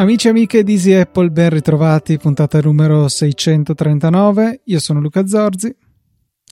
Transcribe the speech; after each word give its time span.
Amici 0.00 0.28
e 0.28 0.30
amiche 0.30 0.64
di 0.64 0.72
Easy 0.72 0.92
Apple, 0.94 1.28
ben 1.28 1.50
ritrovati, 1.50 2.16
puntata 2.16 2.58
numero 2.60 3.06
639. 3.06 4.62
Io 4.64 4.78
sono 4.78 4.98
Luca 4.98 5.26
Zorzi. 5.26 5.76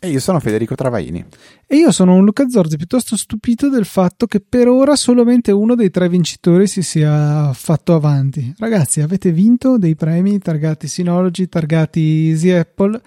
E 0.00 0.10
io 0.10 0.20
sono 0.20 0.38
Federico 0.38 0.76
Travaini. 0.76 1.24
E 1.66 1.76
io 1.76 1.90
sono 1.90 2.14
un 2.14 2.24
Luca 2.24 2.48
Zorzi 2.48 2.76
piuttosto 2.76 3.16
stupito 3.16 3.68
del 3.68 3.84
fatto 3.84 4.26
che 4.26 4.40
per 4.40 4.68
ora 4.68 4.94
solamente 4.94 5.50
uno 5.50 5.74
dei 5.74 5.90
tre 5.90 6.08
vincitori 6.08 6.68
si 6.68 6.82
sia 6.82 7.52
fatto 7.52 7.94
avanti. 7.94 8.54
Ragazzi, 8.58 9.00
avete 9.00 9.32
vinto 9.32 9.76
dei 9.76 9.96
premi 9.96 10.38
targati 10.38 10.86
Synology, 10.86 11.48
targati 11.48 12.28
Easy 12.28 12.50
Apple, 12.50 13.00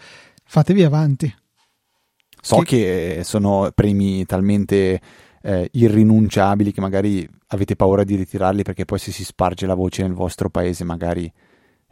fatevi 0.44 0.84
avanti. 0.84 1.34
So 2.42 2.58
che, 2.58 3.14
che 3.18 3.24
sono 3.24 3.72
premi 3.74 4.26
talmente 4.26 5.00
eh, 5.42 5.70
irrinunciabili 5.72 6.72
che 6.72 6.82
magari 6.82 7.28
avete 7.48 7.76
paura 7.76 8.04
di 8.04 8.16
ritirarli 8.16 8.64
perché 8.64 8.86
poi 8.86 9.00
se 9.00 9.12
si 9.12 9.24
sparge 9.24 9.66
la 9.66 9.76
voce 9.76 10.04
nel 10.04 10.14
vostro 10.14 10.50
paese 10.50 10.84
magari 10.84 11.32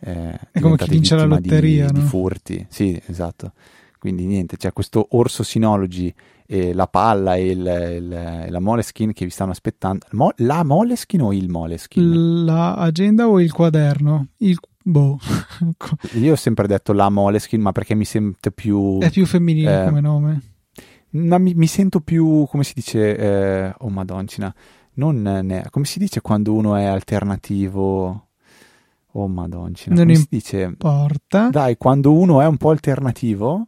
eh, 0.02 0.40
è 0.52 0.60
come 0.60 0.78
chi 0.78 0.90
vince 0.90 1.16
la 1.16 1.26
lotteria 1.26 1.88
di, 1.88 1.94
no? 1.94 2.00
di 2.00 2.06
furti 2.06 2.66
sì 2.70 3.00
esatto 3.08 3.54
quindi 4.00 4.26
niente 4.26 4.58
c'è 4.58 4.74
questo 4.74 5.08
orso 5.12 5.44
Synology 5.44 6.12
e 6.46 6.74
la 6.74 6.88
palla 6.88 7.36
e, 7.36 7.50
il, 7.50 7.60
il, 7.60 8.46
la 8.50 8.60
Moleskin 8.60 9.14
che 9.14 9.26
vi 9.26 9.32
stanno 9.32 9.52
aspettando 9.52 10.06
Mo, 10.12 10.32
la 10.38 10.64
Moleskin 10.64 11.22
o 11.22 11.34
il 11.34 11.50
Moleskin? 11.50 12.46
la 12.46 12.76
agenda 12.76 13.28
o 13.28 13.40
il 13.40 13.52
quaderno? 13.52 14.28
il 14.38 14.58
boh 14.82 15.20
io 16.16 16.32
ho 16.32 16.38
sempre 16.38 16.66
detto 16.66 16.94
la 16.94 17.10
Moleskin 17.10 17.62
ma 17.62 17.72
perché 17.72 17.94
mi 17.94 18.06
sento 18.06 18.50
più 18.52 19.00
è 19.00 19.12
più 19.12 19.26
femminile 19.26 19.82
eh, 19.82 19.86
come 19.86 20.02
nome 20.02 20.42
ma 21.12 21.38
mi, 21.38 21.54
mi, 21.54 21.68
sento 21.68 22.00
più 22.02 22.46
come 22.50 22.64
si 22.64 22.74
dice 22.76 23.18
eh, 23.18 23.74
oh 23.78 23.90
madoncina 23.90 24.54
non 25.00 25.22
ne, 25.22 25.66
come 25.70 25.86
si 25.86 25.98
dice 25.98 26.22
quando 26.22 26.54
uno 26.54 26.76
è 26.76 26.84
alternativo? 26.84 28.28
Oh 29.14 29.28
madoncina, 29.28 29.96
non 29.96 30.06
come 30.06 30.18
importa. 30.18 31.40
si 31.40 31.46
dice? 31.46 31.50
Dai, 31.52 31.78
quando 31.78 32.14
uno 32.14 32.42
è 32.42 32.46
un 32.46 32.58
po' 32.58 32.70
alternativo 32.70 33.68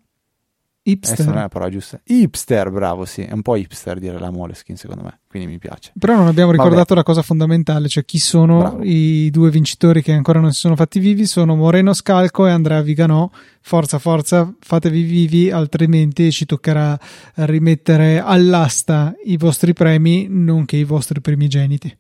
Hipster. 0.84 1.26
non 1.28 1.38
è 1.38 1.42
la 1.42 1.48
parola 1.48 1.70
giusta. 1.70 2.02
Hipster, 2.04 2.72
bravo, 2.72 3.06
sì. 3.06 3.22
È 3.22 3.32
un 3.34 3.44
po' 3.44 3.56
hipster 3.56 4.00
dire 4.00 4.18
la 4.20 4.32
Moleskin, 4.32 4.76
secondo 4.76 5.04
me. 5.04 5.20
Quindi 5.28 5.48
mi 5.48 5.60
piace. 5.60 5.92
Però 5.98 6.16
non 6.16 6.28
abbiamo 6.28 6.52
ricordato 6.52 6.78
Vabbè. 6.78 6.96
la 6.96 7.04
cosa 7.04 7.22
fondamentale, 7.22 7.88
cioè 7.88 8.04
chi 8.04 8.18
sono 8.18 8.60
bravo. 8.60 8.84
i 8.84 9.30
due 9.30 9.52
vincitori 9.52 10.02
che 10.02 10.12
ancora 10.12 10.40
non 10.40 10.52
si 10.52 10.60
sono 10.60 10.76
fatti 10.76 11.00
vivi. 11.00 11.26
Sono 11.26 11.56
Moreno 11.56 11.94
Scalco 11.94 12.48
e 12.48 12.52
Andrea 12.52 12.82
Viganò. 12.82 13.30
Forza, 13.62 14.00
forza, 14.00 14.52
fatevi 14.60 15.04
vivi, 15.04 15.52
altrimenti 15.52 16.32
ci 16.32 16.46
toccherà 16.46 17.00
rimettere 17.36 18.20
all'asta 18.20 19.14
i 19.26 19.38
vostri 19.38 19.74
premi, 19.74 20.26
nonché 20.28 20.78
i 20.78 20.84
vostri 20.84 21.22
primigeniti. 21.22 21.96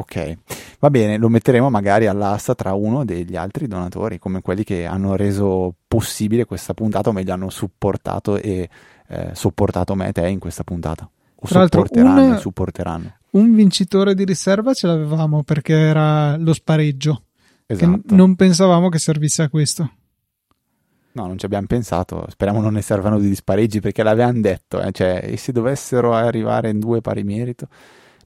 Ok, 0.00 0.38
va 0.78 0.88
bene, 0.88 1.18
lo 1.18 1.28
metteremo 1.28 1.68
magari 1.68 2.06
all'asta 2.06 2.54
tra 2.54 2.72
uno 2.72 3.04
degli 3.04 3.36
altri 3.36 3.66
donatori, 3.66 4.18
come 4.18 4.40
quelli 4.40 4.64
che 4.64 4.86
hanno 4.86 5.14
reso 5.14 5.74
possibile 5.86 6.46
questa 6.46 6.72
puntata, 6.72 7.10
o 7.10 7.12
meglio 7.12 7.34
hanno 7.34 7.50
supportato 7.50 8.36
e 8.36 8.66
eh, 9.08 9.30
sopportato 9.34 9.94
me 9.94 10.08
e 10.08 10.12
te 10.12 10.26
in 10.26 10.38
questa 10.38 10.64
puntata. 10.64 11.08
O 11.34 11.46
tra 11.46 11.64
supporteranno 11.64 12.24
una, 12.24 12.36
supporteranno. 12.38 13.14
Un 13.32 13.54
vincitore 13.54 14.14
di 14.14 14.24
riserva 14.24 14.72
ce 14.72 14.86
l'avevamo 14.86 15.42
perché 15.42 15.74
era 15.74 16.38
lo 16.38 16.54
spareggio. 16.54 17.24
Esatto. 17.66 18.14
non 18.14 18.34
pensavamo 18.34 18.88
che 18.88 18.98
servisse 18.98 19.42
a 19.42 19.48
questo. 19.50 19.90
No, 21.12 21.26
non 21.26 21.38
ci 21.38 21.44
abbiamo 21.44 21.66
pensato. 21.66 22.24
Speriamo 22.30 22.62
non 22.62 22.72
ne 22.72 22.82
servano 22.82 23.18
di 23.18 23.34
spareggi 23.34 23.80
perché 23.80 24.02
l'avevano 24.02 24.40
detto. 24.40 24.80
Eh? 24.80 24.92
Cioè, 24.92 25.20
e 25.24 25.36
se 25.36 25.52
dovessero 25.52 26.14
arrivare 26.14 26.70
in 26.70 26.78
due 26.78 27.02
pari 27.02 27.22
merito 27.22 27.68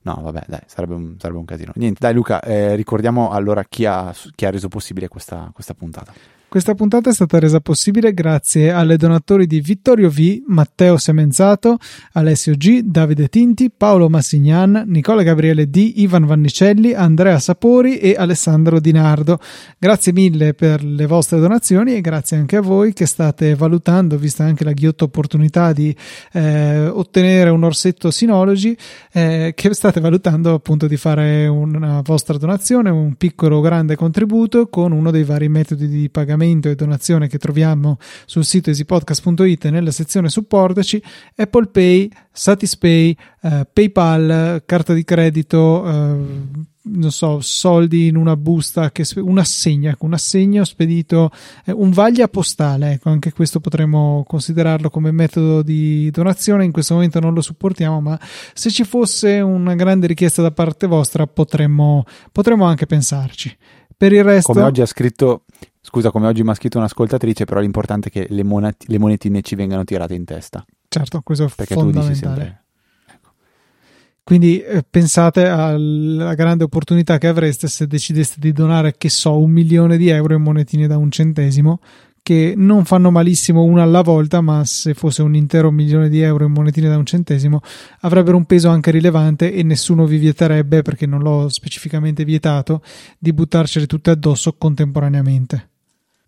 No, 0.05 0.21
vabbè, 0.21 0.45
dai, 0.47 0.61
sarebbe 0.67 0.95
un, 0.95 1.17
sarebbe 1.19 1.39
un 1.39 1.47
casino. 1.47 1.73
Niente, 1.77 1.99
dai 2.01 2.13
Luca, 2.13 2.43
eh, 2.43 2.75
ricordiamo 2.75 3.31
allora 3.31 3.65
chi 3.65 3.87
ha, 3.87 4.15
chi 4.35 4.45
ha 4.45 4.51
reso 4.51 4.69
possibile 4.69 5.09
questa, 5.09 5.51
questa 5.53 5.73
puntata. 5.73 6.13
Questa 6.55 6.77
puntata 6.77 7.11
è 7.11 7.13
stata 7.13 7.41
resa 7.41 7.59
possibile 7.59 8.15
grazie 8.15 8.71
alle 8.71 8.97
donatori 8.97 9.49
di 9.49 9.61
Vittorio 9.61 10.09
V, 10.09 10.43
Matteo 10.47 10.99
Semenzato, 10.99 11.79
Alessio 12.13 12.55
G, 12.55 12.83
Davide 12.83 13.27
Tinti, 13.27 13.73
Paolo 13.77 14.09
Massignan, 14.09 14.85
Nicola 14.87 15.25
Gabriele 15.25 15.69
D, 15.69 15.95
Ivan 15.97 16.27
Vannicelli, 16.27 16.93
Andrea 16.93 17.41
Sapori 17.41 17.99
e 17.99 18.15
Alessandro 18.17 18.79
Di 18.79 18.93
Nardo. 18.93 19.41
Grazie 19.77 20.13
mille 20.13 20.55
per 20.55 20.85
le 20.85 21.07
vostre 21.07 21.41
donazioni 21.41 21.97
e 21.97 22.01
grazie 22.01 22.37
anche 22.37 22.55
a 22.55 22.61
voi 22.61 22.93
che 22.93 23.07
state 23.07 23.57
valutando, 23.57 24.17
vista 24.17 24.45
anche 24.45 24.63
la 24.63 24.75
ghiotta 24.75 25.03
opportunità 25.03 25.73
di 25.73 25.93
eh, 26.35 26.87
ottenere 26.87 27.51
un 27.51 27.65
orsetto 27.65 28.13
Synology, 28.13 28.77
eh, 29.13 29.55
che 29.57 29.75
state 29.75 29.99
valutando 29.99 30.55
appunto 30.55 30.87
di 30.87 30.97
fare 30.97 31.49
una 31.49 32.01
vostra 32.05 32.39
donazione, 32.39 32.91
un 32.91 33.17
piccolo 33.17 33.57
o 33.57 33.61
grande 33.61 33.97
contributo 33.97 34.69
con 34.69 34.93
uno 34.93 35.11
dei 35.11 35.25
vari 35.25 35.49
metodi 35.49 35.89
di 35.89 36.09
pagamento 36.09 36.43
pagamento 36.44 36.69
e 36.69 36.75
donazione 36.75 37.28
che 37.28 37.38
troviamo 37.38 37.99
sul 38.27 38.44
sito 38.44 38.71
easypodcast.it 38.71 39.69
nella 39.69 39.91
sezione 39.91 40.28
supportaci, 40.28 41.03
Apple 41.37 41.69
Pay, 41.69 42.10
Satispay, 42.31 43.16
eh, 43.43 43.66
PayPal, 43.72 44.62
carta 44.66 44.93
di 44.93 45.05
credito, 45.05 45.87
eh, 45.87 46.72
non 46.87 47.10
so, 47.10 47.41
soldi 47.41 48.09
in 48.09 48.16
una 48.16 48.37
busta, 48.37 48.91
che, 48.91 49.06
un 49.16 49.38
assegno, 49.38 49.91
ecco, 49.91 50.05
un 50.05 50.12
assegno 50.12 50.65
spedito, 50.65 51.31
eh, 51.65 51.72
un 51.72 51.91
vaglia 51.91 52.28
postale, 52.28 52.93
ecco, 52.93 53.09
anche 53.09 53.32
questo 53.32 53.61
potremmo 53.61 54.25
considerarlo 54.26 54.91
come 54.91 55.11
metodo 55.11 55.62
di 55.62 56.11
donazione, 56.11 56.65
in 56.65 56.72
questo 56.72 56.94
momento 56.94 57.21
non 57.21 57.32
lo 57.32 57.41
supportiamo, 57.41 58.00
ma 58.00 58.21
se 58.53 58.71
ci 58.71 58.84
fosse 58.84 59.41
una 59.41 59.75
grande 59.75 60.06
richiesta 60.06 60.43
da 60.43 60.50
parte 60.50 60.87
vostra 60.87 61.26
potremmo, 61.26 62.05
potremmo 62.31 62.65
anche 62.65 62.87
pensarci. 62.87 63.56
Per 63.97 64.12
il 64.12 64.25
resto... 64.25 64.53
Come 64.53 64.65
oggi 64.65 64.82
ha 64.82 64.87
scritto 64.87 65.44
Scusa, 65.87 66.11
come 66.11 66.27
oggi 66.27 66.43
mi 66.43 66.49
ha 66.49 66.55
scritto 66.55 66.78
un'ascoltatrice, 66.78 67.45
però 67.45 67.61
l'importante 67.61 68.09
è 68.09 68.11
che 68.11 68.27
le, 68.31 68.43
monet- 68.43 68.84
le 68.87 68.99
monetine 68.99 69.43
ci 69.43 69.55
vengano 69.55 69.84
tirate 69.84 70.15
in 70.15 70.25
testa. 70.25 70.65
Certo, 70.89 71.21
questo 71.21 71.45
è 71.45 71.49
Perché 71.55 71.75
fondamentale. 71.75 72.15
Sempre... 72.15 72.62
Ecco. 73.06 73.31
Quindi 74.23 74.61
eh, 74.61 74.83
pensate 74.89 75.47
alla 75.47 76.33
grande 76.33 76.65
opportunità 76.65 77.19
che 77.19 77.27
avreste 77.27 77.69
se 77.69 77.87
decideste 77.87 78.37
di 78.41 78.53
donare, 78.53 78.94
che 78.97 79.11
so, 79.11 79.37
un 79.37 79.50
milione 79.50 79.99
di 79.99 80.09
euro 80.09 80.34
in 80.34 80.43
monetine 80.43 80.87
da 80.87 80.97
un 80.97 81.11
centesimo, 81.11 81.81
che 82.23 82.55
non 82.56 82.87
fanno 82.87 83.11
malissimo 83.11 83.62
una 83.62 83.83
alla 83.83 84.00
volta, 84.00 84.41
ma 84.41 84.65
se 84.65 84.94
fosse 84.94 85.21
un 85.21 85.34
intero 85.34 85.71
milione 85.71 86.09
di 86.09 86.23
euro 86.23 86.47
in 86.47 86.53
monetine 86.53 86.89
da 86.89 86.97
un 86.97 87.05
centesimo 87.05 87.61
avrebbero 88.00 88.39
un 88.39 88.47
peso 88.47 88.71
anche 88.71 88.91
rilevante 88.91 89.53
e 89.53 89.62
nessuno 89.62 90.06
vi 90.06 90.17
vieterebbe, 90.17 90.81
perché 90.81 91.05
non 91.05 91.21
l'ho 91.21 91.50
specificamente 91.50 92.25
vietato, 92.25 92.83
di 93.19 93.34
buttarcele 93.34 93.84
tutte 93.84 94.11
addosso 94.11 94.55
contemporaneamente. 94.55 95.73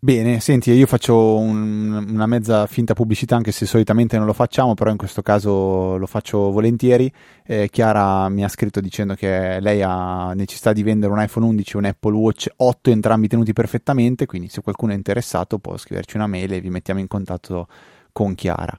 Bene, 0.06 0.38
senti, 0.38 0.70
io 0.70 0.86
faccio 0.86 1.36
un, 1.36 1.92
una 2.10 2.26
mezza 2.26 2.68
finta 2.68 2.94
pubblicità, 2.94 3.34
anche 3.34 3.50
se 3.50 3.66
solitamente 3.66 4.16
non 4.16 4.26
lo 4.26 4.34
facciamo, 4.34 4.74
però 4.74 4.92
in 4.92 4.96
questo 4.96 5.20
caso 5.20 5.96
lo 5.96 6.06
faccio 6.06 6.52
volentieri. 6.52 7.12
Eh, 7.44 7.68
Chiara 7.68 8.28
mi 8.28 8.44
ha 8.44 8.48
scritto 8.48 8.80
dicendo 8.80 9.14
che 9.16 9.58
lei 9.58 9.82
ha 9.82 10.32
necessità 10.32 10.72
di 10.72 10.84
vendere 10.84 11.12
un 11.12 11.20
iPhone 11.20 11.46
11 11.46 11.72
e 11.72 11.78
un 11.78 11.84
Apple 11.86 12.14
Watch 12.14 12.46
8, 12.54 12.90
entrambi 12.90 13.26
tenuti 13.26 13.52
perfettamente, 13.52 14.26
quindi 14.26 14.46
se 14.46 14.60
qualcuno 14.60 14.92
è 14.92 14.94
interessato 14.94 15.58
può 15.58 15.76
scriverci 15.76 16.14
una 16.14 16.28
mail 16.28 16.52
e 16.52 16.60
vi 16.60 16.70
mettiamo 16.70 17.00
in 17.00 17.08
contatto 17.08 17.66
con 18.12 18.36
Chiara. 18.36 18.78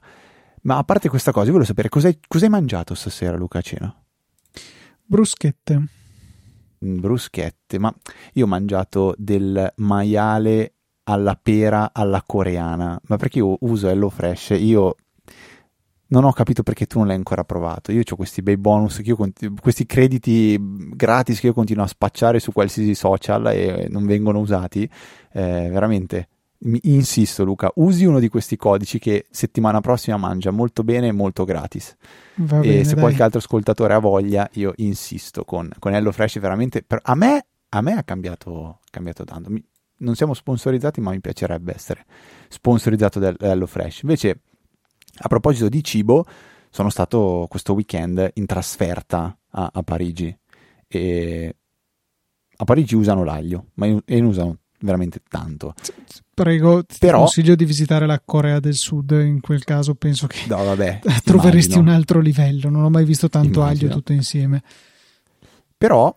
Ma 0.62 0.78
a 0.78 0.84
parte 0.84 1.10
questa 1.10 1.30
cosa, 1.30 1.44
io 1.44 1.52
volevo 1.52 1.68
sapere 1.68 1.90
cos'hai, 1.90 2.20
cos'hai 2.26 2.48
mangiato 2.48 2.94
stasera, 2.94 3.36
Luca, 3.36 3.58
a 3.58 3.60
cena? 3.60 3.94
Bruschette. 5.04 5.88
Bruschette, 6.78 7.78
ma 7.78 7.94
io 8.32 8.44
ho 8.46 8.48
mangiato 8.48 9.14
del 9.18 9.74
maiale 9.76 10.72
alla 11.08 11.38
pera 11.40 11.90
alla 11.94 12.22
coreana, 12.24 13.00
ma 13.06 13.16
perché 13.16 13.38
io 13.38 13.56
uso 13.60 13.88
HelloFresh, 13.88 14.50
io 14.58 14.94
non 16.08 16.24
ho 16.24 16.32
capito 16.32 16.62
perché 16.62 16.86
tu 16.86 16.98
non 16.98 17.06
l'hai 17.08 17.16
ancora 17.16 17.44
provato. 17.44 17.92
Io 17.92 18.02
ho 18.06 18.16
questi 18.16 18.42
bei 18.42 18.58
bonus, 18.58 19.00
conti- 19.16 19.50
questi 19.60 19.86
crediti 19.86 20.58
gratis 20.90 21.40
che 21.40 21.46
io 21.46 21.54
continuo 21.54 21.84
a 21.84 21.88
spacciare 21.88 22.40
su 22.40 22.52
qualsiasi 22.52 22.94
social 22.94 23.46
e 23.46 23.88
non 23.88 24.04
vengono 24.04 24.38
usati. 24.38 24.82
Eh, 25.32 25.68
veramente, 25.70 26.28
mi 26.60 26.78
insisto 26.82 27.42
Luca, 27.42 27.70
usi 27.76 28.04
uno 28.04 28.20
di 28.20 28.28
questi 28.28 28.56
codici 28.56 28.98
che 28.98 29.26
settimana 29.30 29.80
prossima 29.80 30.18
mangia 30.18 30.50
molto 30.50 30.84
bene 30.84 31.08
e 31.08 31.12
molto 31.12 31.44
gratis. 31.44 31.96
Va 32.36 32.58
e 32.58 32.60
bene, 32.60 32.84
se 32.84 32.92
dai. 32.92 33.02
qualche 33.02 33.22
altro 33.22 33.38
ascoltatore 33.38 33.94
ha 33.94 33.98
voglia, 33.98 34.46
io 34.54 34.74
insisto 34.76 35.44
con, 35.44 35.70
con 35.78 35.94
HelloFresh, 35.94 36.38
veramente, 36.38 36.82
per, 36.82 37.00
a, 37.02 37.14
me, 37.14 37.46
a 37.70 37.80
me 37.80 37.92
ha 37.94 38.02
cambiato, 38.02 38.80
cambiato 38.90 39.24
tanto. 39.24 39.50
Mi, 39.50 39.62
non 39.98 40.14
siamo 40.14 40.34
sponsorizzati, 40.34 41.00
ma 41.00 41.10
mi 41.10 41.20
piacerebbe 41.20 41.74
essere 41.74 42.04
sponsorizzato 42.48 43.18
da 43.18 43.34
HelloFresh. 43.38 44.02
Invece, 44.02 44.40
a 45.18 45.28
proposito 45.28 45.68
di 45.68 45.82
cibo, 45.82 46.24
sono 46.70 46.90
stato 46.90 47.46
questo 47.48 47.72
weekend 47.72 48.30
in 48.34 48.46
trasferta 48.46 49.36
a, 49.50 49.70
a 49.72 49.82
Parigi 49.82 50.36
e 50.86 51.56
a 52.56 52.64
Parigi 52.64 52.94
usano 52.94 53.24
l'aglio, 53.24 53.66
ma 53.74 53.86
in, 53.86 54.00
e 54.04 54.20
ne 54.20 54.26
usano 54.26 54.58
veramente 54.80 55.20
tanto. 55.28 55.74
Prego, 56.34 56.84
ti 56.84 56.98
Però, 56.98 57.18
consiglio 57.18 57.54
di 57.54 57.64
visitare 57.64 58.06
la 58.06 58.20
Corea 58.24 58.60
del 58.60 58.74
Sud, 58.74 59.10
in 59.10 59.40
quel 59.40 59.64
caso 59.64 59.94
penso 59.94 60.26
che 60.26 60.44
no, 60.48 60.64
vabbè, 60.64 61.00
troveresti 61.24 61.72
immagino. 61.72 61.80
un 61.80 61.88
altro 61.88 62.20
livello, 62.20 62.68
non 62.68 62.84
ho 62.84 62.90
mai 62.90 63.04
visto 63.04 63.28
tanto 63.28 63.60
immagino. 63.60 63.86
aglio 63.86 63.96
tutto 63.96 64.12
insieme. 64.12 64.62
Però 65.76 66.16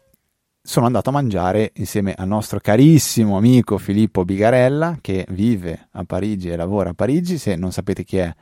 sono 0.63 0.86
andato 0.86 1.10
a 1.10 1.13
mangiare 1.13 1.72
insieme 1.75 2.13
al 2.16 2.28
nostro 2.28 2.60
carissimo 2.60 3.36
amico 3.36 3.78
Filippo 3.78 4.24
Bigarella 4.24 5.00
che 5.02 5.25
vive 5.30 5.88
a 5.92 6.04
Parigi 6.04 6.50
e 6.50 6.56
lavora 6.56 6.92
a 6.92 6.94
Parigi, 6.94 7.38
se 7.38 7.56
non 7.56 7.72
sapete 7.72 8.04
chi 8.04 8.18
è 8.18 8.34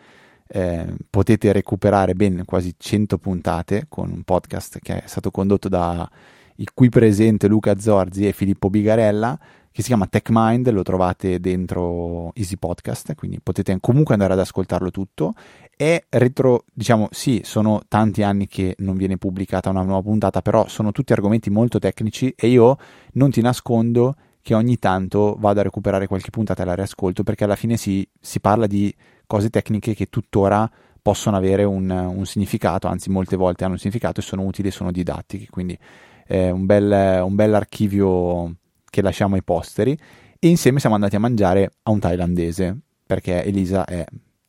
eh, 0.51 0.95
potete 1.09 1.51
recuperare 1.51 2.15
ben 2.15 2.43
quasi 2.45 2.73
100 2.75 3.17
puntate 3.19 3.85
con 3.87 4.11
un 4.11 4.23
podcast 4.23 4.79
che 4.81 5.03
è 5.03 5.07
stato 5.07 5.31
condotto 5.31 5.69
da 5.69 6.09
il 6.55 6.71
qui 6.73 6.89
presente 6.89 7.47
Luca 7.47 7.79
Zorzi 7.79 8.27
e 8.27 8.33
Filippo 8.33 8.69
Bigarella 8.69 9.39
che 9.79 9.85
si 9.85 9.91
chiama 9.91 10.07
TechMind, 10.07 10.69
lo 10.71 10.83
trovate 10.83 11.39
dentro 11.39 12.33
Easy 12.35 12.57
Podcast, 12.57 13.15
quindi 13.15 13.39
potete 13.39 13.77
comunque 13.79 14.13
andare 14.13 14.33
ad 14.33 14.39
ascoltarlo 14.39 14.91
tutto. 14.91 15.35
È 15.73 16.03
retro, 16.09 16.65
diciamo, 16.73 17.07
sì, 17.11 17.39
sono 17.45 17.79
tanti 17.87 18.21
anni 18.21 18.45
che 18.47 18.75
non 18.79 18.97
viene 18.97 19.17
pubblicata 19.17 19.69
una 19.69 19.83
nuova 19.83 20.01
puntata, 20.01 20.41
però 20.41 20.67
sono 20.67 20.91
tutti 20.91 21.13
argomenti 21.13 21.49
molto 21.49 21.79
tecnici 21.79 22.33
e 22.35 22.47
io 22.47 22.77
non 23.13 23.31
ti 23.31 23.39
nascondo 23.39 24.15
che 24.41 24.53
ogni 24.53 24.77
tanto 24.79 25.37
vado 25.39 25.61
a 25.61 25.63
recuperare 25.63 26.07
qualche 26.07 26.29
puntata 26.29 26.63
e 26.63 26.65
la 26.65 26.75
riascolto 26.75 27.23
perché 27.23 27.45
alla 27.45 27.55
fine 27.55 27.77
si, 27.77 28.05
si 28.19 28.41
parla 28.41 28.67
di 28.67 28.93
cose 29.25 29.49
tecniche 29.49 29.93
che 29.93 30.07
tuttora 30.07 30.69
possono 31.01 31.37
avere 31.37 31.63
un, 31.63 31.89
un, 31.89 32.25
significato, 32.25 32.87
anzi 32.87 33.09
molte 33.09 33.37
volte 33.37 33.63
hanno 33.63 33.73
un 33.73 33.79
significato 33.79 34.19
e 34.19 34.23
sono 34.23 34.43
utili 34.43 34.67
e 34.67 34.71
sono 34.71 34.91
didattiche, 34.91 35.47
quindi 35.49 35.79
è 36.25 36.49
un 36.49 36.65
bel, 36.65 37.21
un 37.23 37.35
bel 37.35 37.53
archivio 37.53 38.57
che 38.89 39.01
lasciamo 39.01 39.35
ai 39.35 39.43
posteri 39.43 39.97
e 40.39 40.47
insieme 40.47 40.79
siamo 40.79 40.95
andati 40.95 41.15
a 41.15 41.19
mangiare 41.19 41.71
a 41.83 41.91
un 41.91 41.99
thailandese 41.99 42.77
perché 43.05 43.43
Elisa 43.43 43.85
è 43.85 44.05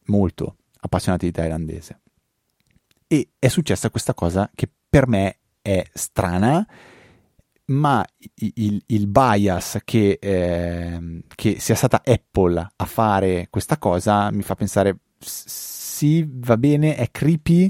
molto 0.07 0.57
appassionata 0.81 1.27
di 1.27 1.33
thailandese. 1.33 2.01
E 3.07 3.31
è 3.39 3.49
successa 3.49 3.91
questa 3.91 4.15
cosa 4.15 4.51
che 4.55 4.69
per 4.89 5.07
me 5.09 5.39
è 5.61 5.85
strana 5.93 6.67
ma 7.71 8.05
il, 8.35 8.83
il 8.87 9.07
bias 9.07 9.79
che, 9.85 10.19
eh, 10.21 11.23
che, 11.35 11.61
sia 11.61 11.75
stata 11.75 12.03
Apple 12.05 12.73
a 12.75 12.85
fare 12.85 13.47
questa 13.49 13.79
cosa 13.79 14.31
mi 14.33 14.43
fa 14.43 14.57
pensare 14.57 14.99
sì 15.19 16.27
va 16.29 16.57
bene 16.57 16.97
è 16.97 17.11
creepy 17.11 17.69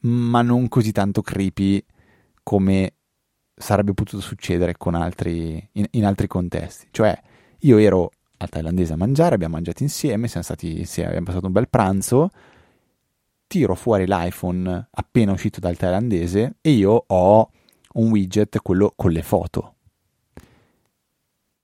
ma 0.00 0.42
non 0.42 0.68
così 0.68 0.92
tanto 0.92 1.20
creepy 1.20 1.84
come 2.42 2.93
sarebbe 3.54 3.94
potuto 3.94 4.20
succedere 4.20 4.76
con 4.76 4.94
altri, 4.94 5.68
in, 5.72 5.86
in, 5.92 6.04
altri 6.04 6.26
contesti. 6.26 6.88
Cioè, 6.90 7.18
io 7.60 7.78
ero 7.78 8.10
al 8.38 8.48
thailandese 8.48 8.94
a 8.94 8.96
mangiare, 8.96 9.34
abbiamo 9.34 9.54
mangiato 9.54 9.82
insieme, 9.82 10.28
siamo 10.28 10.44
stati 10.44 10.80
insieme, 10.80 11.08
abbiamo 11.08 11.26
passato 11.26 11.46
un 11.46 11.52
bel 11.52 11.68
pranzo, 11.68 12.30
tiro 13.46 13.74
fuori 13.74 14.06
l'iPhone 14.06 14.88
appena 14.90 15.32
uscito 15.32 15.60
dal 15.60 15.76
thailandese 15.76 16.56
e 16.60 16.70
io 16.70 17.04
ho 17.06 17.50
un 17.94 18.10
widget, 18.10 18.60
quello 18.60 18.92
con 18.94 19.12
le 19.12 19.22
foto. 19.22 19.74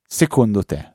Secondo 0.07 0.65
te, 0.65 0.95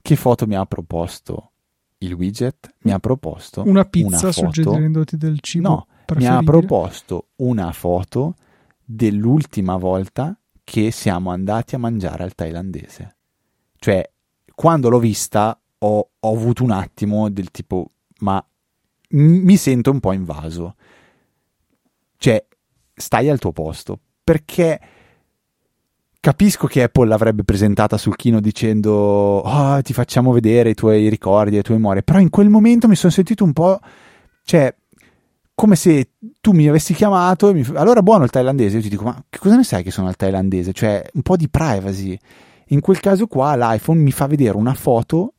che 0.00 0.16
foto 0.16 0.46
mi 0.46 0.56
ha 0.56 0.64
proposto 0.66 1.52
il 1.98 2.12
widget? 2.12 2.74
Mi 2.80 2.92
ha 2.92 2.98
proposto 2.98 3.62
una 3.64 3.84
pizza 3.84 4.18
una 4.26 4.32
suggerendoti 4.32 5.16
del 5.16 5.40
cibo. 5.40 5.68
No, 5.68 5.86
mi 6.16 6.26
ha 6.26 6.42
proposto 6.42 7.28
una 7.36 7.72
foto 7.72 8.34
dell'ultima 8.94 9.76
volta 9.76 10.36
che 10.62 10.90
siamo 10.90 11.30
andati 11.30 11.74
a 11.74 11.78
mangiare 11.78 12.22
al 12.22 12.34
thailandese. 12.34 13.16
Cioè, 13.76 14.08
quando 14.54 14.88
l'ho 14.88 14.98
vista 14.98 15.58
ho, 15.78 16.10
ho 16.18 16.32
avuto 16.32 16.62
un 16.62 16.70
attimo 16.70 17.28
del 17.30 17.50
tipo, 17.50 17.90
ma 18.18 18.44
mi 19.10 19.56
sento 19.56 19.90
un 19.90 20.00
po' 20.00 20.12
invaso. 20.12 20.76
Cioè, 22.16 22.44
stai 22.94 23.28
al 23.28 23.38
tuo 23.38 23.52
posto. 23.52 23.98
Perché 24.22 24.80
capisco 26.20 26.68
che 26.68 26.84
Apple 26.84 27.08
l'avrebbe 27.08 27.42
presentata 27.42 27.98
sul 27.98 28.14
chino 28.14 28.40
dicendo 28.40 28.92
oh, 28.92 29.82
ti 29.82 29.92
facciamo 29.92 30.30
vedere 30.30 30.70
i 30.70 30.74
tuoi 30.74 31.08
ricordi, 31.08 31.56
le 31.56 31.62
tue 31.62 31.74
memorie, 31.74 32.04
però 32.04 32.20
in 32.20 32.30
quel 32.30 32.48
momento 32.48 32.88
mi 32.88 32.94
sono 32.94 33.12
sentito 33.12 33.42
un 33.42 33.52
po'... 33.52 33.80
Cioè, 34.44 34.74
come 35.62 35.76
se 35.76 36.14
tu 36.40 36.50
mi 36.50 36.66
avessi 36.66 36.92
chiamato 36.92 37.48
e 37.48 37.52
mi 37.52 37.64
allora 37.76 38.02
buono 38.02 38.24
il 38.24 38.30
thailandese, 38.30 38.78
io 38.78 38.82
ti 38.82 38.88
dico 38.88 39.04
ma 39.04 39.24
che 39.30 39.38
cosa 39.38 39.54
ne 39.54 39.62
sai 39.62 39.84
che 39.84 39.92
sono 39.92 40.08
al 40.08 40.16
thailandese? 40.16 40.72
Cioè 40.72 41.08
un 41.12 41.22
po' 41.22 41.36
di 41.36 41.48
privacy. 41.48 42.18
In 42.70 42.80
quel 42.80 42.98
caso 42.98 43.28
qua 43.28 43.54
l'iPhone 43.54 44.00
mi 44.00 44.10
fa 44.10 44.26
vedere 44.26 44.56
una 44.56 44.74
foto 44.74 45.34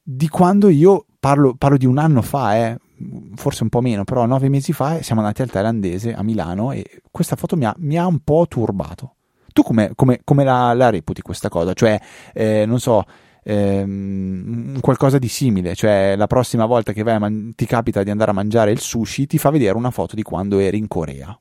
di 0.00 0.28
quando 0.28 0.68
io 0.68 1.04
parlo, 1.18 1.56
parlo 1.58 1.76
di 1.76 1.84
un 1.84 1.98
anno 1.98 2.22
fa, 2.22 2.58
eh, 2.58 2.78
forse 3.34 3.64
un 3.64 3.70
po' 3.70 3.80
meno, 3.80 4.04
però 4.04 4.24
nove 4.24 4.48
mesi 4.48 4.72
fa 4.72 5.02
siamo 5.02 5.20
andati 5.20 5.42
al 5.42 5.50
thailandese 5.50 6.14
a 6.14 6.22
Milano 6.22 6.70
e 6.70 7.00
questa 7.10 7.34
foto 7.34 7.56
mi 7.56 7.64
ha, 7.64 7.74
mi 7.78 7.98
ha 7.98 8.06
un 8.06 8.20
po' 8.20 8.46
turbato. 8.48 9.16
Tu 9.52 9.64
come, 9.64 9.90
come, 9.96 10.20
come 10.22 10.44
la, 10.44 10.72
la, 10.74 10.90
reputi 10.90 11.22
questa 11.22 11.48
cosa? 11.48 11.72
Cioè, 11.72 12.00
eh, 12.32 12.66
non 12.66 12.78
so, 12.78 13.04
ehm, 13.48 14.80
qualcosa 14.80 15.18
di 15.18 15.28
simile, 15.28 15.74
cioè 15.74 16.14
la 16.16 16.26
prossima 16.26 16.66
volta 16.66 16.92
che 16.92 17.02
man- 17.02 17.54
ti 17.54 17.64
capita 17.64 18.02
di 18.02 18.10
andare 18.10 18.30
a 18.30 18.34
mangiare 18.34 18.70
il 18.70 18.80
sushi 18.80 19.26
ti 19.26 19.38
fa 19.38 19.50
vedere 19.50 19.76
una 19.76 19.90
foto 19.90 20.14
di 20.14 20.22
quando 20.22 20.58
eri 20.58 20.76
in 20.76 20.86
Corea. 20.86 21.38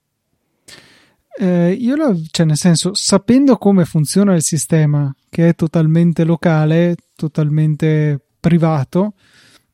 Eh, 1.39 1.71
io 1.71 1.95
la, 1.95 2.15
cioè 2.31 2.45
nel 2.45 2.55
senso, 2.55 2.93
sapendo 2.93 3.57
come 3.57 3.85
funziona 3.85 4.33
il 4.33 4.41
sistema, 4.41 5.13
che 5.29 5.49
è 5.49 5.55
totalmente 5.55 6.23
locale, 6.23 6.95
totalmente 7.15 8.19
privato, 8.39 9.13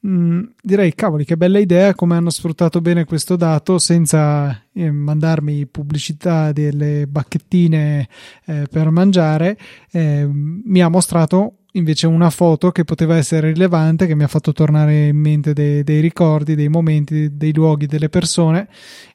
mm, 0.05 0.44
direi 0.61 0.94
cavoli 0.95 1.25
che 1.25 1.38
bella 1.38 1.59
idea 1.59 1.94
come 1.95 2.15
hanno 2.15 2.29
sfruttato 2.29 2.81
bene 2.81 3.05
questo 3.05 3.35
dato 3.35 3.77
senza 3.77 4.63
eh, 4.73 4.91
mandarmi 4.91 5.65
pubblicità 5.65 6.51
delle 6.51 7.07
bacchettine 7.07 8.07
eh, 8.45 8.67
per 8.69 8.89
mangiare 8.89 9.57
eh, 9.91 10.27
mi 10.29 10.81
ha 10.81 10.89
mostrato 10.89 11.57
invece 11.73 12.07
una 12.07 12.29
foto 12.29 12.71
che 12.71 12.83
poteva 12.83 13.15
essere 13.15 13.51
rilevante, 13.51 14.05
che 14.05 14.15
mi 14.15 14.23
ha 14.23 14.27
fatto 14.27 14.51
tornare 14.51 15.07
in 15.07 15.17
mente 15.17 15.53
dei, 15.53 15.83
dei, 15.83 16.01
ricordi, 16.01 16.56
dei 16.56 16.67
momenti, 16.69 17.35
dei 17.35 17.53
luoghi, 17.53 17.85
delle 17.85 18.09
persone 18.09 18.67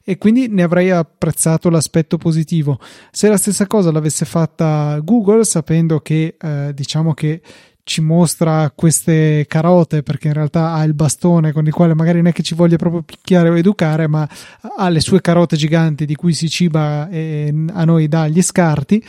e 0.03 0.17
quindi 0.17 0.47
ne 0.47 0.63
avrei 0.63 0.89
apprezzato 0.89 1.69
l'aspetto 1.69 2.17
positivo. 2.17 2.79
Se 3.11 3.29
la 3.29 3.37
stessa 3.37 3.67
cosa 3.67 3.91
l'avesse 3.91 4.25
fatta 4.25 4.99
Google, 5.03 5.43
sapendo 5.43 5.99
che 5.99 6.35
eh, 6.39 6.71
diciamo 6.73 7.13
che 7.13 7.41
ci 7.89 8.01
mostra 8.01 8.71
queste 8.73 9.45
carote 9.47 10.03
perché 10.03 10.27
in 10.27 10.33
realtà 10.33 10.73
ha 10.73 10.83
il 10.83 10.93
bastone 10.93 11.51
con 11.51 11.65
il 11.65 11.73
quale 11.73 11.95
magari 11.95 12.17
non 12.17 12.27
è 12.27 12.31
che 12.31 12.43
ci 12.43 12.53
voglia 12.53 12.75
proprio 12.75 13.01
picchiare 13.01 13.49
o 13.49 13.57
educare 13.57 14.07
ma 14.07 14.29
ha 14.77 14.89
le 14.89 14.99
sue 14.99 15.21
carote 15.21 15.57
giganti 15.57 16.05
di 16.05 16.13
cui 16.13 16.33
si 16.33 16.49
ciba 16.49 17.09
e 17.09 17.51
a 17.73 17.83
noi 17.85 18.07
dà 18.07 18.27
gli 18.27 18.43
scarti. 18.43 19.03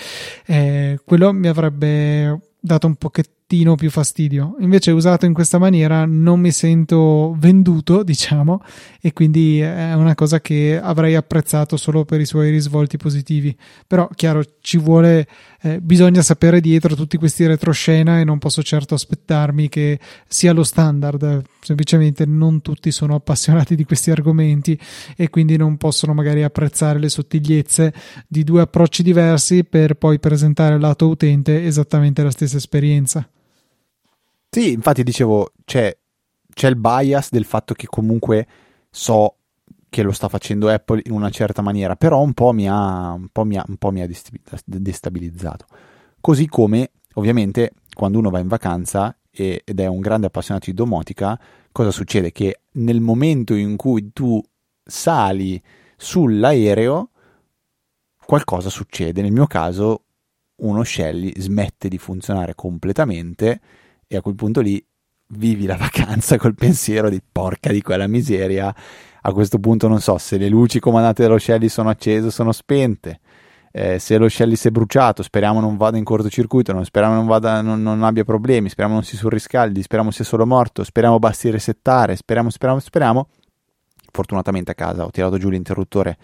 Eh, 0.47 0.99
quello 1.05 1.31
mi 1.35 1.49
avrebbe 1.49 2.40
dato 2.59 2.87
un 2.87 2.95
pochettino 2.95 3.39
pochettino 3.50 3.75
più 3.75 3.90
fastidio. 3.90 4.54
Invece 4.61 4.92
usato 4.92 5.26
in 5.26 5.33
questa 5.33 5.59
maniera 5.59 6.04
non 6.07 6.38
mi 6.38 6.52
sento 6.52 7.35
venduto, 7.37 8.02
diciamo, 8.04 8.62
e 9.00 9.12
quindi 9.12 9.59
è 9.59 9.92
una 9.95 10.14
cosa 10.14 10.40
che 10.40 10.78
avrei 10.80 11.16
apprezzato 11.16 11.76
solo 11.76 12.04
per 12.04 12.21
i 12.21 12.26
suoi 12.26 12.50
risvolti 12.50 12.97
positivi. 12.97 13.57
Però, 13.87 14.09
chiaro, 14.14 14.42
ci 14.61 14.78
vuole, 14.78 15.26
eh, 15.62 15.80
bisogna 15.80 16.23
sapere 16.23 16.61
dietro 16.61 16.95
tutti 16.95 17.16
questi 17.16 17.45
retroscena 17.47 18.21
e 18.21 18.25
non 18.25 18.38
posso 18.38 18.62
certo 18.62 18.95
aspettarmi 18.95 19.69
che 19.69 19.99
sia 20.28 20.52
lo 20.52 20.62
standard. 20.62 21.42
Semplicemente 21.61 22.25
non 22.26 22.62
tutti 22.62 22.92
sono 22.92 23.16
appassionati 23.16 23.75
di 23.75 23.85
questi 23.85 24.11
argomenti 24.11 24.78
e 25.16 25.28
quindi 25.28 25.57
non 25.57 25.76
possono 25.76 26.14
magari 26.14 26.45
apprezzare 26.45 26.99
le 26.99 27.09
sottigliezze 27.09 27.92
di 28.28 28.45
due 28.45 28.62
approcci 28.62 29.02
diversi 29.02 29.64
per 29.64 29.95
poi 29.95 30.21
presentare 30.21 30.75
al 30.75 30.80
lato 30.80 31.09
utente 31.09 31.64
esattamente 31.64 32.23
la 32.23 32.30
stessa 32.30 32.57
esperienza. 32.57 33.28
Sì, 34.52 34.73
infatti 34.73 35.04
dicevo, 35.04 35.52
c'è, 35.64 35.97
c'è 36.52 36.69
il 36.69 36.76
bias 36.76 37.30
del 37.30 37.45
fatto 37.45 37.73
che 37.75 37.87
comunque 37.87 38.47
so 38.90 39.37
che 39.88 40.02
lo 40.02 40.11
sta 40.11 40.28
facendo 40.28 40.69
Apple 40.69 41.02
in 41.04 41.12
una 41.12 41.30
certa 41.30 41.62
maniera, 41.62 41.95
però 41.95 42.21
un 42.21 42.33
po' 42.33 42.52
mi 42.52 42.69
ha, 42.69 43.12
un 43.12 43.28
po 43.30 43.45
mi 43.45 43.57
ha, 43.57 43.64
un 43.69 43.76
po 43.76 43.92
mi 43.92 44.02
ha 44.02 44.09
destabilizzato. 44.64 45.66
Così 46.21 46.49
come, 46.49 46.90
ovviamente, 47.14 47.73
quando 47.95 48.19
uno 48.19 48.30
va 48.30 48.40
in 48.40 48.49
vacanza 48.49 49.16
ed 49.30 49.78
è 49.78 49.87
un 49.87 50.00
grande 50.00 50.26
appassionato 50.26 50.66
di 50.66 50.75
domotica, 50.75 51.38
cosa 51.71 51.92
succede? 51.92 52.33
Che 52.33 52.62
nel 52.73 53.00
momento 53.00 53.54
in 53.54 53.76
cui 53.76 54.12
tu 54.12 54.42
sali 54.83 55.62
sull'aereo, 55.97 57.11
qualcosa 58.25 58.69
succede. 58.69 59.23
Nel 59.23 59.33
mio 59.33 59.47
caso, 59.47 60.04
uno 60.57 60.83
Shelly 60.83 61.33
smette 61.40 61.88
di 61.88 61.99
funzionare 61.99 62.54
completamente 62.54 63.61
e 64.12 64.17
a 64.17 64.23
quel 64.23 64.35
punto 64.35 64.61
lì 64.61 64.85
vivi 65.35 65.67
la 65.67 65.76
vacanza 65.79 66.37
col 66.37 66.57
pensiero 66.57 67.09
di 67.09 67.23
porca 67.31 67.71
di 67.71 67.81
quella 67.81 68.09
miseria. 68.09 68.75
A 69.23 69.33
questo 69.33 69.61
punto 69.61 69.87
non 69.87 70.00
so 70.00 70.19
se 70.19 70.37
le 70.37 70.49
luci 70.49 70.81
comandate 70.81 71.23
dallo 71.23 71.38
Shelly 71.38 71.69
sono 71.69 71.90
accese 71.90 72.26
o 72.26 72.31
sono 72.31 72.50
spente. 72.50 73.21
eh, 73.71 74.00
se 74.00 74.19
lo 74.19 74.29
Shelly 74.29 74.57
si 74.57 74.67
è 74.67 74.71
bruciato, 74.73 75.23
speriamo 75.23 75.61
non 75.61 75.76
vada 75.76 75.97
in 75.97 76.02
cortocircuito, 76.02 76.73
non, 76.73 76.85
speriamo 76.85 77.14
non, 77.14 77.26
vada, 77.26 77.61
non, 77.61 77.81
non, 77.81 78.02
abbia 78.02 78.25
problemi, 78.25 78.69
speriamo 78.69 78.95
non 78.95 79.05
si 79.05 79.17
surriscaldi, 79.17 79.81
speriamo 79.81 80.11
sia 80.11 80.25
solo 80.25 80.45
morto, 80.45 80.83
speriamo 80.83 81.21
basti 81.21 81.50
resettare, 81.50 82.17
speriamo, 82.17 82.50
speriamo, 82.50 82.81
speriamo. 82.81 83.29
Fortunatamente 84.11 84.73
a 84.73 84.75
casa 84.75 85.05
ho 85.05 85.11
tirato 85.11 85.38
giù 85.38 85.50
l'interruttore 85.50 86.19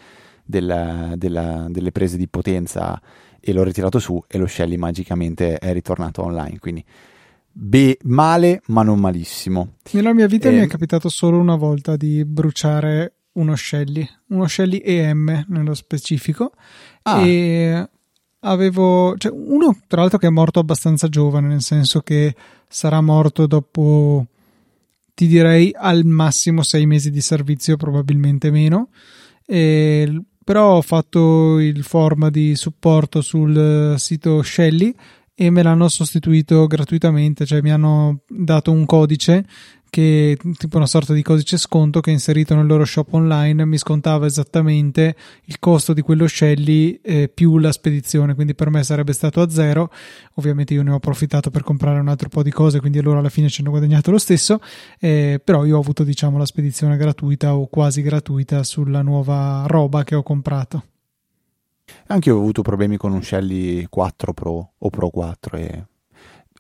della, 0.44 1.12
della, 1.14 1.66
delle 1.68 1.92
prese 1.92 2.16
di 2.16 2.26
potenza 2.26 3.00
e 3.38 3.52
l'ho 3.52 3.62
ritirato 3.62 4.00
su 4.00 4.20
e 4.26 4.38
lo 4.38 4.48
Shelly 4.48 4.76
magicamente 4.76 5.58
è 5.58 5.72
ritornato 5.72 6.24
online, 6.24 6.58
quindi 6.58 6.84
be- 7.58 7.98
male 8.04 8.60
ma 8.66 8.82
non 8.82 9.00
malissimo. 9.00 9.76
Nella 9.92 10.12
mia 10.12 10.26
vita 10.26 10.48
eh, 10.48 10.52
mi 10.52 10.58
è 10.58 10.66
capitato 10.66 11.08
solo 11.08 11.38
una 11.38 11.56
volta 11.56 11.96
di 11.96 12.24
bruciare 12.24 13.14
uno 13.32 13.56
Shelly, 13.56 14.06
uno 14.28 14.46
Shelly 14.46 14.78
EM 14.84 15.46
nello 15.48 15.74
specifico 15.74 16.52
ah. 17.02 17.20
e 17.26 17.88
avevo 18.40 19.16
cioè 19.16 19.32
uno 19.34 19.78
tra 19.86 20.00
l'altro 20.00 20.18
che 20.18 20.26
è 20.26 20.30
morto 20.30 20.58
abbastanza 20.58 21.08
giovane, 21.08 21.48
nel 21.48 21.62
senso 21.62 22.00
che 22.00 22.34
sarà 22.68 23.00
morto 23.00 23.46
dopo 23.46 24.26
ti 25.14 25.26
direi 25.26 25.72
al 25.74 26.04
massimo 26.04 26.62
sei 26.62 26.84
mesi 26.84 27.10
di 27.10 27.22
servizio, 27.22 27.78
probabilmente 27.78 28.50
meno. 28.50 28.90
E, 29.46 30.22
però 30.44 30.76
ho 30.76 30.82
fatto 30.82 31.58
il 31.58 31.82
form 31.84 32.28
di 32.28 32.54
supporto 32.54 33.22
sul 33.22 33.94
sito 33.96 34.42
Shelly 34.42 34.94
e 35.38 35.50
me 35.50 35.62
l'hanno 35.62 35.88
sostituito 35.88 36.66
gratuitamente, 36.66 37.44
cioè 37.44 37.60
mi 37.60 37.70
hanno 37.70 38.20
dato 38.26 38.72
un 38.72 38.86
codice 38.86 39.44
che 39.90 40.36
tipo 40.56 40.78
una 40.78 40.86
sorta 40.86 41.12
di 41.12 41.22
codice 41.22 41.58
sconto 41.58 42.00
che 42.00 42.10
inserito 42.10 42.54
nel 42.54 42.66
loro 42.66 42.84
shop 42.84 43.12
online 43.12 43.64
mi 43.64 43.78
scontava 43.78 44.26
esattamente 44.26 45.14
il 45.44 45.58
costo 45.58 45.92
di 45.92 46.00
quello 46.00 46.26
Shelly 46.26 47.00
eh, 47.02 47.28
più 47.28 47.58
la 47.58 47.70
spedizione, 47.70 48.34
quindi 48.34 48.54
per 48.54 48.70
me 48.70 48.82
sarebbe 48.82 49.12
stato 49.12 49.40
a 49.42 49.48
zero. 49.48 49.90
Ovviamente 50.34 50.74
io 50.74 50.82
ne 50.82 50.90
ho 50.90 50.96
approfittato 50.96 51.50
per 51.50 51.62
comprare 51.62 52.00
un 52.00 52.08
altro 52.08 52.28
po' 52.28 52.42
di 52.42 52.50
cose, 52.50 52.80
quindi 52.80 53.00
loro 53.00 53.18
alla 53.18 53.28
fine 53.28 53.48
ci 53.48 53.60
hanno 53.60 53.70
guadagnato 53.70 54.10
lo 54.10 54.18
stesso, 54.18 54.60
eh, 54.98 55.40
però 55.42 55.64
io 55.64 55.76
ho 55.76 55.80
avuto 55.80 56.02
diciamo 56.02 56.38
la 56.38 56.46
spedizione 56.46 56.96
gratuita 56.96 57.54
o 57.54 57.66
quasi 57.66 58.00
gratuita 58.00 58.62
sulla 58.64 59.02
nuova 59.02 59.64
roba 59.66 60.02
che 60.02 60.14
ho 60.14 60.22
comprato. 60.22 60.95
Anche 62.08 62.28
io 62.28 62.36
ho 62.36 62.40
avuto 62.40 62.62
problemi 62.62 62.96
con 62.96 63.12
un 63.12 63.22
Shelly 63.22 63.86
4 63.88 64.32
Pro 64.32 64.72
o 64.78 64.90
Pro 64.90 65.10
4 65.10 65.56
e 65.56 65.84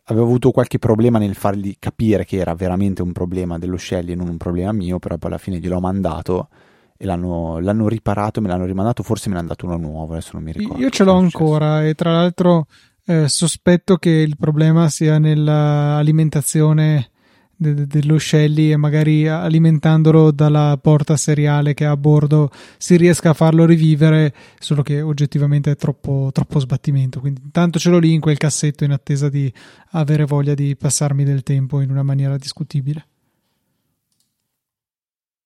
avevo 0.04 0.24
avuto 0.24 0.50
qualche 0.50 0.78
problema 0.78 1.18
nel 1.18 1.34
fargli 1.34 1.76
capire 1.78 2.24
che 2.24 2.36
era 2.36 2.54
veramente 2.54 3.02
un 3.02 3.12
problema 3.12 3.58
dello 3.58 3.76
Shelly 3.76 4.12
e 4.12 4.14
non 4.14 4.28
un 4.28 4.36
problema 4.36 4.72
mio, 4.72 4.98
però 4.98 5.16
poi 5.16 5.30
alla 5.30 5.38
fine 5.38 5.58
gliel'ho 5.58 5.80
mandato 5.80 6.48
e 6.96 7.04
l'hanno, 7.04 7.58
l'hanno 7.58 7.88
riparato, 7.88 8.40
me 8.40 8.48
l'hanno 8.48 8.64
rimandato, 8.64 9.02
forse 9.02 9.28
me 9.28 9.34
ne 9.34 9.40
hanno 9.40 9.48
dato 9.48 9.66
uno 9.66 9.76
nuovo, 9.76 10.12
adesso 10.12 10.30
non 10.34 10.42
mi 10.42 10.52
ricordo. 10.52 10.82
Io 10.82 10.90
ce 10.90 11.04
l'ho 11.04 11.14
ancora 11.14 11.84
e 11.84 11.94
tra 11.94 12.12
l'altro 12.12 12.66
eh, 13.04 13.28
sospetto 13.28 13.96
che 13.96 14.10
il 14.10 14.36
problema 14.36 14.88
sia 14.88 15.18
nell'alimentazione 15.18 17.10
de- 17.56 17.86
dello 17.86 18.18
Shelly 18.18 18.72
e 18.72 18.76
magari 18.76 19.26
alimentandolo 19.26 20.30
dalla 20.30 20.78
porta 20.80 21.16
seriale 21.16 21.74
che 21.74 21.84
ha 21.84 21.92
a 21.92 21.96
bordo 21.96 22.50
si 22.76 22.96
riesca 22.96 23.30
a 23.30 23.34
farlo 23.34 23.64
rivivere, 23.64 24.34
solo 24.58 24.82
che 24.82 25.00
oggettivamente 25.00 25.70
è 25.70 25.76
troppo, 25.76 26.30
troppo 26.32 26.58
sbattimento. 26.58 27.20
Quindi 27.20 27.40
intanto 27.44 27.78
ce 27.78 27.90
l'ho 27.90 27.98
lì 27.98 28.12
in 28.12 28.20
quel 28.20 28.36
cassetto 28.36 28.84
in 28.84 28.92
attesa 28.92 29.28
di 29.28 29.52
avere 29.92 30.24
voglia 30.24 30.54
di 30.54 30.76
passarmi 30.76 31.24
del 31.24 31.42
tempo 31.42 31.80
in 31.80 31.90
una 31.90 32.02
maniera 32.02 32.36
discutibile. 32.36 33.06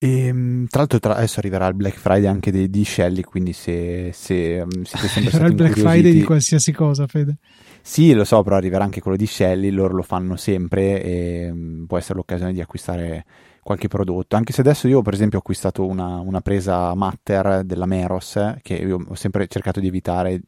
E, 0.03 0.25
ehm, 0.25 0.65
tra 0.67 0.79
l'altro 0.79 0.99
tra, 0.99 1.15
adesso 1.15 1.37
arriverà 1.37 1.67
il 1.67 1.75
Black 1.75 1.95
Friday 1.95 2.25
anche 2.25 2.49
di, 2.49 2.71
di 2.71 2.83
Shelly, 2.83 3.21
quindi 3.21 3.53
se, 3.53 4.09
se 4.13 4.59
um, 4.59 4.81
siete 4.81 5.07
sempre 5.07 5.29
stati 5.31 5.45
il 5.45 5.55
Black 5.55 5.77
Friday 5.77 6.11
di 6.11 6.23
qualsiasi 6.23 6.71
cosa, 6.71 7.05
Fede. 7.05 7.37
Sì, 7.83 8.13
lo 8.13 8.23
so, 8.23 8.43
però 8.43 8.57
arriverà 8.57 8.83
anche 8.83 9.01
quello 9.01 9.17
di 9.17 9.25
Shelly, 9.25 9.69
loro 9.71 9.95
lo 9.95 10.03
fanno 10.03 10.35
sempre 10.35 11.01
e 11.03 11.49
um, 11.51 11.85
può 11.87 11.97
essere 11.97 12.15
l'occasione 12.15 12.53
di 12.53 12.61
acquistare 12.61 13.25
qualche 13.63 13.87
prodotto. 13.87 14.35
Anche 14.35 14.53
se 14.53 14.61
adesso 14.61 14.87
io, 14.87 15.01
per 15.01 15.13
esempio, 15.13 15.37
ho 15.37 15.41
acquistato 15.41 15.85
una, 15.85 16.19
una 16.19 16.41
presa 16.41 16.93
Matter 16.93 17.63
della 17.63 17.85
Meros, 17.87 18.55
che 18.61 18.75
io 18.75 19.03
ho 19.07 19.15
sempre 19.15 19.47
cercato 19.47 19.79
di 19.79 19.87
evitare 19.87 20.41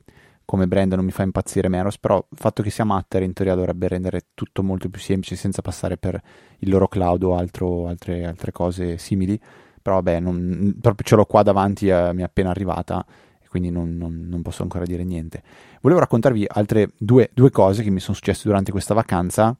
come 0.46 0.68
brand 0.68 0.94
non 0.94 1.06
mi 1.06 1.12
fa 1.12 1.24
impazzire 1.24 1.70
Meros, 1.70 1.98
però 1.98 2.18
il 2.18 2.38
fatto 2.38 2.62
che 2.62 2.70
sia 2.70 2.84
Matter 2.84 3.24
in 3.24 3.34
teoria 3.34 3.56
dovrebbe 3.56 3.88
rendere 3.88 4.28
tutto 4.34 4.62
molto 4.62 4.90
più 4.90 5.00
semplice 5.00 5.36
senza 5.36 5.62
passare 5.62 5.98
per 5.98 6.22
il 6.60 6.70
loro 6.70 6.88
cloud 6.88 7.24
o 7.24 7.36
altro, 7.36 7.88
altre, 7.88 8.25
altre, 8.25 8.52
cose 8.52 8.98
simili. 8.98 9.40
Però 9.82 9.96
vabbè, 9.96 10.20
non, 10.20 10.78
proprio 10.80 11.06
ce 11.08 11.16
l'ho 11.16 11.25
qua 11.25 11.44
davanti, 11.44 11.88
eh, 11.88 12.13
mi 12.13 12.22
è 12.22 12.25
appena 12.25 12.50
arrivata 12.50 13.06
quindi 13.54 13.70
non, 13.70 13.96
non, 13.98 14.26
non, 14.28 14.42
posso 14.42 14.64
ancora 14.64 14.84
dire 14.84 15.04
niente. 15.04 15.44
Volevo 15.80 16.00
raccontarvi 16.00 16.44
altre 16.48 16.90
due, 16.98 17.30
due, 17.36 17.52
cose 17.52 17.84
che 17.84 17.92
mi 17.92 18.00
sono 18.00 18.16
successe 18.16 18.48
durante 18.48 18.72
questa 18.72 18.96
vacanza. 18.96 19.56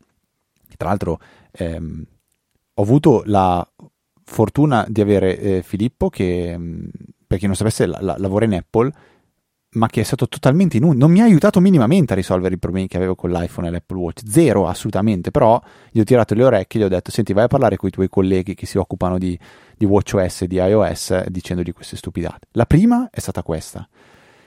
Tra 0.76 0.90
l'altro 0.90 1.20
ehm, 1.52 2.04
ho 2.74 2.82
avuto 2.82 3.22
la 3.28 3.64
fortuna 4.24 4.84
di 4.90 5.00
avere 5.00 5.38
eh, 5.38 5.62
Filippo 5.62 6.10
che, 6.10 6.58
mm, 6.58 6.86
per 7.28 7.38
chi 7.38 7.46
non 7.46 7.54
sapesse, 7.54 7.86
la, 7.86 8.00
la, 8.02 8.16
lavora 8.18 8.46
in 8.46 8.56
Apple 8.56 8.92
ma 9.74 9.88
che 9.88 10.02
è 10.02 10.04
stato 10.04 10.28
totalmente 10.28 10.78
inutile, 10.78 11.00
non 11.00 11.12
mi 11.12 11.22
ha 11.22 11.24
aiutato 11.24 11.60
minimamente 11.60 12.14
a 12.14 12.16
risolvere 12.16 12.56
i 12.56 12.58
problemi 12.58 12.88
che 12.88 12.98
avevo 12.98 13.16
con 13.16 13.32
l'iPhone 13.32 13.68
e 13.68 13.72
l'Apple 13.72 13.98
Watch, 13.98 14.22
zero 14.28 14.68
assolutamente, 14.68 15.32
però 15.32 15.62
gli 15.92 16.00
ho 16.00 16.04
tirato 16.04 16.34
le 16.34 16.44
orecchie 16.44 16.80
gli 16.80 16.84
ho 16.84 16.90
detto 16.90 17.12
senti 17.12 17.34
vai 17.34 17.46
a 17.46 17.48
parlare 17.48 17.78
con 17.78 17.90
i 17.90 17.92
tuoi 17.92 18.10
colleghi 18.10 18.54
che 18.54 18.66
si 18.66 18.78
occupano 18.78 19.18
di, 19.18 19.38
di 19.78 19.86
WatchOS 19.86 20.44
e 20.44 20.48
di 20.48 20.56
iOS 20.56 21.28
dicendogli 21.28 21.74
queste 21.74 21.96
stupidate. 21.96 22.48
La 22.52 22.66
prima 22.66 23.10
è 23.12 23.20
stata 23.20 23.44
questa, 23.44 23.88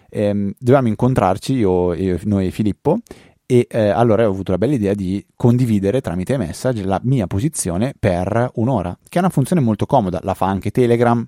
ehm, 0.09 0.53
dovevamo 0.59 0.89
incontrarci 0.89 1.55
io, 1.55 1.93
io, 1.95 2.19
noi 2.25 2.47
e 2.47 2.51
Filippo 2.51 2.99
e 3.47 3.67
eh, 3.71 3.89
allora 3.89 4.27
ho 4.27 4.31
avuto 4.31 4.51
la 4.51 4.59
bella 4.59 4.75
idea 4.75 4.93
di 4.93 5.25
condividere 5.37 6.01
tramite 6.01 6.37
message 6.37 6.85
la 6.85 7.01
mia 7.05 7.29
posizione 7.29 7.95
per 7.99 8.51
un'ora, 8.55 8.97
che 9.09 9.19
è 9.19 9.21
una 9.21 9.31
funzione 9.31 9.63
molto 9.63 9.87
comoda, 9.87 10.19
la 10.23 10.35
fa 10.35 10.47
anche 10.47 10.73
Telegram, 10.73 11.27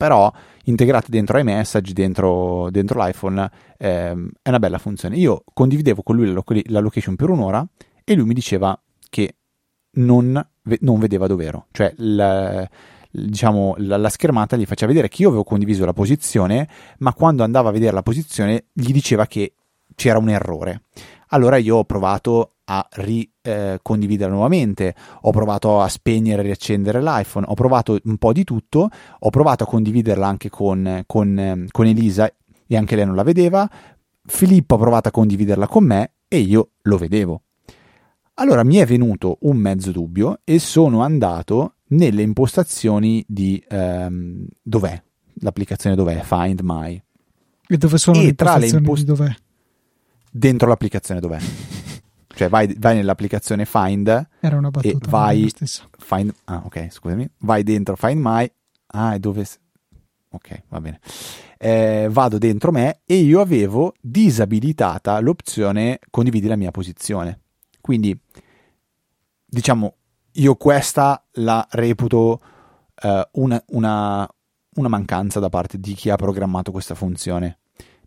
però 0.00 0.32
integrate 0.64 1.08
dentro 1.10 1.36
iMessage, 1.36 1.92
dentro, 1.92 2.70
dentro 2.70 3.04
l'iPhone, 3.04 3.50
ehm, 3.76 4.30
è 4.40 4.48
una 4.48 4.58
bella 4.58 4.78
funzione. 4.78 5.16
Io 5.16 5.44
condividevo 5.52 6.02
con 6.02 6.16
lui 6.16 6.32
la, 6.32 6.42
la, 6.68 6.80
location 6.80 7.16
per 7.16 7.28
un'ora 7.28 7.62
e 8.02 8.14
lui 8.14 8.24
mi 8.24 8.32
diceva 8.32 8.80
che 9.10 9.36
non, 9.96 10.42
non 10.80 10.98
vedeva 10.98 11.26
dov'ero, 11.26 11.66
cioè 11.72 11.92
la, 11.96 12.66
diciamo, 13.10 13.74
la, 13.76 13.98
la, 13.98 14.08
schermata 14.08 14.56
gli 14.56 14.64
faceva 14.64 14.90
vedere 14.90 15.08
che 15.08 15.20
io 15.20 15.28
avevo 15.28 15.44
condiviso 15.44 15.84
la 15.84 15.92
posizione, 15.92 16.66
ma 17.00 17.12
quando 17.12 17.42
andava 17.42 17.68
a 17.68 17.72
vedere 17.72 17.92
la 17.92 18.02
posizione 18.02 18.68
gli 18.72 18.92
diceva 18.92 19.26
che 19.26 19.52
c'era 19.94 20.16
un 20.16 20.30
errore. 20.30 20.84
Allora 21.32 21.58
io 21.58 21.76
ho 21.76 21.84
provato 21.84 22.54
a 22.72 22.86
ricondividere 22.88 24.30
eh, 24.30 24.32
nuovamente, 24.32 24.94
ho 25.22 25.30
provato 25.32 25.80
a 25.80 25.88
spegnere 25.88 26.42
e 26.42 26.44
riaccendere 26.44 27.02
l'iPhone, 27.02 27.46
ho 27.48 27.54
provato 27.54 27.98
un 28.04 28.16
po' 28.16 28.32
di 28.32 28.44
tutto, 28.44 28.88
ho 29.18 29.30
provato 29.30 29.64
a 29.64 29.66
condividerla 29.66 30.26
anche 30.26 30.50
con, 30.50 31.02
con, 31.06 31.66
con 31.70 31.86
Elisa 31.86 32.32
e 32.66 32.76
anche 32.76 32.94
lei 32.94 33.06
non 33.06 33.16
la 33.16 33.24
vedeva, 33.24 33.68
Filippo 34.24 34.76
ha 34.76 34.78
provato 34.78 35.08
a 35.08 35.10
condividerla 35.10 35.66
con 35.66 35.84
me 35.84 36.12
e 36.28 36.38
io 36.38 36.70
lo 36.82 36.96
vedevo. 36.96 37.42
Allora 38.34 38.62
mi 38.62 38.76
è 38.76 38.86
venuto 38.86 39.38
un 39.40 39.56
mezzo 39.56 39.90
dubbio 39.90 40.40
e 40.44 40.60
sono 40.60 41.02
andato 41.02 41.74
nelle 41.88 42.22
impostazioni 42.22 43.24
di 43.26 43.62
um, 43.68 44.46
dov'è? 44.62 45.02
L'applicazione 45.42 45.96
dov'è? 45.96 46.20
Find 46.22 46.60
My. 46.62 47.02
E 47.66 47.76
dove 47.76 47.98
sono 47.98 48.20
e 48.20 48.26
le 48.26 48.34
tra 48.34 48.56
le 48.56 48.68
impost- 48.68 49.04
dov'è? 49.04 49.34
Dentro 50.30 50.68
l'applicazione 50.68 51.20
dov'è 51.20 51.38
cioè 52.40 52.48
vai, 52.48 52.74
vai 52.78 52.96
nell'applicazione 52.96 53.66
Find 53.66 54.28
Era 54.40 54.56
una 54.56 54.70
e 54.80 54.96
vai 55.08 55.52
find, 55.98 56.32
ah 56.44 56.62
ok 56.64 56.90
scusami. 56.90 57.28
Vai 57.40 57.62
dentro 57.62 57.96
Find 57.96 58.18
My 58.18 58.50
ah 58.86 59.14
e 59.14 59.18
dove 59.18 59.46
ok 60.30 60.62
va 60.68 60.80
bene. 60.80 61.00
Eh, 61.58 62.08
vado 62.10 62.38
dentro 62.38 62.72
me 62.72 63.00
e 63.04 63.16
io 63.16 63.42
avevo 63.42 63.92
disabilitata 64.00 65.20
l'opzione 65.20 65.98
condividi 66.08 66.46
la 66.46 66.56
mia 66.56 66.70
posizione. 66.70 67.40
Quindi 67.78 68.18
diciamo 69.44 69.96
io 70.32 70.54
questa 70.54 71.22
la 71.32 71.66
reputo 71.72 72.40
eh, 73.02 73.28
una, 73.32 73.62
una, 73.66 74.26
una 74.76 74.88
mancanza 74.88 75.40
da 75.40 75.50
parte 75.50 75.78
di 75.78 75.92
chi 75.92 76.08
ha 76.08 76.16
programmato 76.16 76.72
questa 76.72 76.94
funzione. 76.94 77.58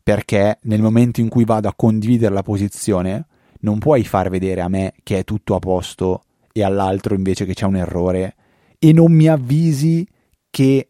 Perché 0.02 0.58
nel 0.64 0.82
momento 0.82 1.22
in 1.22 1.30
cui 1.30 1.46
vado 1.46 1.68
a 1.68 1.74
condividere 1.76 2.34
la 2.34 2.42
posizione 2.42 3.28
non 3.64 3.80
puoi 3.80 4.04
far 4.04 4.30
vedere 4.30 4.62
a 4.62 4.68
me 4.68 4.94
che 5.04 5.20
è 5.20 5.24
tutto 5.24 5.56
a 5.56 5.60
posto 5.60 6.24
e 6.52 6.64
all'altro 6.64 7.16
invece 7.16 7.46
che 7.46 7.54
c'è 7.54 7.66
un 7.66 7.76
errore 7.76 8.36
e 8.80 8.94
non 8.94 9.12
mi 9.12 9.28
avvisi 9.28 10.08
che 10.50 10.90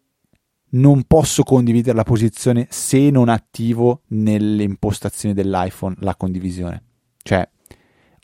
non 0.72 1.04
posso 1.04 1.44
condividere 1.44 1.96
la 1.96 2.04
posizione 2.04 2.68
se 2.70 3.10
non 3.10 3.30
attivo 3.30 4.02
nelle 4.08 4.64
impostazioni 4.64 5.34
dell'iPhone 5.34 5.96
la 6.00 6.16
condivisione. 6.16 6.84
Cioè, 7.22 7.48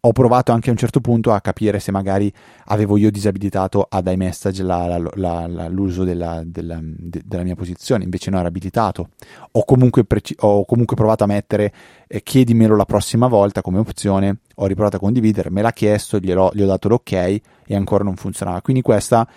ho 0.01 0.11
provato 0.11 0.51
anche 0.51 0.69
a 0.69 0.71
un 0.71 0.77
certo 0.77 1.01
punto 1.01 1.33
a 1.33 1.41
capire 1.41 1.79
se 1.79 1.91
magari 1.91 2.31
avevo 2.65 2.95
io 2.97 3.11
disabilitato 3.11 3.85
ad 3.89 4.07
iMessage 4.07 4.63
la, 4.63 4.97
la, 5.15 5.47
la, 5.47 5.67
l'uso 5.67 6.03
della, 6.03 6.41
della, 6.45 6.79
de, 6.81 7.21
della, 7.25 7.43
mia 7.43 7.55
posizione, 7.55 8.03
invece 8.03 8.29
no, 8.29 8.39
era 8.39 8.47
abilitato. 8.47 9.09
Ho 9.51 9.65
comunque, 9.65 10.05
preci- 10.05 10.35
ho 10.39 10.63
comunque 10.65 10.95
provato 10.95 11.23
a 11.23 11.27
mettere 11.27 11.73
eh, 12.07 12.23
chiedimelo 12.23 12.75
la 12.75 12.85
prossima 12.85 13.27
volta 13.27 13.61
come 13.61 13.79
opzione, 13.79 14.39
ho 14.55 14.65
riprovato 14.65 14.95
a 14.95 14.99
condividere, 14.99 15.49
me 15.49 15.61
l'ha 15.61 15.73
chiesto, 15.73 16.19
gli 16.19 16.31
ho 16.31 16.51
dato 16.53 16.87
l'ok 16.87 17.11
e 17.11 17.41
ancora 17.69 18.03
non 18.03 18.15
funzionava. 18.15 18.61
Quindi 18.61 18.81
questa, 18.81 19.27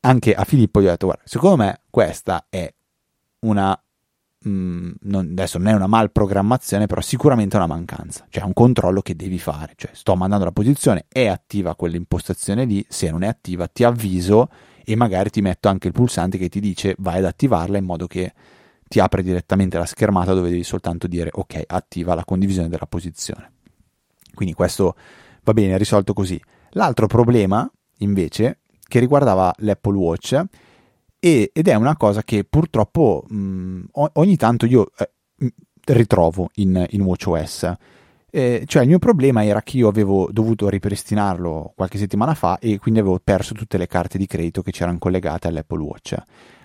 anche 0.00 0.34
a 0.34 0.44
Filippo 0.44 0.80
gli 0.80 0.86
ho 0.86 0.90
detto, 0.90 1.06
guarda, 1.06 1.22
secondo 1.26 1.56
me 1.56 1.80
questa 1.90 2.46
è 2.48 2.72
una 3.40 3.80
mh, 4.48 4.86
mm, 4.86 4.90
non, 5.02 5.28
adesso 5.30 5.58
non 5.58 5.68
è 5.68 5.72
una 5.74 5.86
malprogrammazione, 5.86 6.86
però 6.86 7.00
sicuramente 7.00 7.56
è 7.56 7.58
una 7.58 7.68
mancanza, 7.74 8.26
cioè 8.28 8.42
è 8.42 8.46
un 8.46 8.52
controllo 8.52 9.02
che 9.02 9.14
devi 9.14 9.38
fare, 9.38 9.74
cioè 9.76 9.90
sto 9.92 10.16
mandando 10.16 10.44
la 10.44 10.52
posizione, 10.52 11.06
è 11.08 11.26
attiva 11.26 11.74
quell'impostazione 11.74 12.64
lì, 12.64 12.84
se 12.88 13.10
non 13.10 13.22
è 13.22 13.26
attiva 13.26 13.66
ti 13.68 13.84
avviso 13.84 14.48
e 14.84 14.96
magari 14.96 15.30
ti 15.30 15.42
metto 15.42 15.68
anche 15.68 15.88
il 15.88 15.92
pulsante 15.92 16.38
che 16.38 16.48
ti 16.48 16.60
dice 16.60 16.94
vai 16.98 17.18
ad 17.18 17.26
attivarla 17.26 17.76
in 17.76 17.84
modo 17.84 18.06
che 18.06 18.32
ti 18.88 19.00
apre 19.00 19.22
direttamente 19.22 19.76
la 19.76 19.84
schermata 19.84 20.32
dove 20.32 20.48
devi 20.48 20.64
soltanto 20.64 21.06
dire 21.06 21.28
ok, 21.30 21.62
attiva 21.66 22.14
la 22.14 22.24
condivisione 22.24 22.68
della 22.68 22.86
posizione. 22.86 23.52
Quindi 24.34 24.54
questo 24.54 24.96
va 25.42 25.52
bene, 25.52 25.76
risolto 25.76 26.14
così. 26.14 26.40
L'altro 26.70 27.06
problema, 27.06 27.70
invece, 27.98 28.60
che 28.86 28.98
riguardava 28.98 29.52
l'Apple 29.58 29.96
Watch, 29.96 30.42
e, 31.18 31.50
ed 31.52 31.68
è 31.68 31.74
una 31.74 31.96
cosa 31.96 32.22
che 32.22 32.44
purtroppo 32.44 33.24
mh, 33.28 33.84
ogni 33.92 34.36
tanto 34.36 34.66
io 34.66 34.90
eh, 34.96 35.10
ritrovo 35.86 36.50
in, 36.54 36.84
in 36.90 37.00
WatchOS. 37.02 37.72
Eh, 38.30 38.64
cioè 38.66 38.82
il 38.82 38.88
mio 38.88 38.98
problema 38.98 39.42
era 39.44 39.62
che 39.62 39.78
io 39.78 39.88
avevo 39.88 40.28
dovuto 40.30 40.68
ripristinarlo 40.68 41.72
qualche 41.74 41.96
settimana 41.96 42.34
fa 42.34 42.58
e 42.58 42.78
quindi 42.78 43.00
avevo 43.00 43.18
perso 43.22 43.54
tutte 43.54 43.78
le 43.78 43.86
carte 43.86 44.18
di 44.18 44.26
credito 44.26 44.62
che 44.62 44.70
c'erano 44.70 44.98
collegate 44.98 45.48
all'Apple 45.48 45.82
Watch. 45.82 46.16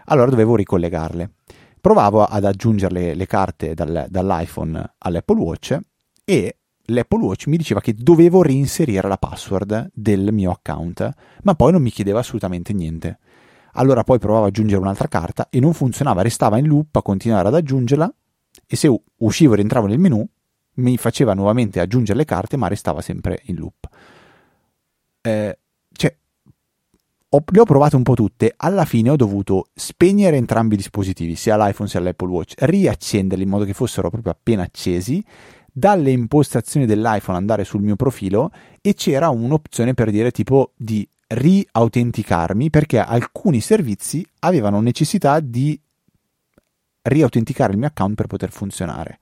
Allora 0.05 0.29
dovevo 0.29 0.55
ricollegarle. 0.55 1.31
Provavo 1.79 2.23
ad 2.23 2.45
aggiungere 2.45 3.13
le 3.13 3.25
carte 3.25 3.73
dal, 3.73 4.07
dall'iPhone 4.09 4.93
all'Apple 4.99 5.39
Watch 5.39 5.77
e 6.25 6.57
l'Apple 6.87 7.23
Watch 7.23 7.47
mi 7.47 7.57
diceva 7.57 7.79
che 7.79 7.93
dovevo 7.93 8.41
reinserire 8.41 9.07
la 9.07 9.17
password 9.17 9.89
del 9.93 10.33
mio 10.33 10.51
account, 10.51 11.09
ma 11.43 11.55
poi 11.55 11.71
non 11.71 11.81
mi 11.81 11.91
chiedeva 11.91 12.19
assolutamente 12.19 12.73
niente. 12.73 13.19
Allora 13.73 14.03
poi 14.03 14.19
provavo 14.19 14.45
ad 14.45 14.49
aggiungere 14.49 14.81
un'altra 14.81 15.07
carta 15.07 15.47
e 15.49 15.59
non 15.59 15.73
funzionava, 15.73 16.21
restava 16.21 16.57
in 16.57 16.67
loop 16.67 16.95
a 16.95 17.01
continuare 17.01 17.47
ad 17.47 17.55
aggiungerla 17.55 18.13
e 18.67 18.75
se 18.75 19.01
uscivo 19.17 19.53
e 19.53 19.55
rientravo 19.57 19.87
nel 19.87 19.99
menu 19.99 20.27
mi 20.75 20.97
faceva 20.97 21.33
nuovamente 21.33 21.79
aggiungere 21.79 22.17
le 22.17 22.25
carte 22.25 22.57
ma 22.57 22.67
restava 22.67 23.01
sempre 23.01 23.41
in 23.45 23.55
loop. 23.55 23.87
Eh, 25.21 25.57
cioè, 25.91 26.15
ho, 27.29 27.43
le 27.45 27.59
ho 27.59 27.65
provate 27.65 27.95
un 27.95 28.03
po' 28.03 28.13
tutte, 28.13 28.53
alla 28.55 28.85
fine 28.85 29.09
ho 29.09 29.15
dovuto 29.15 29.67
spegnere 29.73 30.37
entrambi 30.37 30.75
i 30.75 30.77
dispositivi, 30.77 31.35
sia 31.35 31.57
l'iPhone 31.57 31.89
sia 31.89 31.99
l'Apple 31.99 32.29
Watch, 32.29 32.53
riaccenderli 32.57 33.43
in 33.43 33.49
modo 33.49 33.65
che 33.65 33.73
fossero 33.73 34.09
proprio 34.09 34.31
appena 34.31 34.63
accesi, 34.63 35.23
dalle 35.75 36.11
impostazioni 36.11 36.85
dell'iPhone 36.85 37.37
andare 37.37 37.63
sul 37.63 37.81
mio 37.81 37.95
profilo 37.95 38.51
e 38.79 38.93
c'era 38.93 39.29
un'opzione 39.29 39.95
per 39.95 40.11
dire 40.11 40.29
tipo 40.29 40.73
di 40.75 41.07
riautenticarmi 41.33 42.69
perché 42.69 42.99
alcuni 42.99 43.59
servizi 43.59 44.25
avevano 44.39 44.79
necessità 44.81 45.39
di 45.39 45.79
riautenticare 47.01 47.73
il 47.73 47.79
mio 47.79 47.87
account 47.87 48.15
per 48.15 48.27
poter 48.27 48.51
funzionare. 48.51 49.19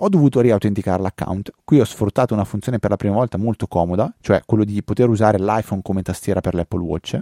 Ho 0.00 0.08
dovuto 0.10 0.40
riautenticare 0.40 1.00
l'account. 1.00 1.52
Qui 1.64 1.80
ho 1.80 1.84
sfruttato 1.84 2.34
una 2.34 2.44
funzione 2.44 2.78
per 2.78 2.90
la 2.90 2.96
prima 2.96 3.14
volta 3.14 3.38
molto 3.38 3.66
comoda, 3.66 4.14
cioè 4.20 4.42
quello 4.44 4.64
di 4.64 4.82
poter 4.82 5.08
usare 5.08 5.38
l'iPhone 5.38 5.80
come 5.82 6.02
tastiera 6.02 6.40
per 6.40 6.54
l'Apple 6.54 6.80
Watch. 6.80 7.18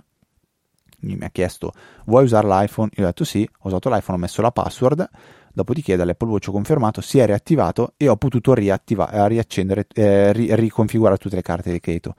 Mi 1.01 1.19
ha 1.21 1.31
chiesto: 1.31 1.73
Vuoi 2.07 2.25
usare 2.25 2.49
l'iPhone? 2.49 2.91
Io 2.95 3.05
ho 3.05 3.07
detto 3.07 3.25
sì, 3.25 3.49
ho 3.61 3.69
usato 3.69 3.89
l'iPhone, 3.89 4.19
ho 4.19 4.21
messo 4.21 4.43
la 4.43 4.51
password. 4.51 5.09
Dopodiché 5.53 5.95
dall'Apple 5.95 6.29
Watch 6.29 6.49
ho 6.49 6.53
confermato, 6.53 7.01
si 7.01 7.21
è 7.21 7.27
riattivato 7.27 7.93
e 7.97 8.09
ho 8.09 8.17
potuto 8.17 8.55
riaccendere, 8.55 9.87
eh, 9.95 10.33
riconfigurare 10.33 11.17
tutte 11.17 11.37
le 11.37 11.43
carte 11.43 11.71
di 11.71 11.79
credito. 11.79 12.17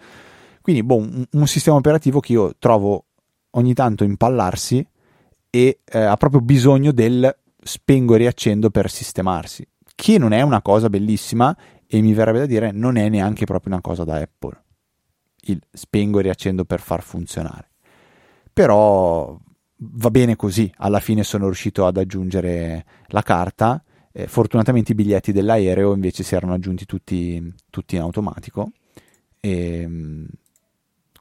Quindi, 0.66 0.82
boh, 0.82 0.98
un, 0.98 1.24
un, 1.30 1.48
sistema 1.48 1.78
operativo 1.78 2.20
che 2.20 2.32
io 2.32 2.56
trovo 2.58 3.06
ogni 3.52 3.76
tanto 3.76 4.04
impallarsi 4.04 4.84
e 5.52 5.82
eh, 5.86 6.00
ha 6.00 6.18
proprio 6.18 6.42
bisogno 6.42 6.92
del 6.92 7.38
spengo 7.62 8.16
e 8.16 8.18
riaccendo 8.18 8.72
per 8.72 8.90
sistemarsi, 8.90 9.64
che 9.94 10.18
non 10.18 10.32
è 10.32 10.42
una 10.42 10.64
cosa 10.64 10.90
bellissima 10.90 11.56
e 11.86 12.02
mi 12.02 12.16
verrebbe 12.16 12.40
da 12.40 12.46
dire 12.48 12.72
non 12.72 12.96
è 12.96 13.10
neanche 13.10 13.46
proprio 13.46 13.74
una 13.74 13.82
cosa 13.84 14.06
da 14.06 14.16
Apple, 14.16 14.64
il 15.42 15.62
spengo 15.72 16.18
e 16.18 16.24
riaccendo 16.24 16.66
per 16.66 16.80
far 16.80 17.04
funzionare. 17.04 17.70
Però 18.52 19.38
va 19.78 20.10
bene 20.10 20.36
così, 20.36 20.74
alla 20.78 21.00
fine 21.00 21.24
sono 21.24 21.46
riuscito 21.46 21.86
ad 21.86 21.98
aggiungere 21.98 22.86
la 23.10 23.22
carta, 23.22 23.84
eh, 24.12 24.26
fortunatamente 24.26 24.94
i 24.94 24.96
biglietti 24.96 25.32
dell'aereo 25.32 25.94
invece 25.94 26.24
si 26.24 26.34
erano 26.34 26.56
aggiunti 26.56 26.86
tutti, 26.86 27.54
tutti 27.70 27.98
in 27.98 28.02
automatico 28.02 28.72
e 29.40 29.88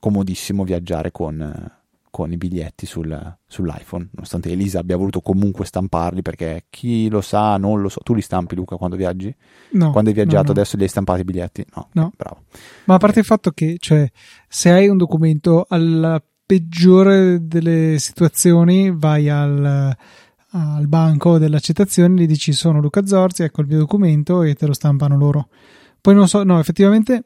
comodissimo 0.04 0.64
viaggiare 0.64 1.10
con, 1.10 1.72
con 2.10 2.30
i 2.30 2.36
biglietti 2.36 2.84
sul, 2.84 3.38
sull'iPhone, 3.46 4.10
nonostante 4.12 4.50
Elisa 4.50 4.80
abbia 4.80 4.98
voluto 4.98 5.22
comunque 5.22 5.64
stamparli 5.64 6.20
perché 6.20 6.66
chi 6.68 7.08
lo 7.08 7.22
sa, 7.22 7.56
non 7.56 7.80
lo 7.80 7.88
so. 7.88 8.00
Tu 8.04 8.12
li 8.12 8.20
stampi 8.20 8.54
Luca 8.54 8.76
quando 8.76 8.96
viaggi? 8.96 9.34
No. 9.70 9.92
Quando 9.92 10.10
hai 10.10 10.14
viaggiato 10.14 10.48
no, 10.48 10.52
no. 10.52 10.60
adesso 10.60 10.76
li 10.76 10.82
hai 10.82 10.90
stampati 10.90 11.22
i 11.22 11.24
biglietti? 11.24 11.64
No. 11.74 11.88
no. 11.92 12.12
Bravo. 12.14 12.42
Ma 12.84 12.96
a 12.96 12.98
parte 12.98 13.20
il 13.20 13.24
fatto 13.24 13.50
che, 13.52 13.76
cioè, 13.78 14.06
se 14.46 14.70
hai 14.70 14.88
un 14.88 14.98
documento 14.98 15.64
alla 15.66 16.22
peggiore 16.44 17.38
delle 17.40 17.96
situazioni, 17.98 18.94
vai 18.94 19.30
al 19.30 19.96
al 20.56 20.86
banco 20.86 21.38
dell'accettazione 21.38 22.20
gli 22.20 22.26
dici 22.26 22.52
sono 22.52 22.78
Luca 22.78 23.04
Zorzi, 23.04 23.42
ecco 23.42 23.62
il 23.62 23.66
mio 23.66 23.78
documento 23.78 24.42
e 24.42 24.54
te 24.54 24.66
lo 24.66 24.72
stampano 24.72 25.16
loro. 25.16 25.48
Poi 26.00 26.14
non 26.14 26.28
so, 26.28 26.44
no, 26.44 26.60
effettivamente 26.60 27.24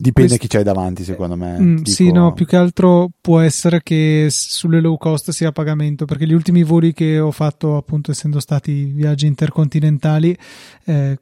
Dipende 0.00 0.30
Quest... 0.30 0.40
chi 0.40 0.48
c'hai 0.48 0.64
davanti, 0.64 1.04
secondo 1.04 1.36
me. 1.36 1.60
Mm, 1.60 1.76
dico... 1.76 1.90
Sì, 1.90 2.10
no, 2.10 2.32
più 2.32 2.46
che 2.46 2.56
altro 2.56 3.10
può 3.20 3.40
essere 3.40 3.82
che 3.82 4.28
sulle 4.30 4.80
low 4.80 4.96
cost 4.96 5.30
sia 5.30 5.48
a 5.48 5.52
pagamento, 5.52 6.06
perché 6.06 6.26
gli 6.26 6.32
ultimi 6.32 6.62
voli 6.62 6.94
che 6.94 7.20
ho 7.20 7.30
fatto, 7.30 7.76
appunto, 7.76 8.10
essendo 8.10 8.40
stati 8.40 8.84
viaggi 8.84 9.26
intercontinentali, 9.26 10.34
eh, 10.86 11.18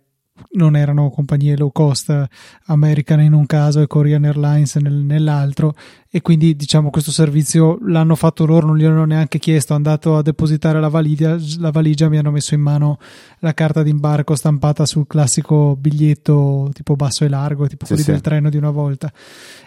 non 0.53 0.77
erano 0.77 1.11
compagnie 1.11 1.57
low 1.57 1.71
cost, 1.73 2.27
American 2.67 3.21
in 3.21 3.33
un 3.33 3.47
caso 3.47 3.81
e 3.81 3.87
Korean 3.87 4.25
Airlines 4.25 4.77
nel, 4.77 4.95
nell'altro. 4.95 5.75
E 6.11 6.23
quindi 6.23 6.57
diciamo 6.57 6.91
questo 6.91 7.11
servizio 7.11 7.79
l'hanno 7.83 8.15
fatto 8.15 8.47
loro, 8.47 8.67
non 8.67 8.79
gli 8.79 8.85
hanno 8.85 9.05
neanche 9.05 9.39
chiesto, 9.39 9.75
andato 9.75 10.17
a 10.17 10.23
depositare 10.23 10.81
la 10.81 10.89
valigia, 10.89 11.37
la 11.59 11.71
valigia 11.71 12.09
mi 12.09 12.19
hanno 12.19 12.31
messo 12.31 12.55
in 12.55 12.61
mano 12.61 12.99
la 13.41 13.53
carta 13.53 13.83
d'imbarco 13.83 14.35
stampata 14.35 14.87
sul 14.87 15.07
classico 15.07 15.77
biglietto 15.77 16.71
tipo 16.73 16.97
basso 16.97 17.25
e 17.25 17.29
largo, 17.29 17.67
tipo 17.67 17.85
sì, 17.85 17.93
quelli 17.93 18.05
sì. 18.05 18.11
del 18.13 18.21
treno 18.21 18.49
di 18.49 18.57
una 18.57 18.71
volta. 18.71 19.13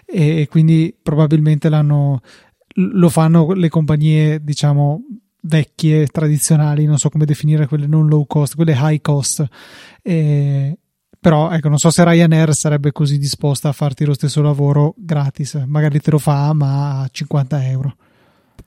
E, 0.06 0.42
e 0.42 0.48
quindi 0.48 0.96
probabilmente 1.02 1.70
l'hanno 1.70 2.22
lo 2.76 3.10
fanno 3.10 3.52
le 3.52 3.70
compagnie 3.70 4.44
diciamo 4.44 5.02
vecchie, 5.41 6.08
tradizionali, 6.08 6.86
non 6.86 6.97
so 6.97 7.10
come 7.10 7.25
definire 7.25 7.67
quelle 7.67 7.88
non 7.88 8.08
low 8.08 8.25
cost, 8.25 8.56
quelle 8.56 8.75
high 8.77 9.01
cost. 9.01 9.45
E, 10.01 10.77
però 11.19 11.51
ecco, 11.51 11.69
non 11.69 11.77
so 11.77 11.91
se 11.91 12.04
Ryanair 12.04 12.54
sarebbe 12.54 12.91
così 12.91 13.17
disposta 13.17 13.69
a 13.69 13.73
farti 13.73 14.06
lo 14.06 14.13
stesso 14.13 14.41
lavoro 14.41 14.95
gratis, 14.97 15.54
magari 15.67 15.99
te 15.99 16.12
lo 16.12 16.17
fa, 16.17 16.51
ma 16.54 17.01
a 17.01 17.08
50 17.12 17.67
euro. 17.67 17.95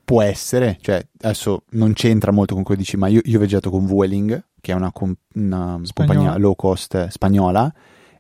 Può 0.05 0.23
essere, 0.23 0.79
cioè 0.81 1.05
adesso 1.23 1.65
non 1.71 1.95
c'entra 1.95 2.31
molto 2.31 2.55
con 2.55 2.63
quello 2.63 2.81
che 2.81 2.87
dici, 2.87 2.97
ma 2.97 3.09
io, 3.09 3.21
io 3.25 3.37
ho 3.37 3.39
viaggiato 3.39 3.71
con 3.71 3.87
Vueling, 3.87 4.45
che 4.61 4.73
è 4.73 4.75
una, 4.75 4.93
una 5.35 5.81
compagnia 5.93 6.37
low 6.37 6.55
cost 6.55 7.09
spagnola, 7.09 7.73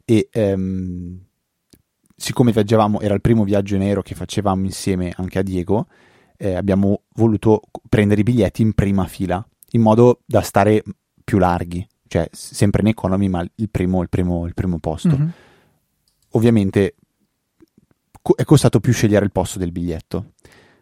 e 0.04 0.28
ehm, 0.32 1.20
siccome 2.16 2.52
viaggiavamo, 2.52 3.00
era 3.00 3.14
il 3.14 3.20
primo 3.20 3.44
viaggio 3.44 3.74
in 3.74 3.82
aereo 3.82 4.02
che 4.02 4.14
facevamo 4.14 4.64
insieme 4.64 5.12
anche 5.16 5.38
a 5.38 5.42
Diego, 5.42 5.86
eh, 6.36 6.54
abbiamo 6.54 7.02
voluto 7.14 7.62
prendere 7.88 8.20
i 8.20 8.24
biglietti 8.24 8.62
in 8.62 8.72
prima 8.72 9.06
fila, 9.06 9.46
in 9.70 9.80
modo 9.80 10.20
da 10.24 10.40
stare 10.40 10.82
più 11.22 11.38
larghi, 11.38 11.86
cioè 12.06 12.28
sempre 12.32 12.82
in 12.82 12.88
economy, 12.88 13.28
ma 13.28 13.44
il 13.54 13.70
primo, 13.70 14.02
il 14.02 14.08
primo, 14.08 14.46
il 14.46 14.54
primo 14.54 14.78
posto. 14.78 15.08
Mm-hmm. 15.08 15.28
Ovviamente 16.30 16.94
co- 18.20 18.34
è 18.36 18.44
costato 18.44 18.80
più 18.80 18.92
scegliere 18.92 19.24
il 19.24 19.32
posto 19.32 19.58
del 19.58 19.72
biglietto. 19.72 20.32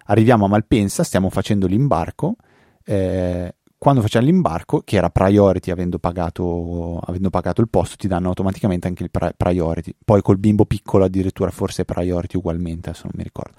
Arriviamo 0.06 0.46
a 0.46 0.48
Malpensa, 0.48 1.04
stiamo 1.04 1.30
facendo 1.30 1.66
l'imbarco. 1.66 2.36
Eh, 2.84 3.54
quando 3.78 4.00
facciamo 4.00 4.26
l'imbarco, 4.26 4.82
che 4.84 4.96
era 4.96 5.10
priority 5.10 5.72
avendo 5.72 5.98
pagato, 5.98 6.98
avendo 6.98 7.30
pagato, 7.30 7.60
il 7.60 7.68
posto, 7.68 7.96
ti 7.96 8.06
danno 8.06 8.28
automaticamente 8.28 8.86
anche 8.86 9.02
il 9.02 9.10
priority. 9.10 9.94
Poi 10.04 10.22
col 10.22 10.38
bimbo 10.38 10.66
piccolo 10.66 11.04
addirittura 11.04 11.50
forse 11.50 11.84
priority 11.84 12.36
ugualmente, 12.36 12.90
adesso 12.90 13.04
non 13.04 13.14
mi 13.16 13.24
ricordo. 13.24 13.54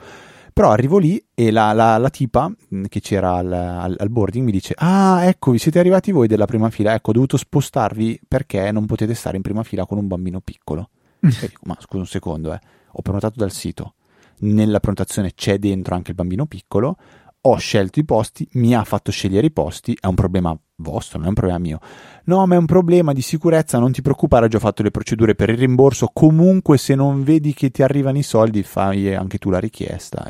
Però 0.54 0.70
arrivo 0.70 1.00
lì 1.00 1.24
e 1.34 1.50
la, 1.50 1.74
la, 1.74 1.98
la 1.98 2.10
tipa 2.10 2.48
mm, 2.48 2.84
che 2.88 3.00
c'era 3.00 3.34
al, 3.34 3.52
al, 3.52 3.96
al, 3.98 4.10
boarding 4.10 4.46
mi 4.46 4.52
dice: 4.52 4.76
Ah, 4.78 5.26
ecco, 5.26 5.58
siete 5.58 5.80
arrivati 5.80 6.12
voi 6.12 6.28
della 6.28 6.46
prima 6.46 6.70
fila. 6.70 6.94
Ecco, 6.94 7.10
ho 7.10 7.14
dovuto 7.14 7.38
spostarvi 7.38 8.22
perché 8.28 8.72
non 8.72 8.86
potete 8.86 9.16
stare 9.16 9.36
in 9.36 9.42
prima 9.42 9.64
fila 9.64 9.86
con 9.86 9.98
un 9.98 10.08
bambino 10.08 10.42
piccolo. 10.42 10.90
e 11.20 11.48
dico, 11.48 11.62
ma 11.66 11.76
scusa 11.80 12.02
un 12.02 12.08
secondo, 12.08 12.54
eh, 12.54 12.60
ho 12.92 13.02
prenotato 13.02 13.40
dal 13.40 13.52
sito, 13.52 13.96
nella 14.40 14.80
prenotazione 14.80 15.34
c'è 15.34 15.58
dentro 15.58 15.96
anche 15.96 16.12
il 16.12 16.16
bambino 16.16 16.46
piccolo, 16.46 16.98
ho 17.42 17.58
scelto 17.58 18.00
i 18.00 18.06
posti, 18.06 18.48
mi 18.54 18.76
ha 18.76 18.84
fatto 18.84 19.12
scegliere 19.12 19.48
i 19.48 19.52
posti, 19.52 19.98
è 20.00 20.06
un 20.08 20.16
problema 20.16 20.58
vostro, 20.78 21.18
non 21.18 21.28
è 21.28 21.30
un 21.30 21.36
problema 21.36 21.60
mio. 21.60 21.80
No, 22.26 22.46
ma 22.46 22.56
è 22.56 22.58
un 22.58 22.66
problema 22.66 23.14
di 23.14 23.22
sicurezza, 23.22 23.80
non 23.80 23.92
ti 23.92 24.02
preoccupare, 24.02 24.46
ho 24.46 24.50
già 24.50 24.60
fatto 24.60 24.84
le 24.84 24.92
procedure 24.92 25.36
per 25.36 25.50
il 25.50 25.58
rimborso, 25.58 26.10
comunque 26.12 26.78
se 26.78 26.96
non 26.96 27.24
vedi 27.24 27.54
che 27.54 27.70
ti 27.70 27.84
arrivano 27.84 28.18
i 28.18 28.24
soldi 28.24 28.64
fai 28.64 29.14
anche 29.14 29.38
tu 29.38 29.50
la 29.50 29.60
richiesta. 29.60 30.30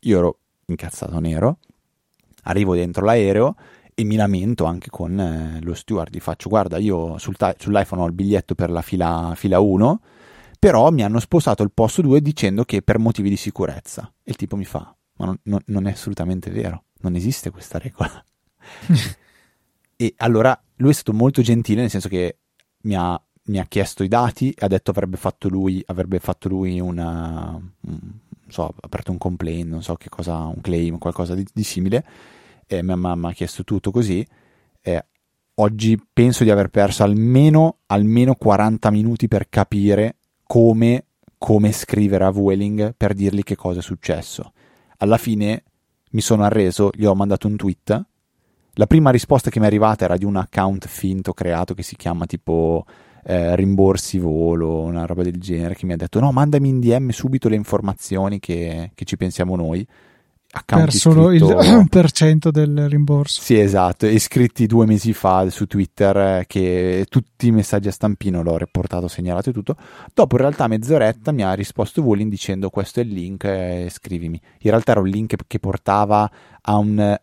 Io, 0.00 0.18
ero 0.18 0.38
incazzato 0.66 1.18
nero, 1.18 1.58
arrivo 2.44 2.74
dentro 2.74 3.04
l'aereo 3.04 3.54
e 3.94 4.04
mi 4.04 4.16
lamento 4.16 4.64
anche 4.64 4.88
con 4.88 5.18
eh, 5.18 5.58
lo 5.60 5.74
steward, 5.74 6.14
gli 6.14 6.20
faccio 6.20 6.48
guarda 6.48 6.78
io 6.78 7.18
sul 7.18 7.36
ta- 7.36 7.54
sull'iPhone 7.58 8.02
ho 8.02 8.06
il 8.06 8.12
biglietto 8.12 8.54
per 8.54 8.70
la 8.70 8.80
fila, 8.80 9.32
fila 9.36 9.58
1, 9.58 10.00
però 10.58 10.90
mi 10.90 11.02
hanno 11.02 11.18
spostato 11.18 11.62
il 11.62 11.72
posto 11.72 12.00
2 12.00 12.20
dicendo 12.22 12.64
che 12.64 12.82
per 12.82 12.98
motivi 12.98 13.28
di 13.28 13.36
sicurezza. 13.36 14.10
E 14.22 14.30
il 14.30 14.36
tipo 14.36 14.56
mi 14.56 14.64
fa 14.64 14.94
ma 15.20 15.26
non, 15.26 15.38
non, 15.44 15.60
non 15.66 15.86
è 15.86 15.92
assolutamente 15.92 16.50
vero, 16.50 16.84
non 17.00 17.14
esiste 17.14 17.50
questa 17.50 17.78
regola. 17.78 18.24
E 19.96 20.14
allora 20.18 20.58
lui 20.76 20.90
è 20.90 20.94
stato 20.94 21.12
molto 21.12 21.42
gentile, 21.42 21.82
nel 21.82 21.90
senso 21.90 22.08
che 22.08 22.38
mi 22.82 22.94
ha, 22.94 23.20
mi 23.44 23.58
ha 23.58 23.64
chiesto 23.66 24.02
i 24.02 24.08
dati, 24.08 24.54
ha 24.58 24.66
detto 24.66 24.90
avrebbe 24.90 25.16
fatto 25.16 25.48
lui, 25.48 25.82
avrebbe 25.86 26.18
fatto 26.18 26.48
lui 26.48 26.80
una, 26.80 27.50
non 27.50 28.20
so, 28.48 28.74
aperto 28.80 29.10
un 29.10 29.18
complaint, 29.18 29.68
non 29.68 29.82
so 29.82 29.94
che 29.96 30.08
cosa, 30.08 30.36
un 30.36 30.60
claim, 30.60 30.98
qualcosa 30.98 31.34
di, 31.34 31.46
di 31.52 31.62
simile, 31.62 32.04
e 32.66 32.82
mi, 32.82 32.94
mi, 32.96 33.28
ha 33.28 33.32
chiesto 33.32 33.64
tutto 33.64 33.90
così. 33.90 34.26
E 34.80 35.04
oggi 35.54 36.00
penso 36.12 36.44
di 36.44 36.50
aver 36.50 36.68
perso 36.68 37.02
almeno, 37.02 37.78
almeno 37.86 38.34
40 38.34 38.90
minuti 38.90 39.28
per 39.28 39.48
capire 39.48 40.16
come, 40.44 41.04
come 41.36 41.72
scrivere 41.72 42.24
a 42.24 42.30
Vueling 42.30 42.94
per 42.96 43.12
dirgli 43.14 43.42
che 43.42 43.56
cosa 43.56 43.80
è 43.80 43.82
successo 43.82 44.52
alla 45.02 45.18
fine 45.18 45.64
mi 46.12 46.20
sono 46.20 46.44
arreso, 46.44 46.90
gli 46.92 47.04
ho 47.04 47.14
mandato 47.14 47.46
un 47.46 47.56
tweet. 47.56 48.04
La 48.74 48.86
prima 48.86 49.10
risposta 49.10 49.50
che 49.50 49.58
mi 49.58 49.64
è 49.64 49.68
arrivata 49.68 50.04
era 50.04 50.16
di 50.16 50.24
un 50.24 50.36
account 50.36 50.86
finto 50.86 51.32
creato 51.32 51.74
che 51.74 51.82
si 51.82 51.96
chiama 51.96 52.26
tipo 52.26 52.84
eh, 53.24 53.54
rimborsi 53.56 54.18
volo, 54.18 54.80
una 54.82 55.06
roba 55.06 55.22
del 55.22 55.38
genere, 55.38 55.74
che 55.74 55.86
mi 55.86 55.92
ha 55.92 55.96
detto 55.96 56.20
no, 56.20 56.32
mandami 56.32 56.68
in 56.68 56.80
DM 56.80 57.10
subito 57.10 57.48
le 57.48 57.56
informazioni 57.56 58.38
che, 58.38 58.92
che 58.94 59.04
ci 59.04 59.16
pensiamo 59.16 59.56
noi 59.56 59.86
account 60.52 60.84
per 60.86 60.94
solo 60.94 61.32
il 61.32 61.42
1% 61.42 62.48
del 62.50 62.88
rimborso. 62.88 63.40
Sì, 63.40 63.58
esatto, 63.58 64.06
iscritti 64.06 64.66
due 64.66 64.86
mesi 64.86 65.12
fa 65.12 65.48
su 65.50 65.66
Twitter 65.66 66.16
eh, 66.16 66.44
che 66.46 67.06
tutti 67.08 67.48
i 67.48 67.52
messaggi 67.52 67.88
a 67.88 67.92
stampino 67.92 68.42
l'ho 68.42 68.56
reportato, 68.56 69.06
segnalato 69.06 69.50
e 69.50 69.52
tutto. 69.52 69.76
Dopo 70.12 70.34
in 70.36 70.40
realtà 70.42 70.66
mezz'oretta 70.66 71.32
mi 71.32 71.42
ha 71.42 71.52
risposto 71.52 72.02
Wooling 72.02 72.30
dicendo 72.30 72.70
questo 72.70 73.00
è 73.00 73.04
il 73.04 73.10
link, 73.10 73.44
eh, 73.44 73.88
scrivimi. 73.90 74.40
In 74.60 74.70
realtà 74.70 74.92
era 74.92 75.00
un 75.00 75.08
link 75.08 75.36
che 75.46 75.58
portava 75.58 76.30
a 76.62 76.76
un, 76.76 77.18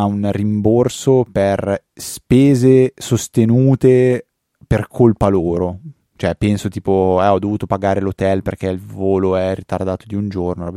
a 0.00 0.04
un 0.06 0.30
rimborso 0.32 1.26
per 1.30 1.84
spese 1.92 2.92
sostenute 2.96 4.26
per 4.66 4.88
colpa 4.88 5.28
loro. 5.28 5.78
Cioè 6.16 6.34
penso 6.36 6.68
tipo, 6.68 7.18
eh, 7.22 7.28
ho 7.28 7.38
dovuto 7.38 7.66
pagare 7.66 8.00
l'hotel 8.00 8.42
perché 8.42 8.68
il 8.68 8.78
volo 8.78 9.36
è 9.36 9.54
ritardato 9.54 10.04
di 10.06 10.14
un 10.14 10.28
giorno, 10.28 10.70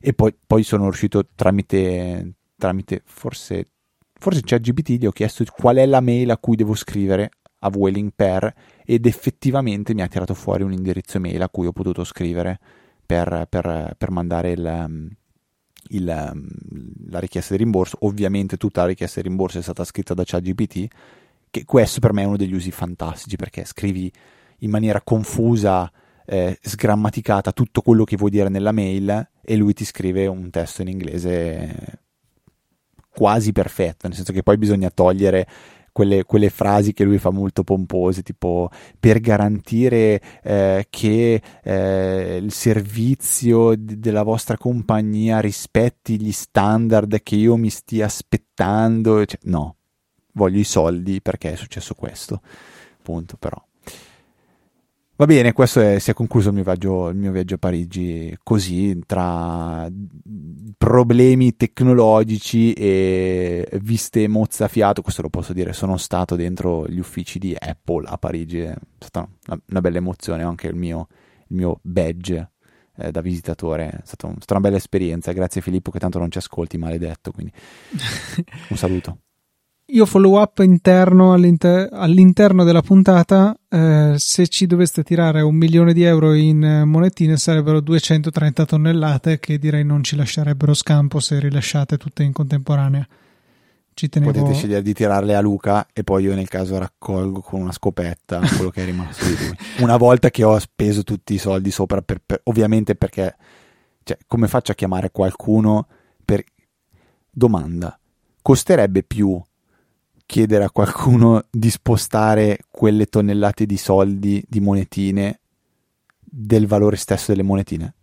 e 0.00 0.12
poi, 0.12 0.34
poi 0.46 0.62
sono 0.62 0.84
riuscito 0.84 1.26
tramite, 1.34 2.34
tramite 2.56 3.02
forse, 3.04 3.66
forse 4.12 4.42
ChatGPT 4.44 4.90
gli 4.90 5.06
ho 5.06 5.12
chiesto 5.12 5.44
qual 5.56 5.76
è 5.76 5.86
la 5.86 6.00
mail 6.00 6.30
a 6.30 6.38
cui 6.38 6.56
devo 6.56 6.74
scrivere 6.74 7.30
a 7.60 7.70
Vueling 7.70 8.10
per 8.14 8.52
ed 8.84 9.06
effettivamente 9.06 9.94
mi 9.94 10.02
ha 10.02 10.08
tirato 10.08 10.34
fuori 10.34 10.62
un 10.62 10.72
indirizzo 10.72 11.18
mail 11.18 11.42
a 11.42 11.48
cui 11.48 11.66
ho 11.66 11.72
potuto 11.72 12.04
scrivere 12.04 12.58
per, 13.04 13.46
per, 13.48 13.94
per 13.96 14.10
mandare 14.10 14.50
il, 14.50 15.16
il, 15.90 16.04
la 16.04 17.18
richiesta 17.18 17.54
di 17.54 17.62
rimborso. 17.62 17.98
Ovviamente 18.00 18.56
tutta 18.56 18.82
la 18.82 18.88
richiesta 18.88 19.20
di 19.20 19.28
rimborso 19.28 19.58
è 19.58 19.62
stata 19.62 19.84
scritta 19.84 20.14
da 20.14 20.22
ChatGPT, 20.24 20.86
che 21.50 21.64
questo 21.64 22.00
per 22.00 22.12
me 22.12 22.22
è 22.22 22.26
uno 22.26 22.36
degli 22.36 22.54
usi 22.54 22.70
fantastici 22.70 23.36
perché 23.36 23.64
scrivi 23.64 24.10
in 24.60 24.70
maniera 24.70 25.00
confusa 25.02 25.90
eh, 26.26 26.58
sgrammaticata 26.60 27.52
tutto 27.52 27.82
quello 27.82 28.04
che 28.04 28.16
vuoi 28.16 28.30
dire 28.30 28.48
nella 28.48 28.72
mail 28.72 29.28
e 29.40 29.56
lui 29.56 29.72
ti 29.72 29.84
scrive 29.84 30.26
un 30.26 30.50
testo 30.50 30.82
in 30.82 30.88
inglese 30.88 32.04
quasi 33.16 33.52
perfetto, 33.52 34.06
nel 34.06 34.14
senso 34.14 34.32
che 34.32 34.42
poi 34.42 34.58
bisogna 34.58 34.90
togliere 34.90 35.46
quelle, 35.96 36.24
quelle, 36.24 36.50
frasi 36.50 36.92
che 36.92 37.04
lui 37.04 37.16
fa 37.16 37.30
molto 37.30 37.64
pompose, 37.64 38.22
tipo 38.22 38.68
per 39.00 39.18
garantire 39.18 40.20
eh, 40.42 40.86
che 40.90 41.40
eh, 41.62 42.36
il 42.36 42.52
servizio 42.52 43.74
d- 43.74 43.94
della 43.94 44.22
vostra 44.22 44.58
compagnia 44.58 45.40
rispetti 45.40 46.20
gli 46.20 46.32
standard 46.32 47.22
che 47.22 47.36
io 47.36 47.56
mi 47.56 47.70
stia 47.70 48.04
aspettando. 48.04 49.24
Cioè, 49.24 49.38
no, 49.44 49.76
voglio 50.32 50.58
i 50.58 50.64
soldi 50.64 51.22
perché 51.22 51.52
è 51.52 51.56
successo 51.56 51.94
questo. 51.94 52.42
Punto, 53.00 53.38
però. 53.38 53.56
Va 55.18 55.24
bene, 55.24 55.54
questo 55.54 55.80
è, 55.80 55.98
si 55.98 56.10
è 56.10 56.14
concluso 56.14 56.48
il 56.48 56.54
mio, 56.54 56.62
viaggio, 56.62 57.08
il 57.08 57.16
mio 57.16 57.32
viaggio 57.32 57.54
a 57.54 57.58
Parigi 57.58 58.36
così, 58.42 58.98
tra 59.06 59.88
problemi 60.76 61.56
tecnologici 61.56 62.74
e 62.74 63.66
viste 63.80 64.28
mozzafiato, 64.28 65.00
questo 65.00 65.22
lo 65.22 65.30
posso 65.30 65.54
dire, 65.54 65.72
sono 65.72 65.96
stato 65.96 66.36
dentro 66.36 66.86
gli 66.86 66.98
uffici 66.98 67.38
di 67.38 67.56
Apple 67.58 68.06
a 68.06 68.18
Parigi, 68.18 68.58
è 68.58 68.74
stata 68.98 69.26
una, 69.46 69.58
una 69.70 69.80
bella 69.80 69.96
emozione, 69.96 70.42
anche 70.42 70.66
il 70.66 70.76
mio, 70.76 71.08
il 71.48 71.56
mio 71.56 71.78
badge 71.80 72.50
eh, 72.98 73.10
da 73.10 73.22
visitatore, 73.22 73.88
è 73.88 74.00
stata, 74.04 74.26
un, 74.26 74.34
stata 74.34 74.52
una 74.52 74.68
bella 74.68 74.76
esperienza, 74.76 75.32
grazie 75.32 75.62
Filippo 75.62 75.90
che 75.90 75.98
tanto 75.98 76.18
non 76.18 76.30
ci 76.30 76.36
ascolti, 76.36 76.76
maledetto, 76.76 77.30
quindi 77.30 77.52
un 78.68 78.76
saluto. 78.76 79.20
Io 79.90 80.04
follow 80.04 80.40
up 80.40 80.58
interno 80.64 81.32
all'inter- 81.32 81.88
all'interno 81.92 82.64
della 82.64 82.82
puntata, 82.82 83.56
eh, 83.68 84.14
se 84.16 84.48
ci 84.48 84.66
doveste 84.66 85.04
tirare 85.04 85.42
un 85.42 85.54
milione 85.54 85.92
di 85.92 86.02
euro 86.02 86.32
in 86.32 86.64
eh, 86.64 86.84
monetine 86.84 87.36
sarebbero 87.36 87.78
230 87.78 88.64
tonnellate 88.64 89.38
che 89.38 89.58
direi 89.58 89.84
non 89.84 90.02
ci 90.02 90.16
lascerebbero 90.16 90.74
scampo 90.74 91.20
se 91.20 91.38
rilasciate 91.38 91.98
tutte 91.98 92.24
in 92.24 92.32
contemporanea. 92.32 93.06
Ci 93.94 94.08
tenevo... 94.08 94.32
Potete 94.32 94.54
scegliere 94.54 94.82
di 94.82 94.92
tirarle 94.92 95.36
a 95.36 95.40
Luca 95.40 95.86
e 95.92 96.02
poi 96.02 96.24
io 96.24 96.34
nel 96.34 96.48
caso 96.48 96.76
raccolgo 96.78 97.40
con 97.40 97.60
una 97.60 97.72
scopetta 97.72 98.40
quello 98.40 98.70
che 98.70 98.82
è 98.82 98.86
rimasto 98.86 99.24
di 99.24 99.36
lui. 99.38 99.56
Una 99.84 99.96
volta 99.96 100.30
che 100.30 100.42
ho 100.42 100.58
speso 100.58 101.04
tutti 101.04 101.34
i 101.34 101.38
soldi 101.38 101.70
sopra, 101.70 102.02
per, 102.02 102.20
per, 102.26 102.40
ovviamente 102.44 102.96
perché, 102.96 103.36
cioè, 104.02 104.18
come 104.26 104.48
faccio 104.48 104.72
a 104.72 104.74
chiamare 104.74 105.12
qualcuno 105.12 105.86
per... 106.24 106.42
Domanda, 107.30 107.96
costerebbe 108.42 109.04
più 109.04 109.40
chiedere 110.26 110.64
a 110.64 110.70
qualcuno 110.70 111.44
di 111.50 111.70
spostare 111.70 112.58
quelle 112.68 113.06
tonnellate 113.06 113.64
di 113.64 113.76
soldi, 113.76 114.44
di 114.46 114.60
monetine, 114.60 115.40
del 116.18 116.66
valore 116.66 116.96
stesso 116.96 117.32
delle 117.32 117.44
monetine? 117.44 117.94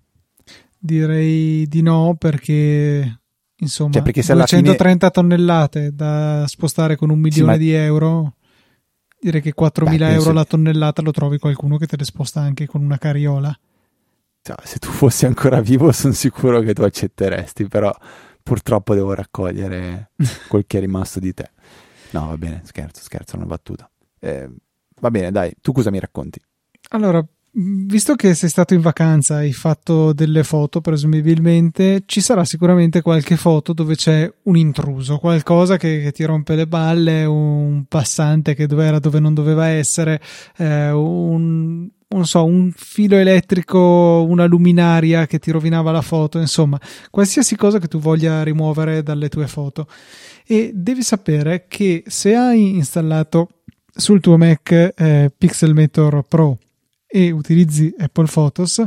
Direi 0.79 1.67
di 1.67 1.81
no 1.81 2.15
perché 2.17 3.19
insomma 3.57 3.91
cioè 3.93 4.01
perché 4.01 4.21
se 4.21 4.33
230 4.33 4.97
fine... 4.97 5.11
tonnellate 5.11 5.93
da 5.93 6.45
spostare 6.47 6.95
con 6.95 7.09
un 7.09 7.19
milione 7.19 7.53
sì, 7.53 7.59
di 7.59 7.71
euro 7.71 8.35
direi 9.19 9.41
che 9.41 9.53
4.000 9.57 9.97
Beh, 9.97 10.11
euro 10.13 10.31
la 10.33 10.43
tonnellata 10.43 11.01
lo 11.01 11.11
trovi 11.11 11.37
qualcuno 11.37 11.77
che 11.77 11.85
te 11.85 11.95
le 11.95 12.03
sposta 12.03 12.41
anche 12.41 12.65
con 12.65 12.81
una 12.81 12.97
carriola 12.97 13.57
cioè, 14.41 14.55
se 14.63 14.79
tu 14.79 14.89
fossi 14.89 15.25
ancora 15.25 15.61
vivo 15.61 15.91
sono 15.93 16.13
sicuro 16.13 16.59
che 16.59 16.73
tu 16.73 16.81
accetteresti 16.81 17.67
però 17.67 17.95
purtroppo 18.41 18.93
devo 18.93 19.13
raccogliere 19.13 20.11
quel 20.49 20.65
che 20.67 20.77
è 20.77 20.81
rimasto 20.81 21.19
di 21.19 21.33
te 21.33 21.51
No, 22.13 22.27
va 22.27 22.37
bene, 22.37 22.61
scherzo, 22.63 23.01
scherzo, 23.01 23.35
una 23.35 23.45
battuta. 23.45 23.89
Eh, 24.19 24.49
va 24.99 25.11
bene, 25.11 25.31
dai, 25.31 25.53
tu 25.61 25.71
cosa 25.71 25.89
mi 25.89 25.99
racconti? 25.99 26.39
Allora, 26.89 27.25
visto 27.55 28.15
che 28.15 28.35
sei 28.35 28.49
stato 28.49 28.75
in 28.75 28.81
vacanza 28.81 29.37
hai 29.37 29.51
fatto 29.51 30.13
delle 30.13 30.43
foto, 30.43 30.79
presumibilmente, 30.79 32.03
ci 32.05 32.21
sarà 32.21 32.45
sicuramente 32.45 33.01
qualche 33.01 33.35
foto 33.35 33.73
dove 33.73 33.95
c'è 33.95 34.31
un 34.43 34.57
intruso, 34.57 35.17
qualcosa 35.17 35.77
che, 35.77 36.01
che 36.01 36.11
ti 36.11 36.23
rompe 36.23 36.55
le 36.55 36.67
balle, 36.67 37.25
un 37.25 37.85
passante 37.87 38.53
che 38.53 38.67
dove 38.67 38.85
era 38.85 38.99
dove 38.99 39.19
non 39.19 39.33
doveva 39.33 39.67
essere, 39.67 40.21
eh, 40.57 40.91
un, 40.91 41.89
non 42.09 42.25
so, 42.27 42.45
un 42.45 42.71
filo 42.75 43.15
elettrico, 43.15 44.23
una 44.27 44.45
luminaria 44.45 45.25
che 45.25 45.39
ti 45.39 45.49
rovinava 45.49 45.91
la 45.91 46.01
foto, 46.01 46.37
insomma, 46.37 46.79
qualsiasi 47.09 47.55
cosa 47.55 47.79
che 47.79 47.87
tu 47.87 47.97
voglia 47.97 48.43
rimuovere 48.43 49.01
dalle 49.01 49.29
tue 49.29 49.47
foto 49.47 49.87
e 50.45 50.71
devi 50.73 51.03
sapere 51.03 51.65
che 51.67 52.03
se 52.07 52.35
hai 52.35 52.75
installato 52.75 53.49
sul 53.95 54.19
tuo 54.19 54.37
Mac 54.37 54.71
eh, 54.71 55.31
Pixelmator 55.35 56.23
Pro 56.27 56.57
e 57.07 57.31
utilizzi 57.31 57.93
Apple 57.97 58.27
Photos, 58.27 58.83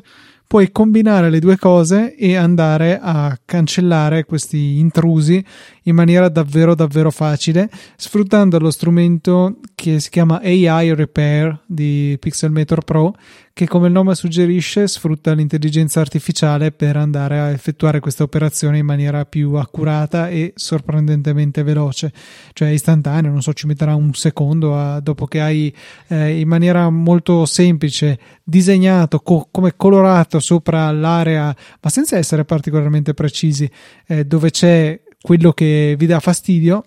puoi 0.47 0.71
combinare 0.71 1.31
le 1.31 1.41
due 1.41 1.57
cose 1.57 2.15
e 2.15 2.37
andare 2.37 2.99
a 3.01 3.37
cancellare 3.45 4.25
questi 4.25 4.79
intrusi 4.79 5.45
in 5.83 5.95
maniera 5.95 6.29
davvero 6.29 6.75
davvero 6.75 7.11
facile 7.11 7.69
sfruttando 7.97 8.59
lo 8.59 8.71
strumento 8.71 9.57
che 9.75 9.99
si 10.01 10.11
chiama 10.11 10.41
AI 10.41 10.95
Repair 10.95 11.61
di 11.67 12.17
Pixelmator 12.21 12.85
Pro 12.85 13.15
che 13.57 13.67
come 13.67 13.87
il 13.87 13.93
nome 13.95 14.15
suggerisce 14.15 14.87
sfrutta 14.87 15.33
l'intelligenza 15.33 16.01
artificiale 16.01 16.73
per 16.73 16.99
andare 16.99 17.39
a 17.39 17.49
effettuare 17.49 18.01
questa 18.01 18.23
operazione 18.23 18.77
in 18.77 18.85
maniera 18.85 19.25
più 19.25 19.55
accurata 19.55 20.29
e 20.29 20.53
sorprendentemente 20.55 21.63
veloce, 21.63 22.13
cioè 22.53 22.69
istantanea, 22.69 23.31
non 23.31 23.41
so, 23.41 23.55
ci 23.55 23.67
metterà 23.67 23.95
un 23.95 24.13
secondo 24.13 24.77
a, 24.77 25.01
dopo 25.01 25.25
che 25.25 25.41
hai 25.41 25.75
eh, 26.09 26.39
in 26.39 26.49
maniera 26.49 26.91
molto 26.91 27.47
semplice 27.47 28.19
disegnato 28.49 29.19
co- 29.19 29.49
come 29.51 29.75
colorato 29.77 30.39
sopra 30.39 30.91
l'area, 30.93 31.55
ma 31.81 31.91
senza 31.91 32.17
essere 32.17 32.45
particolarmente 32.45 33.13
precisi, 33.13 33.69
eh, 34.07 34.25
dove 34.25 34.51
c'è 34.51 35.01
quello 35.21 35.53
che 35.53 35.97
vi 35.99 36.07
dà 36.07 36.21
fastidio 36.21 36.85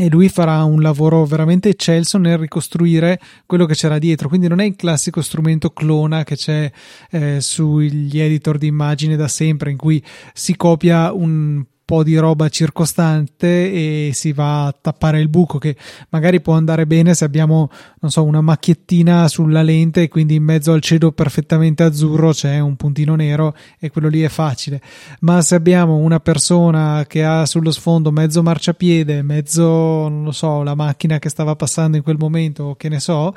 e 0.00 0.08
lui 0.08 0.28
farà 0.28 0.62
un 0.62 0.80
lavoro 0.80 1.24
veramente 1.24 1.70
eccelso 1.70 2.18
nel 2.18 2.38
ricostruire 2.38 3.18
quello 3.44 3.66
che 3.66 3.74
c'era 3.74 3.98
dietro. 3.98 4.28
Quindi 4.28 4.46
non 4.46 4.60
è 4.60 4.64
il 4.64 4.76
classico 4.76 5.20
strumento 5.20 5.70
clona 5.70 6.22
che 6.22 6.36
c'è 6.36 6.70
eh, 7.10 7.40
sugli 7.40 8.20
editor 8.20 8.58
di 8.58 8.68
immagine 8.68 9.16
da 9.16 9.26
sempre, 9.26 9.72
in 9.72 9.76
cui 9.76 10.00
si 10.32 10.54
copia 10.54 11.12
un 11.12 11.64
po' 11.88 12.02
di 12.02 12.18
roba 12.18 12.50
circostante 12.50 13.46
e 13.46 14.10
si 14.12 14.34
va 14.34 14.66
a 14.66 14.76
tappare 14.78 15.20
il 15.20 15.30
buco 15.30 15.56
che 15.56 15.74
magari 16.10 16.42
può 16.42 16.52
andare 16.52 16.86
bene 16.86 17.14
se 17.14 17.24
abbiamo 17.24 17.70
non 18.00 18.10
so 18.10 18.24
una 18.24 18.42
macchiettina 18.42 19.26
sulla 19.26 19.62
lente 19.62 20.02
e 20.02 20.08
quindi 20.08 20.34
in 20.34 20.42
mezzo 20.42 20.72
al 20.72 20.82
cielo 20.82 21.12
perfettamente 21.12 21.84
azzurro 21.84 22.32
c'è 22.32 22.58
un 22.58 22.76
puntino 22.76 23.14
nero 23.14 23.56
e 23.78 23.88
quello 23.88 24.08
lì 24.08 24.20
è 24.20 24.28
facile. 24.28 24.82
Ma 25.20 25.40
se 25.40 25.54
abbiamo 25.54 25.96
una 25.96 26.20
persona 26.20 27.06
che 27.08 27.24
ha 27.24 27.46
sullo 27.46 27.70
sfondo 27.70 28.12
mezzo 28.12 28.42
marciapiede 28.42 29.22
mezzo 29.22 29.64
non 29.64 30.24
lo 30.24 30.32
so 30.32 30.62
la 30.62 30.74
macchina 30.74 31.18
che 31.18 31.30
stava 31.30 31.56
passando 31.56 31.96
in 31.96 32.02
quel 32.02 32.18
momento 32.18 32.74
che 32.76 32.90
ne 32.90 33.00
so 33.00 33.34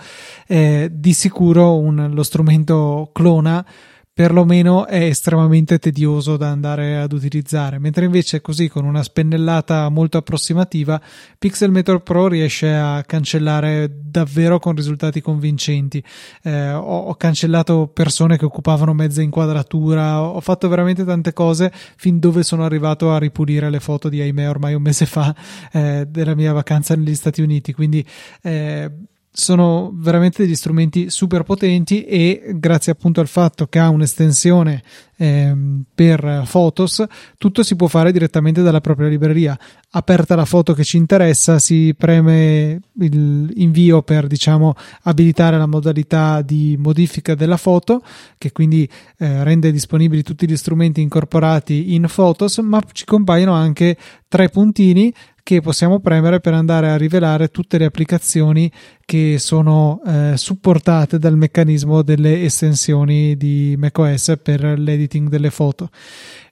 eh, 0.48 0.90
di 0.92 1.14
sicuro 1.14 1.78
un, 1.78 2.12
lo 2.14 2.24
strumento 2.24 3.12
clona 3.14 3.66
perlomeno 4.22 4.86
è 4.86 5.06
estremamente 5.06 5.80
tedioso 5.80 6.38
da 6.38 6.50
andare 6.50 6.96
ad 6.96 7.12
utilizzare, 7.12 7.80
mentre 7.80 8.06
invece 8.06 8.40
così 8.40 8.70
con 8.70 8.86
una 8.86 9.02
spennellata 9.02 9.90
molto 9.90 10.20
approssimativa 10.20 11.02
Pixelmator 11.40 12.04
Pro 12.04 12.28
riesce 12.28 12.72
a 12.72 13.04
cancellare 13.04 13.92
davvero 13.92 14.60
con 14.60 14.76
risultati 14.76 15.22
convincenti. 15.22 16.04
Eh, 16.44 16.72
ho, 16.72 16.98
ho, 17.00 17.16
cancellato 17.16 17.88
persone 17.92 18.38
che 18.38 18.46
occupavano 18.46 18.94
mezza 18.94 19.24
inquadratura, 19.24 20.22
ho, 20.22 20.34
ho, 20.34 20.40
fatto 20.40 20.68
veramente 20.68 21.04
tante 21.04 21.34
cose 21.34 21.72
fin 21.74 22.20
dove 22.20 22.44
sono 22.44 22.64
arrivato 22.64 23.12
a 23.12 23.18
ripulire 23.18 23.72
le 23.72 23.80
foto 23.80 24.08
di 24.08 24.22
ahimè 24.22 24.48
ormai 24.48 24.76
un 24.76 24.84
mese 24.84 25.08
fa 25.08 25.36
eh, 25.72 26.06
della 26.08 26.36
mia 26.36 26.54
vacanza 26.54 26.96
negli 26.96 27.16
Stati 27.16 27.42
Uniti, 27.42 27.74
quindi 27.74 28.06
eh, 28.44 28.92
sono 29.34 29.92
veramente 29.94 30.44
degli 30.44 30.56
strumenti 30.56 31.10
super 31.10 31.44
potenti 31.44 32.04
e 32.04 32.52
grazie 32.56 32.92
appunto 32.92 33.22
al 33.22 33.28
fatto 33.28 33.68
che 33.68 33.80
ha 33.80 33.90
un'estensione 33.90 34.84
eh, 35.22 35.56
per 35.94 36.48
Photos 36.50 37.06
tutto 37.38 37.62
si 37.62 37.76
può 37.76 37.86
fare 37.86 38.12
direttamente 38.12 38.64
dalla 38.64 38.82
propria 38.82 39.08
libreria. 39.08 39.56
Aperta 39.92 40.36
la 40.36 40.46
foto 40.46 40.74
che 40.74 40.84
ci 40.84 40.98
interessa 40.98 41.60
si 41.60 41.94
preme 41.96 42.80
il 43.00 43.52
invio 43.58 44.02
per 44.02 44.26
diciamo 44.26 44.74
abilitare 45.04 45.60
la 45.60 45.68
modalità 45.68 46.42
di 46.42 46.76
modifica 46.80 47.36
della 47.36 47.58
foto 47.58 48.02
che 48.40 48.52
quindi 48.52 48.90
eh, 49.20 49.44
rende 49.44 49.72
disponibili 49.72 50.24
tutti 50.24 50.50
gli 50.50 50.58
strumenti 50.58 51.02
incorporati 51.02 51.94
in 51.94 52.08
Photos 52.12 52.58
ma 52.60 52.82
ci 52.92 53.06
compaiono 53.06 53.54
anche 53.54 53.98
tre 54.28 54.50
puntini 54.50 55.14
che 55.44 55.60
possiamo 55.60 56.00
premere 56.00 56.40
per 56.40 56.54
andare 56.54 56.90
a 56.90 56.96
rivelare 56.96 57.50
tutte 57.50 57.78
le 57.78 57.86
applicazioni 57.86 58.72
che 59.04 59.38
sono 59.40 60.02
eh, 60.06 60.34
supportate 60.38 61.18
dal 61.20 61.36
meccanismo 61.36 62.02
delle 62.02 62.44
estensioni 62.44 63.36
di 63.36 63.76
macOS 63.78 64.36
per 64.42 64.64
l'editing 64.80 65.11
delle 65.20 65.50
foto. 65.50 65.90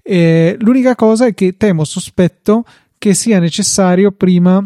E 0.01 0.55
l'unica 0.59 0.95
cosa 0.95 1.27
è 1.27 1.33
che 1.33 1.55
temo, 1.57 1.83
sospetto 1.83 2.63
che 2.97 3.13
sia 3.13 3.39
necessario 3.39 4.11
prima 4.11 4.63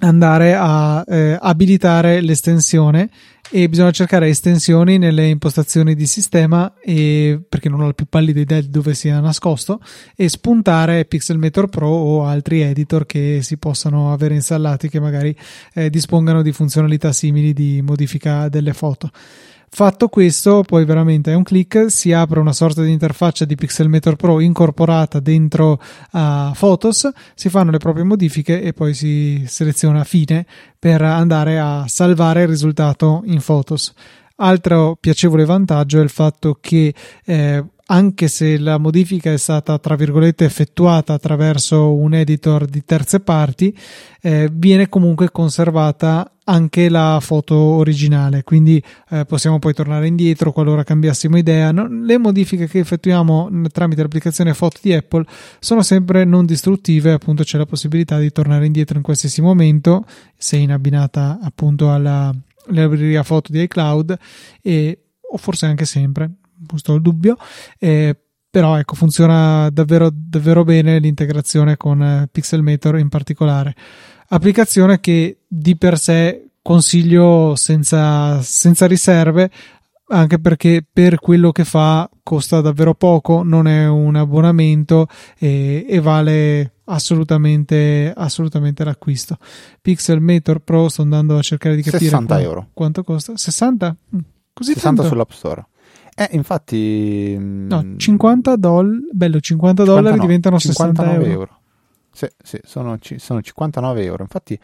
andare 0.00 0.54
a 0.54 1.04
eh, 1.06 1.36
abilitare 1.40 2.20
l'estensione 2.20 3.10
e 3.50 3.68
bisogna 3.68 3.90
cercare 3.90 4.28
estensioni 4.28 4.98
nelle 4.98 5.28
impostazioni 5.28 5.94
di 5.94 6.06
sistema 6.06 6.72
e, 6.80 7.40
perché 7.46 7.68
non 7.68 7.80
ho 7.80 7.86
la 7.86 7.92
più 7.92 8.06
pallida 8.08 8.40
idea 8.40 8.60
di 8.60 8.70
dove 8.70 8.94
sia 8.94 9.20
nascosto 9.20 9.80
e 10.16 10.28
spuntare 10.28 11.04
Pixelmator 11.04 11.68
Pro 11.68 11.88
o 11.88 12.24
altri 12.24 12.62
editor 12.62 13.04
che 13.04 13.40
si 13.42 13.58
possano 13.58 14.12
avere 14.12 14.34
installati 14.34 14.88
che 14.88 15.00
magari 15.00 15.36
eh, 15.74 15.90
dispongano 15.90 16.40
di 16.40 16.52
funzionalità 16.52 17.12
simili 17.12 17.52
di 17.52 17.82
modifica 17.82 18.48
delle 18.48 18.72
foto. 18.72 19.10
Fatto 19.74 20.08
questo, 20.08 20.62
poi 20.66 20.84
veramente 20.84 21.32
è 21.32 21.34
un 21.34 21.44
click, 21.44 21.90
si 21.90 22.12
apre 22.12 22.40
una 22.40 22.52
sorta 22.52 22.82
di 22.82 22.92
interfaccia 22.92 23.46
di 23.46 23.54
Pixelmator 23.54 24.16
Pro 24.16 24.38
incorporata 24.38 25.18
dentro 25.18 25.80
a 26.10 26.54
Photos, 26.54 27.08
si 27.34 27.48
fanno 27.48 27.70
le 27.70 27.78
proprie 27.78 28.04
modifiche 28.04 28.60
e 28.60 28.74
poi 28.74 28.92
si 28.92 29.44
seleziona 29.46 30.04
fine 30.04 30.44
per 30.78 31.00
andare 31.00 31.58
a 31.58 31.86
salvare 31.88 32.42
il 32.42 32.48
risultato 32.48 33.22
in 33.24 33.40
Photos. 33.42 33.94
Altro 34.36 34.98
piacevole 35.00 35.46
vantaggio 35.46 36.00
è 36.00 36.02
il 36.02 36.10
fatto 36.10 36.58
che 36.60 36.92
eh, 37.24 37.64
anche 37.92 38.26
se 38.28 38.58
la 38.58 38.78
modifica 38.78 39.30
è 39.30 39.36
stata 39.36 39.78
tra 39.78 39.96
virgolette 39.96 40.46
effettuata 40.46 41.12
attraverso 41.12 41.94
un 41.94 42.14
editor 42.14 42.64
di 42.64 42.82
terze 42.86 43.20
parti, 43.20 43.76
eh, 44.22 44.48
viene 44.50 44.88
comunque 44.88 45.30
conservata 45.30 46.38
anche 46.44 46.88
la 46.88 47.18
foto 47.20 47.54
originale, 47.54 48.44
quindi 48.44 48.82
eh, 49.10 49.26
possiamo 49.26 49.58
poi 49.58 49.74
tornare 49.74 50.06
indietro 50.06 50.52
qualora 50.52 50.84
cambiassimo 50.84 51.36
idea. 51.36 51.70
No, 51.70 51.86
le 51.86 52.16
modifiche 52.16 52.66
che 52.66 52.78
effettuiamo 52.78 53.50
tramite 53.70 54.00
l'applicazione 54.00 54.54
foto 54.54 54.78
di 54.80 54.94
Apple 54.94 55.26
sono 55.60 55.82
sempre 55.82 56.24
non 56.24 56.46
distruttive, 56.46 57.12
appunto 57.12 57.42
c'è 57.42 57.58
la 57.58 57.66
possibilità 57.66 58.18
di 58.18 58.32
tornare 58.32 58.64
indietro 58.64 58.96
in 58.96 59.02
qualsiasi 59.02 59.42
momento, 59.42 60.06
se 60.34 60.56
in 60.56 60.72
abbinata 60.72 61.38
appunto 61.42 61.92
alla 61.92 62.34
libreria 62.68 63.22
foto 63.22 63.52
di 63.52 63.60
iCloud 63.60 64.16
e 64.62 64.98
o 65.32 65.36
forse 65.36 65.66
anche 65.66 65.84
sempre, 65.84 66.30
giusto 66.66 66.94
il 66.94 67.02
dubbio. 67.02 67.36
Eh, 67.78 68.16
però 68.50 68.78
ecco 68.78 68.94
funziona 68.94 69.70
davvero, 69.70 70.10
davvero 70.12 70.62
bene 70.62 70.98
l'integrazione 70.98 71.76
con 71.76 72.02
eh, 72.02 72.28
Pixelmator 72.30 72.98
in 72.98 73.08
particolare 73.08 73.74
applicazione 74.28 75.00
che 75.00 75.38
di 75.46 75.76
per 75.76 75.98
sé 75.98 76.48
consiglio 76.60 77.54
senza, 77.56 78.40
senza 78.42 78.86
riserve 78.86 79.50
anche 80.08 80.38
perché 80.38 80.84
per 80.90 81.18
quello 81.18 81.52
che 81.52 81.64
fa 81.64 82.08
costa 82.22 82.60
davvero 82.60 82.94
poco, 82.94 83.42
non 83.42 83.66
è 83.66 83.88
un 83.88 84.14
abbonamento 84.14 85.06
e, 85.38 85.86
e 85.88 86.00
vale 86.00 86.74
assolutamente, 86.84 88.12
assolutamente 88.14 88.84
l'acquisto. 88.84 89.38
Pixelmator 89.80 90.58
Pro 90.58 90.90
sto 90.90 91.00
andando 91.00 91.38
a 91.38 91.42
cercare 91.42 91.76
di 91.76 91.82
capire 91.82 92.04
60 92.04 92.40
euro. 92.42 92.68
quanto 92.74 93.02
costa. 93.02 93.36
60? 93.36 93.96
Mm, 94.14 94.18
così 94.52 94.72
60 94.74 94.86
tanto? 94.86 95.08
sull'App 95.08 95.30
Store. 95.30 95.66
Eh, 96.14 96.28
infatti... 96.32 97.36
No, 97.38 97.94
50 97.96 98.56
dollari, 98.56 99.00
bello, 99.10 99.40
50 99.40 99.84
dollari 99.84 100.18
diventano 100.18 100.58
60 100.58 101.12
euro. 101.14 101.24
euro. 101.26 101.60
Sì, 102.12 102.28
sì 102.42 102.60
sono, 102.62 102.98
sono 103.16 103.40
59 103.40 104.04
euro. 104.04 104.22
Infatti, 104.22 104.58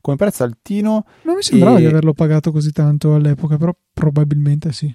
come 0.00 0.16
prezzo 0.16 0.42
altino. 0.42 1.06
Non 1.22 1.36
mi 1.36 1.42
sembrava 1.42 1.76
e... 1.76 1.80
di 1.80 1.86
averlo 1.86 2.12
pagato 2.12 2.50
così 2.50 2.72
tanto 2.72 3.14
all'epoca, 3.14 3.56
però 3.56 3.74
probabilmente 3.92 4.72
sì. 4.72 4.94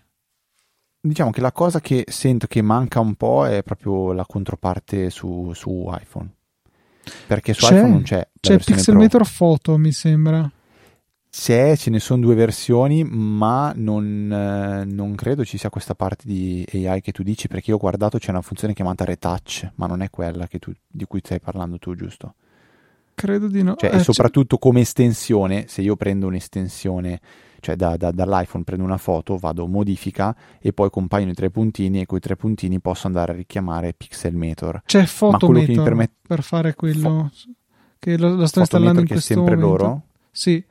Diciamo 1.00 1.32
che 1.32 1.42
la 1.42 1.52
cosa 1.52 1.82
che 1.82 2.06
sento 2.08 2.48
che 2.48 2.62
manca 2.62 3.00
un 3.00 3.16
po' 3.16 3.46
è 3.46 3.62
proprio 3.64 4.14
la 4.14 4.26
controparte 4.26 5.10
su, 5.10 5.52
su 5.54 5.90
iPhone. 5.90 6.34
Perché 7.28 7.54
su 7.54 7.66
c'è, 7.66 7.78
iPhone 7.78 7.92
non 7.92 8.02
c'è. 8.04 8.28
C'è 8.40 8.58
Pixelmator 8.58 9.30
Photo, 9.38 9.78
mi 9.78 9.92
sembra. 9.92 10.50
C'è, 11.36 11.76
ce 11.76 11.90
ne 11.90 12.00
sono 12.00 12.22
due 12.22 12.36
versioni, 12.36 13.04
ma 13.04 13.74
non, 13.76 14.32
eh, 14.32 14.86
non, 14.86 15.16
credo 15.16 15.44
ci 15.44 15.58
sia 15.58 15.72
questa 15.72 15.96
parte 15.96 16.26
di 16.28 16.64
AI 16.72 17.02
che 17.02 17.12
tu 17.12 17.24
dici, 17.24 17.48
perché 17.48 17.72
io 17.72 17.78
ho 17.78 17.80
guardato 17.80 18.20
c'è 18.20 18.30
una 18.30 18.44
funzione 18.44 18.76
chiamata 18.76 19.04
Retouch, 19.04 19.72
ma 19.76 19.88
non 19.88 20.04
è 20.04 20.12
quella 20.12 20.46
tu, 20.46 20.72
di 20.88 21.06
cui 21.06 21.22
stai 21.24 21.40
parlando 21.40 21.80
tu, 21.80 21.96
giusto? 21.96 22.36
Credo 23.16 23.48
di 23.48 23.64
no. 23.64 23.76
Cioè, 23.76 23.96
eh, 23.96 23.98
e 23.98 24.04
soprattutto 24.04 24.60
come 24.60 24.82
estensione, 24.82 25.66
se 25.68 25.82
io 25.82 25.96
prendo 25.96 26.28
un'estensione, 26.28 27.20
cioè 27.62 27.76
da, 27.76 27.98
da, 27.98 28.12
dall'iPhone 28.12 28.64
prendo 28.64 28.86
una 28.86 28.98
foto, 28.98 29.36
vado 29.38 29.66
modifica 29.66 30.36
e 30.60 30.72
poi 30.72 30.92
compaiono 30.92 31.32
i 31.32 31.36
tre 31.36 31.50
puntini 31.50 32.02
e 32.02 32.06
con 32.06 32.20
i 32.20 32.22
tre 32.22 32.36
puntini 32.36 32.80
posso 32.80 33.08
andare 33.08 33.32
a 33.32 33.36
richiamare 33.36 33.96
Pixelmator. 33.96 34.84
C'è 34.86 35.04
Photometer 35.08 35.82
permette... 35.82 36.14
per 36.28 36.44
fare 36.44 36.76
quello 36.76 37.32
Fo... 37.32 37.32
che 37.98 38.20
lo, 38.20 38.36
lo 38.36 38.46
sto 38.46 38.60
installando 38.60 39.00
in 39.00 39.08
questo 39.08 39.34
momento. 39.34 39.52
sempre 39.60 39.68
loro? 39.68 40.02
Sì 40.30 40.64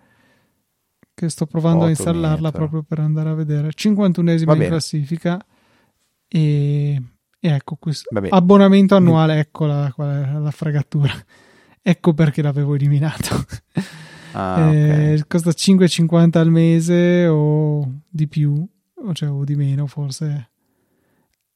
che 1.15 1.29
sto 1.29 1.47
provando 1.47 1.85
a 1.85 1.89
installarla 1.91 2.51
proprio 2.53 2.83
per 2.83 2.99
andare 3.01 3.29
a 3.31 3.35
vedere. 3.35 3.71
51esima 3.71 4.55
in 4.63 4.69
classifica 4.69 5.45
e, 6.29 7.03
e 7.41 7.49
ecco 7.49 7.77
questo. 7.77 8.09
Abbonamento 8.31 8.97
annuale, 8.97 9.39
eccola 9.39 9.93
qual 9.95 10.23
è 10.25 10.39
la 10.39 10.51
fregatura. 10.51 11.13
ecco 11.83 12.15
perché 12.15 12.43
l'avevo 12.43 12.75
eliminato. 12.75 13.45
Ah, 14.35 14.73
Eh, 14.73 15.15
ok. 15.21 15.27
costa 15.27 15.51
5,50 15.51 16.39
al 16.39 16.51
mese 16.51 17.27
o 17.27 17.87
di 18.09 18.27
più, 18.29 18.67
o, 18.95 19.13
cioè, 19.13 19.29
o 19.29 19.45
di 19.45 19.55
meno 19.57 19.87
forse. 19.87 20.52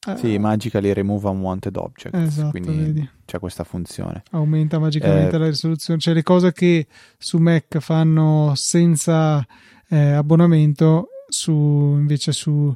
Eh, 0.07 0.17
Sì, 0.17 0.39
magically 0.39 0.93
remove 0.93 1.29
unwanted 1.29 1.77
objects. 1.77 2.19
esatto, 2.19 2.51
quindi 2.51 2.75
vedi. 2.77 3.11
c'è 3.25 3.39
questa 3.39 3.65
funzione. 3.65 4.23
aumenta 4.31 4.79
magicamente 4.79 5.37
Eh, 5.37 5.39
la 5.39 5.47
risoluzione. 5.47 5.99
Cioè 6.01 6.15
le 6.15 6.23
cose 6.23 6.53
che 6.53 6.87
su 7.19 7.39
Mac 7.39 7.79
fanno 7.79 8.53
senza 8.55 9.45
eh, 9.89 10.13
abbonamento, 10.13 11.09
su, 11.29 11.53
invece 11.53 12.33
su 12.33 12.75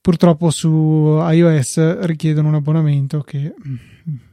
purtroppo 0.00 0.50
su 0.50 1.18
iOS 1.20 2.00
richiedono 2.00 2.48
un 2.48 2.54
abbonamento 2.54 3.20
che 3.22 3.54
mm, 3.66 3.74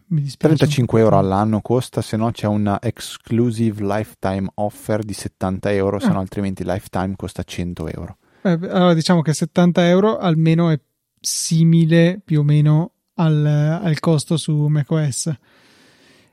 mi 0.08 0.22
dispiace. 0.22 0.56
35 0.56 1.00
un 1.00 1.06
euro 1.06 1.18
all'anno 1.18 1.62
costa, 1.62 2.02
se 2.02 2.18
no 2.18 2.30
c'è 2.32 2.46
una 2.48 2.80
exclusive 2.82 3.84
lifetime 3.84 4.48
offer 4.56 5.04
di 5.04 5.14
70 5.14 5.72
euro, 5.72 6.00
se 6.00 6.08
Ah. 6.08 6.14
no 6.14 6.20
altrimenti 6.20 6.64
lifetime 6.64 7.14
costa 7.16 7.44
100 7.44 7.88
euro. 7.90 8.18
Eh, 8.44 8.52
allora 8.52 8.94
diciamo 8.94 9.22
che 9.22 9.34
70 9.34 9.88
euro 9.88 10.18
almeno 10.18 10.70
è 10.70 10.80
simile 11.24 12.20
più 12.24 12.42
o 12.42 12.44
meno 12.44 12.92
al, 13.16 13.46
al 13.46 14.00
costo 14.00 14.36
su 14.36 14.68
macOS. 14.68 15.32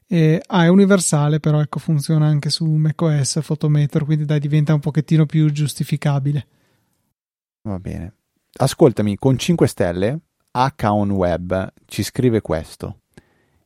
Eh, 0.06 0.42
ah, 0.44 0.64
è 0.64 0.68
universale, 0.68 1.38
però 1.38 1.60
ecco, 1.60 1.78
funziona 1.78 2.26
anche 2.26 2.50
su 2.50 2.64
macOS 2.64 3.40
Photometer, 3.44 4.04
quindi 4.04 4.24
dai, 4.24 4.40
diventa 4.40 4.74
un 4.74 4.80
pochettino 4.80 5.24
più 5.24 5.50
giustificabile. 5.50 6.46
Va 7.62 7.78
bene. 7.78 8.14
Ascoltami, 8.52 9.16
con 9.16 9.38
5 9.38 9.66
stelle, 9.68 10.18
Account 10.50 11.12
Web 11.12 11.72
ci 11.86 12.02
scrive 12.02 12.40
questo. 12.40 13.02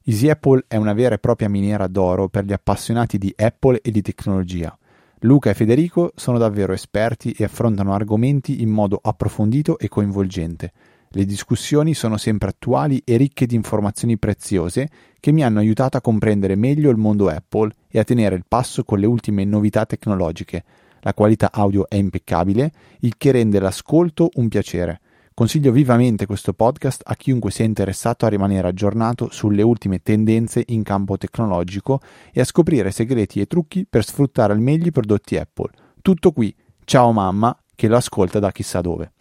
Easy 0.05 0.29
Apple 0.29 0.65
è 0.69 0.77
una 0.77 0.93
vera 0.93 1.15
e 1.15 1.19
propria 1.19 1.49
miniera 1.49 1.87
d'oro 1.87 2.29
per 2.29 2.45
gli 2.45 2.53
appassionati 2.53 3.17
di 3.17 3.33
Apple 3.35 3.81
e 3.81 3.91
di 3.91 4.03
tecnologia. 4.03 4.77
Luca 5.21 5.49
e 5.49 5.55
Federico 5.55 6.13
sono 6.15 6.37
davvero 6.37 6.75
esperti 6.75 7.33
e 7.33 7.45
affrontano 7.45 7.95
argomenti 7.95 8.61
in 8.61 8.69
modo 8.69 9.01
approfondito 9.03 9.79
e 9.79 9.89
coinvolgente. 9.89 10.73
Le 11.16 11.24
discussioni 11.24 11.94
sono 11.94 12.16
sempre 12.16 12.48
attuali 12.48 13.00
e 13.05 13.16
ricche 13.16 13.46
di 13.46 13.55
informazioni 13.55 14.18
preziose 14.18 14.88
che 15.20 15.31
mi 15.31 15.44
hanno 15.44 15.61
aiutato 15.61 15.96
a 15.96 16.00
comprendere 16.00 16.57
meglio 16.57 16.90
il 16.90 16.96
mondo 16.96 17.29
Apple 17.29 17.72
e 17.88 18.00
a 18.00 18.05
tenere 18.05 18.35
il 18.35 18.44
passo 18.48 18.83
con 18.83 18.98
le 18.98 19.07
ultime 19.07 19.44
novità 19.44 19.87
tecnologiche. 19.87 20.64
La 21.03 21.14
qualità 21.14 21.53
audio 21.53 21.88
è 21.88 21.94
impeccabile, 21.94 22.72
il 23.03 23.14
che 23.16 23.31
rende 23.31 23.61
l'ascolto 23.61 24.29
un 24.35 24.48
piacere. 24.48 25.00
Consiglio 25.35 25.70
vivamente 25.70 26.27
questo 26.27 26.53
podcast 26.53 27.03
a 27.05 27.14
chiunque 27.14 27.53
sia 27.53 27.64
interessato 27.64 28.27
a 28.27 28.29
rimanere 28.29 28.66
aggiornato 28.66 29.29
sulle 29.31 29.62
ultime 29.62 30.03
tendenze 30.03 30.64
in 30.66 30.83
campo 30.83 31.16
tecnologico 31.16 32.00
e 32.33 32.40
a 32.40 32.44
scoprire 32.44 32.90
segreti 32.90 33.38
e 33.38 33.46
trucchi 33.46 33.87
per 33.88 34.05
sfruttare 34.05 34.53
al 34.53 34.59
meglio 34.59 34.88
i 34.88 34.92
prodotti 34.92 35.37
Apple. 35.37 35.70
Tutto 36.03 36.33
qui. 36.33 36.53
Ciao 36.85 37.12
mamma, 37.12 37.57
che 37.77 37.87
lo 37.87 37.94
ascolta 37.94 38.40
da 38.40 38.50
chissà 38.50 38.81
dove. 38.81 39.12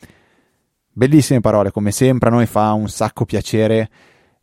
Bellissime 0.96 1.40
parole, 1.40 1.72
come 1.72 1.90
sempre, 1.90 2.30
a 2.30 2.32
noi 2.32 2.46
fa 2.46 2.72
un 2.74 2.88
sacco 2.88 3.26
piacere 3.26 3.90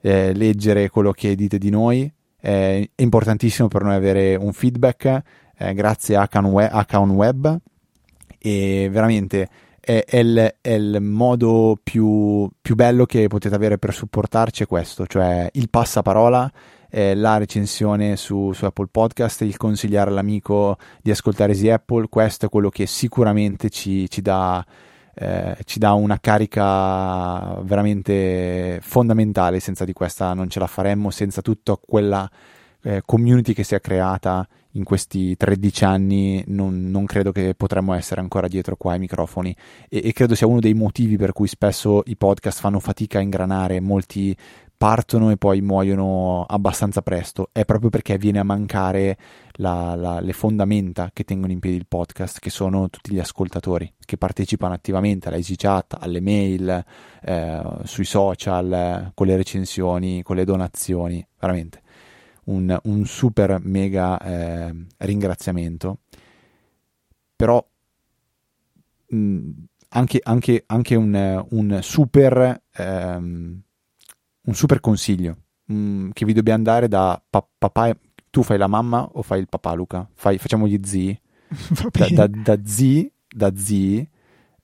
eh, 0.01 0.33
leggere 0.35 0.89
quello 0.89 1.13
che 1.13 1.37
dite 1.37 1.59
di 1.59 1.71
noi. 1.71 2.13
È 2.37 2.91
importantissimo 2.97 3.69
per 3.69 3.85
noi 3.85 3.95
avere 3.95 4.35
un 4.35 4.53
feedback, 4.53 5.23
eh, 5.57 5.75
grazie 5.75 6.17
a 6.17 6.23
Account 6.23 6.49
Web, 6.49 6.71
Account 6.73 7.13
Web 7.13 7.57
e 8.37 8.89
veramente 8.91 9.49
è, 9.79 10.03
è 10.05 10.17
il, 10.17 10.57
è 10.61 10.71
il 10.71 11.01
modo 11.01 11.79
più, 11.81 12.51
più 12.61 12.75
bello 12.75 13.07
che 13.07 13.29
potete 13.29 13.55
avere 13.55 13.79
per 13.79 13.95
supportarci 13.95 14.65
è 14.65 14.67
questo, 14.67 15.07
cioè 15.07 15.49
il 15.53 15.71
passaparola, 15.71 16.51
eh, 16.91 17.15
la 17.15 17.39
recensione 17.39 18.17
su, 18.17 18.51
su 18.53 18.65
Apple 18.65 18.89
Podcast, 18.91 19.43
il 19.43 19.57
consigliare 19.57 20.11
all'amico 20.11 20.79
di 21.01 21.13
ascoltare 21.13 21.53
Easy 21.53 21.69
Apple, 21.69 22.09
questo 22.09 22.47
è 22.47 22.49
quello 22.49 22.71
che 22.71 22.87
sicuramente 22.87 23.71
ci, 23.71 24.11
ci 24.11 24.21
dà 24.21 24.67
eh, 25.15 25.57
ci 25.65 25.79
dà 25.79 25.93
una 25.93 26.19
carica 26.21 27.61
veramente 27.63 28.79
fondamentale. 28.83 29.61
Senza 29.61 29.85
di 29.85 29.93
questa 29.93 30.33
non 30.35 30.49
ce 30.49 30.59
la 30.59 30.67
faremmo, 30.67 31.11
senza 31.11 31.43
tutta 31.43 31.77
quella 31.77 32.29
eh, 32.83 33.03
community 33.05 33.53
che 33.53 33.65
si 33.65 33.75
è 33.75 33.81
creata 33.81 34.47
in 34.75 34.85
questi 34.85 35.37
13 35.37 35.85
anni, 35.85 36.45
non, 36.47 36.91
non 36.91 37.05
credo 37.05 37.33
che 37.33 37.55
potremmo 37.57 37.93
essere 37.95 38.21
ancora 38.21 38.47
dietro 38.47 38.77
qua 38.77 38.93
ai 38.93 38.99
microfoni. 38.99 39.55
E, 39.89 40.03
e 40.05 40.13
credo 40.13 40.35
sia 40.35 40.47
uno 40.47 40.61
dei 40.61 40.75
motivi 40.75 41.17
per 41.17 41.33
cui 41.33 41.49
spesso 41.49 42.03
i 42.07 42.17
podcast 42.17 42.61
fanno 42.61 42.79
fatica 42.79 43.19
a 43.19 43.23
ingranare, 43.23 43.81
molti 43.81 44.37
partono 44.81 45.31
e 45.31 45.37
poi 45.37 45.61
muoiono 45.61 46.47
abbastanza 46.49 47.03
presto, 47.03 47.51
è 47.53 47.67
proprio 47.67 47.91
perché 47.91 48.17
viene 48.17 48.39
a 48.39 48.45
mancare 48.45 49.19
la, 49.57 49.95
la, 49.95 50.21
le 50.21 50.33
fondamenta 50.33 51.11
che 51.13 51.25
tengono 51.25 51.53
in 51.53 51.59
piedi 51.59 51.77
il 51.77 51.87
podcast, 51.87 52.39
che 52.39 52.49
sono 52.49 52.89
tutti 52.89 53.13
gli 53.13 53.19
ascoltatori 53.19 53.93
che 54.03 54.17
partecipano 54.17 54.73
attivamente 54.73 55.29
alla 55.29 55.37
easy 55.37 55.55
chat, 55.55 55.99
alle 56.01 56.23
mail, 56.23 56.83
eh, 57.21 57.63
sui 57.85 58.07
social, 58.07 59.11
con 59.13 59.27
le 59.27 59.37
recensioni, 59.37 60.23
con 60.23 60.37
le 60.37 60.45
donazioni, 60.45 61.27
veramente 61.39 61.83
un, 62.45 62.75
un 62.85 63.05
super 63.05 63.61
mega 63.63 64.19
eh, 64.19 64.87
ringraziamento. 64.97 65.99
Però 67.37 67.63
mh, 69.09 69.51
anche, 69.91 70.21
anche, 70.23 70.63
anche 70.67 70.95
un, 70.95 71.47
un 71.51 71.79
super... 71.83 72.63
Ehm, 72.77 73.63
un 74.51 74.55
super 74.57 74.81
consiglio 74.81 75.37
mh, 75.67 76.11
che 76.13 76.25
vi 76.25 76.33
dobbiamo 76.33 76.65
dare 76.65 76.89
da 76.89 77.21
pa- 77.31 77.47
papà. 77.59 77.97
Tu 78.31 78.43
fai 78.43 78.59
la 78.59 78.67
mamma 78.67 79.09
o 79.13 79.23
fai 79.23 79.41
il 79.41 79.49
papà, 79.49 79.73
Luca? 79.73 80.09
Fai, 80.15 80.39
facciamo 80.39 80.67
gli 80.67 80.79
zii. 80.83 81.21
Da, 81.91 82.09
da, 82.09 82.27
da 82.29 82.59
zii, 82.65 83.13
da 83.29 83.53
zii 83.55 84.09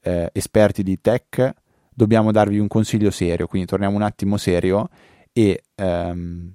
eh, 0.03 0.31
esperti 0.33 0.85
di 0.85 1.01
tech, 1.01 1.53
dobbiamo 1.93 2.31
darvi 2.31 2.59
un 2.59 2.69
consiglio 2.69 3.11
serio. 3.11 3.47
Quindi 3.49 3.67
torniamo 3.67 3.97
un 3.97 4.03
attimo 4.03 4.37
serio 4.37 4.89
e 5.33 5.65
ehm, 5.75 6.53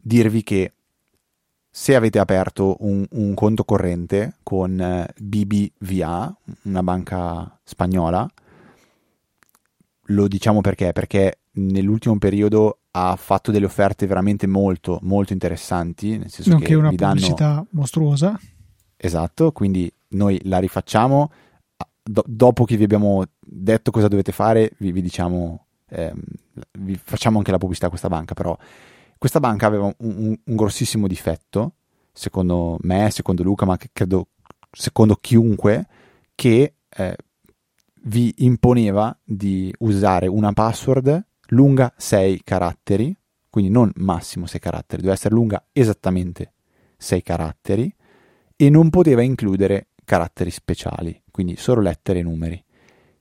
dirvi 0.00 0.42
che 0.44 0.72
se 1.68 1.96
avete 1.96 2.20
aperto 2.20 2.76
un, 2.80 3.04
un 3.10 3.34
conto 3.34 3.64
corrente 3.64 4.36
con 4.44 4.80
eh, 4.80 5.12
BBVA, 5.18 6.36
una 6.62 6.82
banca 6.84 7.58
spagnola, 7.64 8.28
lo 10.08 10.28
diciamo 10.28 10.60
perché? 10.60 10.92
Perché 10.92 11.38
nell'ultimo 11.54 12.18
periodo 12.18 12.78
ha 12.92 13.16
fatto 13.16 13.50
delle 13.50 13.66
offerte 13.66 14.06
veramente 14.06 14.46
molto, 14.46 14.98
molto 15.02 15.32
interessanti. 15.32 16.16
Nel 16.18 16.30
senso 16.30 16.50
Nonché 16.50 16.66
che 16.66 16.74
una 16.74 16.92
danno... 16.92 17.14
pubblicità 17.14 17.66
mostruosa. 17.70 18.38
Esatto, 18.96 19.52
quindi 19.52 19.92
noi 20.08 20.40
la 20.44 20.58
rifacciamo. 20.58 21.30
Do- 22.02 22.24
dopo 22.26 22.64
che 22.64 22.76
vi 22.76 22.84
abbiamo 22.84 23.24
detto 23.40 23.90
cosa 23.90 24.08
dovete 24.08 24.32
fare, 24.32 24.72
vi, 24.78 24.92
vi 24.92 25.02
diciamo, 25.02 25.66
ehm, 25.88 26.20
vi 26.78 26.98
facciamo 27.02 27.38
anche 27.38 27.50
la 27.50 27.58
pubblicità 27.58 27.86
a 27.86 27.90
questa 27.90 28.08
banca. 28.08 28.34
Però 28.34 28.56
questa 29.18 29.40
banca 29.40 29.66
aveva 29.66 29.84
un, 29.84 29.94
un, 29.98 30.38
un 30.44 30.56
grossissimo 30.56 31.06
difetto, 31.06 31.74
secondo 32.12 32.78
me, 32.82 33.10
secondo 33.10 33.42
Luca, 33.42 33.64
ma 33.64 33.76
credo 33.92 34.28
secondo 34.70 35.16
chiunque, 35.16 35.86
che 36.34 36.74
eh, 36.88 37.16
vi 38.02 38.34
imponeva 38.38 39.16
di 39.24 39.74
usare 39.78 40.26
una 40.26 40.52
password 40.52 41.26
lunga 41.48 41.92
6 41.96 42.42
caratteri, 42.42 43.16
quindi 43.50 43.70
non 43.70 43.90
massimo 43.96 44.46
6 44.46 44.60
caratteri, 44.60 45.02
deve 45.02 45.14
essere 45.14 45.34
lunga 45.34 45.64
esattamente 45.72 46.52
6 46.96 47.22
caratteri 47.22 47.94
e 48.56 48.70
non 48.70 48.90
poteva 48.90 49.22
includere 49.22 49.88
caratteri 50.04 50.50
speciali, 50.50 51.22
quindi 51.30 51.56
solo 51.56 51.80
lettere 51.80 52.20
e 52.20 52.22
numeri, 52.22 52.62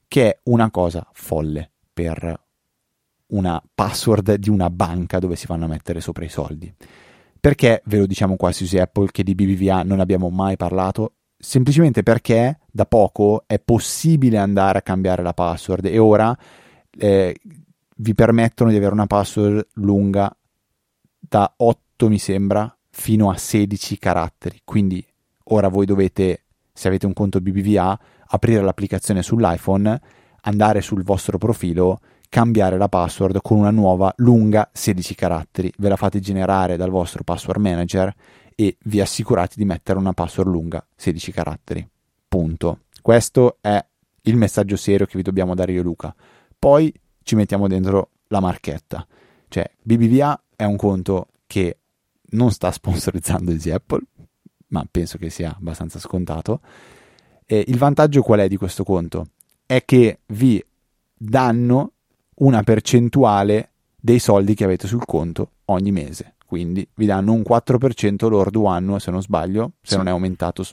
che 0.08 0.30
è 0.30 0.40
una 0.44 0.70
cosa 0.70 1.08
folle 1.14 1.72
per 1.92 2.42
una 3.28 3.62
password 3.74 4.36
di 4.36 4.50
una 4.50 4.70
banca 4.70 5.20
dove 5.20 5.36
si 5.36 5.48
vanno 5.48 5.66
a 5.66 5.70
mettere 5.70 6.02
sopra 6.02 6.26
i 6.26 6.30
soldi. 6.30 6.74
Perché 7.40 7.82
ve 7.86 7.98
lo 7.98 8.06
diciamo 8.06 8.36
qua 8.36 8.52
su 8.52 8.66
Apple 8.78 9.10
che 9.12 9.24
di 9.24 9.36
BBVA 9.36 9.84
non 9.84 10.00
abbiamo 10.00 10.30
mai 10.30 10.56
parlato? 10.56 11.16
Semplicemente 11.38 12.04
perché 12.04 12.60
da 12.72 12.86
poco 12.86 13.44
è 13.48 13.60
possibile 13.60 14.38
andare 14.38 14.78
a 14.78 14.82
cambiare 14.82 15.24
la 15.24 15.34
password 15.34 15.86
e 15.86 15.98
ora 15.98 16.36
eh, 16.98 17.36
vi 18.04 18.14
permettono 18.14 18.70
di 18.70 18.76
avere 18.76 18.92
una 18.92 19.08
password 19.08 19.66
lunga 19.76 20.36
da 21.18 21.52
8 21.56 22.10
mi 22.10 22.20
sembra 22.20 22.78
fino 22.90 23.30
a 23.30 23.38
16 23.38 23.98
caratteri. 23.98 24.60
Quindi 24.66 25.04
ora 25.46 25.70
voi 25.70 25.86
dovete, 25.86 26.44
se 26.74 26.90
avete 26.90 27.06
un 27.06 27.14
conto 27.14 27.40
BBVA, 27.40 27.98
aprire 28.28 28.62
l'applicazione 28.62 29.24
sull'iPhone, 29.24 30.02
andare 30.42 30.82
sul 30.82 31.04
vostro 31.04 31.38
profilo, 31.38 32.02
cambiare 32.28 32.78
la 32.78 32.90
password 32.90 33.40
con 33.42 33.58
una 33.58 33.72
nuova 33.72 34.14
lunga 34.18 34.70
16 34.74 35.16
caratteri. 35.16 35.72
Ve 35.78 35.88
la 35.88 35.96
fate 35.96 36.20
generare 36.20 36.76
dal 36.76 36.90
vostro 36.90 37.24
password 37.24 37.62
manager 37.62 38.14
e 38.54 38.76
vi 38.84 39.00
assicurate 39.00 39.56
di 39.56 39.64
mettere 39.64 39.98
una 39.98 40.12
password 40.12 40.50
lunga 40.50 40.86
16 40.94 41.32
caratteri. 41.32 41.88
Punto. 42.28 42.80
Questo 43.02 43.60
è 43.62 43.84
il 44.24 44.36
messaggio 44.36 44.76
serio 44.76 45.06
che 45.06 45.16
vi 45.16 45.24
dobbiamo 45.24 45.56
dare 45.56 45.72
io 45.72 45.84
Luca. 45.84 46.14
Poi 46.60 46.94
ci 47.24 47.36
mettiamo 47.36 47.68
dentro 47.68 48.10
la 48.28 48.40
marchetta. 48.40 49.06
Cioè, 49.48 49.70
BBVA 49.82 50.44
è 50.56 50.64
un 50.64 50.76
conto 50.76 51.28
che 51.48 51.78
non 52.32 52.52
sta 52.52 52.72
sponsorizzando 52.72 53.52
Easy 53.52 53.72
Apple, 53.72 54.02
ma 54.68 54.86
penso 54.90 55.18
che 55.18 55.30
sia 55.30 55.56
abbastanza 55.56 56.00
scontato. 56.00 56.62
Eh, 57.46 57.64
il 57.68 57.78
vantaggio 57.78 58.22
qual 58.22 58.40
è 58.40 58.48
di 58.48 58.58
questo 58.58 58.84
conto? 58.84 59.28
È 59.66 59.84
che 59.86 60.20
vi 60.28 60.64
danno 61.16 61.92
una 62.36 62.64
percentuale 62.64 63.72
dei 63.96 64.20
soldi 64.20 64.56
che 64.56 64.64
avete 64.64 64.88
sul 64.88 65.06
conto 65.06 65.52
ogni 65.66 65.92
mese. 65.92 66.36
Quindi 66.46 66.88
vi 66.96 67.06
danno 67.06 67.34
un 67.34 67.42
4% 67.48 68.28
lordo 68.30 68.66
annuo, 68.66 69.00
se 69.00 69.12
non 69.12 69.22
sbaglio, 69.22 69.74
se 69.82 69.92
sì. 69.92 69.98
non 69.98 70.08
è 70.08 70.12
aumentato 70.12 70.64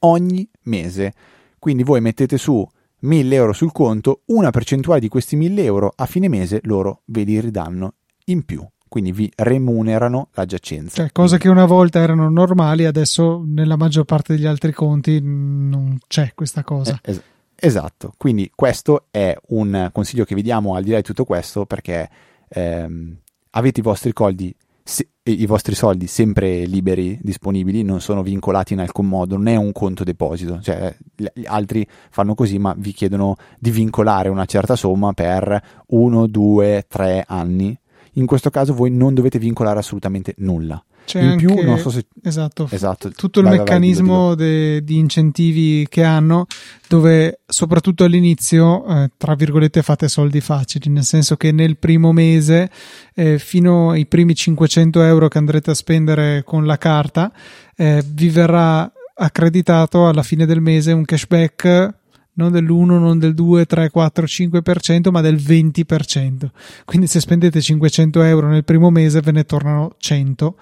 ogni 0.00 0.48
mese. 0.62 1.12
Quindi 1.58 1.82
voi 1.82 2.00
mettete 2.00 2.38
su 2.38 2.66
1000 3.00 3.34
euro 3.34 3.52
sul 3.52 3.72
conto, 3.72 4.22
una 4.26 4.50
percentuale 4.50 5.00
di 5.00 5.08
questi 5.08 5.36
1000 5.36 5.62
euro 5.64 5.92
a 5.94 6.06
fine 6.06 6.28
mese 6.28 6.60
loro 6.64 7.02
ve 7.06 7.22
li 7.22 7.40
ridanno 7.40 7.94
in 8.26 8.44
più 8.44 8.66
quindi 8.88 9.12
vi 9.12 9.30
remunerano 9.36 10.28
la 10.32 10.46
giacenza. 10.46 10.96
Cioè, 10.96 11.12
cose 11.12 11.38
che 11.38 11.48
una 11.48 11.66
volta 11.66 12.00
erano 12.00 12.28
normali, 12.28 12.86
adesso 12.86 13.42
nella 13.46 13.76
maggior 13.76 14.04
parte 14.04 14.34
degli 14.34 14.46
altri 14.46 14.72
conti 14.72 15.20
non 15.22 15.98
c'è 16.08 16.32
questa 16.34 16.64
cosa. 16.64 16.98
Eh, 17.02 17.10
es- 17.10 17.22
esatto, 17.54 18.14
quindi 18.16 18.50
questo 18.54 19.06
è 19.10 19.36
un 19.48 19.90
consiglio 19.92 20.24
che 20.24 20.34
vi 20.34 20.42
diamo 20.42 20.74
al 20.74 20.82
di 20.82 20.90
là 20.90 20.96
di 20.96 21.02
tutto 21.02 21.24
questo 21.24 21.66
perché 21.66 22.08
ehm, 22.48 23.16
avete 23.50 23.80
i 23.80 23.82
vostri 23.82 24.12
soldi 24.14 24.54
se, 24.88 25.10
i 25.24 25.44
vostri 25.44 25.74
soldi 25.74 26.06
sempre 26.06 26.64
liberi, 26.64 27.18
disponibili, 27.20 27.82
non 27.82 28.00
sono 28.00 28.22
vincolati 28.22 28.72
in 28.72 28.80
alcun 28.80 29.06
modo, 29.06 29.36
non 29.36 29.48
è 29.48 29.54
un 29.54 29.70
conto 29.72 30.02
deposito, 30.02 30.62
cioè 30.62 30.96
gli 31.14 31.26
altri 31.44 31.86
fanno 32.08 32.34
così 32.34 32.58
ma 32.58 32.74
vi 32.74 32.92
chiedono 32.92 33.36
di 33.58 33.70
vincolare 33.70 34.30
una 34.30 34.46
certa 34.46 34.76
somma 34.76 35.12
per 35.12 35.82
uno, 35.88 36.26
due, 36.26 36.86
tre 36.88 37.22
anni 37.26 37.78
in 38.14 38.26
questo 38.26 38.50
caso 38.50 38.74
voi 38.74 38.90
non 38.90 39.14
dovete 39.14 39.38
vincolare 39.38 39.78
assolutamente 39.78 40.34
nulla. 40.38 40.82
C'è 41.08 41.22
in 41.22 41.36
più, 41.36 41.62
non 41.62 41.78
so 41.78 41.88
se... 41.88 42.04
esatto, 42.22 42.68
esatto. 42.70 43.08
tutto 43.12 43.40
vai, 43.40 43.52
il 43.52 43.58
meccanismo 43.58 44.26
vai, 44.26 44.36
de, 44.36 44.84
di 44.84 44.98
incentivi 44.98 45.86
che 45.88 46.04
hanno, 46.04 46.44
dove 46.86 47.40
soprattutto 47.46 48.04
all'inizio, 48.04 48.84
eh, 48.84 49.10
tra 49.16 49.34
virgolette, 49.34 49.80
fate 49.80 50.06
soldi 50.06 50.42
facili, 50.42 50.90
nel 50.90 51.04
senso 51.04 51.36
che 51.36 51.50
nel 51.50 51.78
primo 51.78 52.12
mese, 52.12 52.70
eh, 53.14 53.38
fino 53.38 53.92
ai 53.92 54.04
primi 54.04 54.34
500 54.34 55.00
euro 55.02 55.28
che 55.28 55.38
andrete 55.38 55.70
a 55.70 55.74
spendere 55.74 56.42
con 56.44 56.66
la 56.66 56.76
carta, 56.76 57.32
eh, 57.74 58.04
vi 58.06 58.28
verrà 58.28 58.92
accreditato 59.14 60.08
alla 60.08 60.22
fine 60.22 60.44
del 60.44 60.60
mese 60.60 60.92
un 60.92 61.06
cashback 61.06 61.94
non 62.38 62.52
dell'1, 62.52 62.84
non 62.84 63.18
del 63.18 63.34
2, 63.34 63.66
3, 63.66 63.90
4, 63.90 64.24
5%, 64.24 65.10
ma 65.10 65.20
del 65.20 65.36
20%. 65.36 66.50
Quindi 66.84 67.06
se 67.08 67.20
spendete 67.20 67.60
500 67.60 68.22
euro 68.22 68.48
nel 68.48 68.64
primo 68.64 68.90
mese 68.90 69.20
ve 69.20 69.32
ne 69.32 69.44
tornano 69.44 69.94
100 69.98 70.56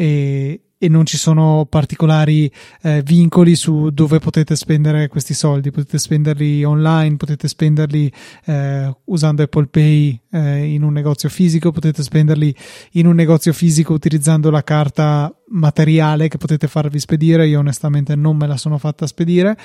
e, 0.00 0.60
e 0.78 0.88
non 0.88 1.04
ci 1.06 1.16
sono 1.16 1.66
particolari 1.68 2.48
eh, 2.82 3.02
vincoli 3.02 3.56
su 3.56 3.90
dove 3.90 4.20
potete 4.20 4.54
spendere 4.54 5.08
questi 5.08 5.34
soldi. 5.34 5.72
Potete 5.72 5.98
spenderli 5.98 6.62
online, 6.62 7.16
potete 7.16 7.48
spenderli 7.48 8.12
eh, 8.44 8.96
usando 9.06 9.42
Apple 9.42 9.66
Pay 9.66 10.20
eh, 10.30 10.72
in 10.72 10.84
un 10.84 10.92
negozio 10.92 11.28
fisico, 11.28 11.72
potete 11.72 12.04
spenderli 12.04 12.54
in 12.92 13.08
un 13.08 13.16
negozio 13.16 13.52
fisico 13.52 13.92
utilizzando 13.92 14.50
la 14.50 14.62
carta 14.62 15.34
materiale 15.48 16.28
che 16.28 16.38
potete 16.38 16.68
farvi 16.68 17.00
spedire. 17.00 17.48
Io 17.48 17.58
onestamente 17.58 18.14
non 18.14 18.36
me 18.36 18.46
la 18.46 18.56
sono 18.56 18.78
fatta 18.78 19.04
spedire 19.08 19.56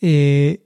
e, 0.00 0.65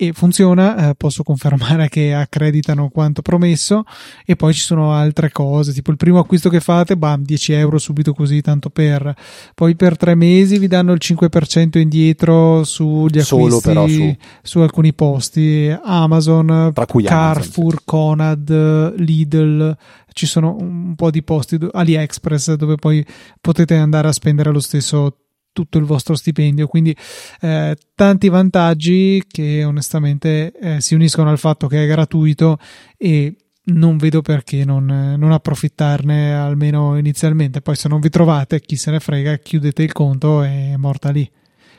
e 0.00 0.12
funziona, 0.12 0.90
eh, 0.90 0.94
posso 0.94 1.24
confermare 1.24 1.88
che 1.88 2.14
accreditano 2.14 2.88
quanto 2.88 3.20
promesso. 3.20 3.82
E 4.24 4.36
poi 4.36 4.54
ci 4.54 4.60
sono 4.60 4.92
altre 4.92 5.32
cose, 5.32 5.72
tipo 5.72 5.90
il 5.90 5.96
primo 5.96 6.20
acquisto 6.20 6.48
che 6.48 6.60
fate, 6.60 6.96
bam, 6.96 7.24
10 7.24 7.52
euro 7.54 7.78
subito 7.78 8.14
così, 8.14 8.40
tanto 8.40 8.70
per, 8.70 9.12
poi 9.56 9.74
per 9.74 9.96
tre 9.96 10.14
mesi 10.14 10.58
vi 10.58 10.68
danno 10.68 10.92
il 10.92 11.00
5% 11.02 11.78
indietro 11.78 12.62
sugli 12.62 13.18
acquisti 13.18 13.72
su... 13.88 14.16
su... 14.42 14.58
alcuni 14.60 14.94
posti, 14.94 15.76
Amazon, 15.82 16.70
Carrefour, 16.72 17.12
Amazon. 17.12 17.76
Conad, 17.84 18.94
Lidl, 19.00 19.76
ci 20.12 20.26
sono 20.26 20.56
un 20.60 20.94
po' 20.94 21.10
di 21.10 21.24
posti, 21.24 21.58
AliExpress 21.72 22.54
dove 22.54 22.76
poi 22.76 23.04
potete 23.40 23.74
andare 23.74 24.06
a 24.06 24.12
spendere 24.12 24.52
lo 24.52 24.60
stesso 24.60 25.12
tutto 25.58 25.78
il 25.78 25.84
vostro 25.84 26.14
stipendio. 26.14 26.68
Quindi 26.68 26.96
eh, 27.40 27.76
tanti 27.96 28.28
vantaggi 28.28 29.24
che 29.26 29.64
onestamente 29.64 30.52
eh, 30.52 30.80
si 30.80 30.94
uniscono 30.94 31.30
al 31.30 31.38
fatto 31.38 31.66
che 31.66 31.82
è 31.82 31.86
gratuito 31.88 32.58
e 32.96 33.34
non 33.70 33.96
vedo 33.96 34.22
perché 34.22 34.64
non, 34.64 34.86
non, 34.86 35.32
approfittarne 35.32 36.32
almeno 36.32 36.96
inizialmente. 36.96 37.60
Poi 37.60 37.74
se 37.74 37.88
non 37.88 37.98
vi 37.98 38.08
trovate, 38.08 38.60
chi 38.60 38.76
se 38.76 38.92
ne 38.92 39.00
frega, 39.00 39.36
chiudete 39.38 39.82
il 39.82 39.92
conto 39.92 40.44
e 40.44 40.72
è 40.72 40.76
morta 40.76 41.10
lì. 41.10 41.28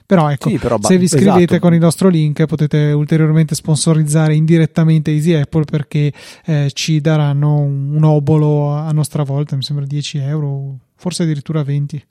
Però 0.05 0.27
ecco, 0.29 0.49
sì, 0.49 0.57
però, 0.57 0.77
se 0.81 0.97
vi 0.97 1.03
iscrivete 1.05 1.43
esatto. 1.43 1.59
con 1.59 1.73
il 1.73 1.79
nostro 1.79 2.09
link 2.09 2.43
potete 2.45 2.91
ulteriormente 2.91 3.53
sponsorizzare 3.53 4.35
indirettamente 4.35 5.11
Easy 5.11 5.33
Apple 5.33 5.65
perché 5.65 6.11
eh, 6.45 6.69
ci 6.73 6.99
daranno 6.99 7.59
un, 7.59 7.95
un 7.95 8.03
obolo 8.03 8.71
a 8.71 8.91
nostra 8.91 9.23
volta, 9.23 9.55
mi 9.55 9.61
sembra 9.61 9.85
10 9.85 10.17
euro, 10.17 10.79
forse 10.95 11.23
addirittura 11.23 11.63
20. 11.63 12.03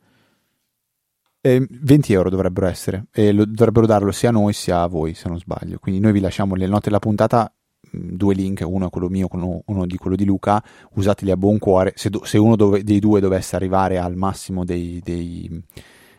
Eh, 1.41 1.65
20 1.69 2.13
euro 2.13 2.31
dovrebbero 2.31 2.67
essere 2.67 3.07
e 3.13 3.33
lo, 3.33 3.45
dovrebbero 3.45 3.87
darlo 3.87 4.11
sia 4.11 4.31
a 4.31 4.33
noi 4.33 4.53
sia 4.53 4.83
a 4.83 4.89
voi 4.89 5.15
se 5.15 5.29
non 5.29 5.39
sbaglio 5.39 5.79
quindi 5.79 6.01
noi 6.01 6.11
vi 6.11 6.19
lasciamo 6.19 6.57
le 6.57 6.67
note 6.67 6.87
della 6.87 6.99
puntata 6.99 7.53
due 7.93 8.35
link 8.35 8.65
uno 8.67 8.89
è 8.89 8.91
quello 8.91 9.09
mio 9.09 9.29
uno, 9.31 9.63
uno 9.67 9.87
di 9.87 9.97
quello 9.97 10.17
di 10.17 10.25
Luca 10.25 10.61
usateli 10.95 11.31
a 11.31 11.37
buon 11.37 11.59
cuore 11.59 11.93
se, 11.95 12.11
se 12.23 12.39
uno 12.39 12.57
dove, 12.57 12.83
dei 12.83 12.99
due 12.99 13.21
dovesse 13.21 13.55
arrivare 13.55 13.99
al 13.99 14.17
massimo 14.17 14.65
dei, 14.65 15.01
dei 15.01 15.63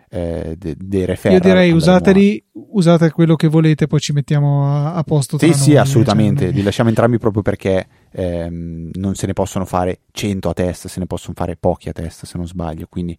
eh, 0.09 0.55
dei, 0.57 0.75
dei 0.77 1.05
referral. 1.05 1.37
Io 1.37 1.43
direi 1.43 1.71
usateli, 1.71 2.43
usate 2.71 3.11
quello 3.11 3.35
che 3.35 3.47
volete, 3.47 3.87
poi 3.87 3.99
ci 3.99 4.11
mettiamo 4.11 4.65
a, 4.65 4.95
a 4.95 5.03
posto. 5.03 5.37
Sì, 5.37 5.53
sì, 5.53 5.69
noi, 5.69 5.77
assolutamente. 5.77 6.45
Cioè, 6.45 6.53
li 6.53 6.63
lasciamo 6.63 6.89
entrambi 6.89 7.19
proprio 7.19 7.43
perché 7.43 7.87
ehm, 8.11 8.89
non 8.93 9.15
se 9.15 9.27
ne 9.27 9.33
possono 9.33 9.65
fare 9.65 10.01
100 10.11 10.49
a 10.49 10.53
testa, 10.53 10.87
se 10.89 10.99
ne 10.99 11.05
possono 11.05 11.35
fare 11.35 11.55
pochi 11.55 11.89
a 11.89 11.93
testa, 11.93 12.25
se 12.25 12.37
non 12.37 12.47
sbaglio. 12.47 12.87
Quindi 12.89 13.15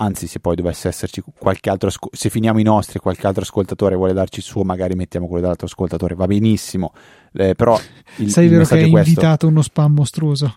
anzi 0.00 0.26
se 0.26 0.40
poi 0.40 0.56
dovesse 0.56 0.88
esserci 0.88 1.22
qualche 1.38 1.70
altro 1.70 1.90
se 2.10 2.30
finiamo 2.30 2.58
i 2.58 2.62
nostri 2.62 2.98
qualche 2.98 3.26
altro 3.26 3.42
ascoltatore 3.42 3.96
vuole 3.96 4.12
darci 4.12 4.38
il 4.38 4.44
suo 4.44 4.62
magari 4.62 4.94
mettiamo 4.94 5.26
quello 5.26 5.42
dell'altro 5.42 5.66
ascoltatore. 5.66 6.14
Va 6.14 6.26
benissimo. 6.26 6.92
Eh, 7.32 7.54
però 7.54 7.78
il, 8.16 8.30
sai 8.30 8.44
il 8.44 8.50
vero 8.50 8.64
che 8.64 8.74
hai 8.74 8.90
questo... 8.90 9.08
invitato 9.08 9.46
uno 9.46 9.62
spam 9.62 9.92
mostruoso? 9.92 10.56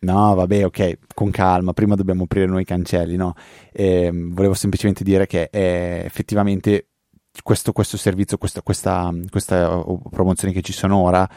No 0.00 0.34
vabbè 0.34 0.64
ok 0.64 0.98
con 1.14 1.30
calma. 1.30 1.72
Prima 1.72 1.94
dobbiamo 1.94 2.24
aprire 2.24 2.46
noi 2.46 2.62
i 2.62 2.66
cancelli 2.66 3.16
no? 3.16 3.34
Eh, 3.72 4.10
volevo 4.12 4.54
semplicemente 4.54 5.04
dire 5.04 5.26
che 5.26 5.48
è 5.48 6.02
effettivamente 6.04 6.88
questo, 7.42 7.72
questo 7.72 7.96
servizio 7.96 8.38
questa, 8.38 8.62
questa, 8.62 9.12
questa 9.30 9.84
promozione 10.10 10.54
che 10.54 10.62
ci 10.62 10.72
sono 10.72 10.98
ora 10.98 11.28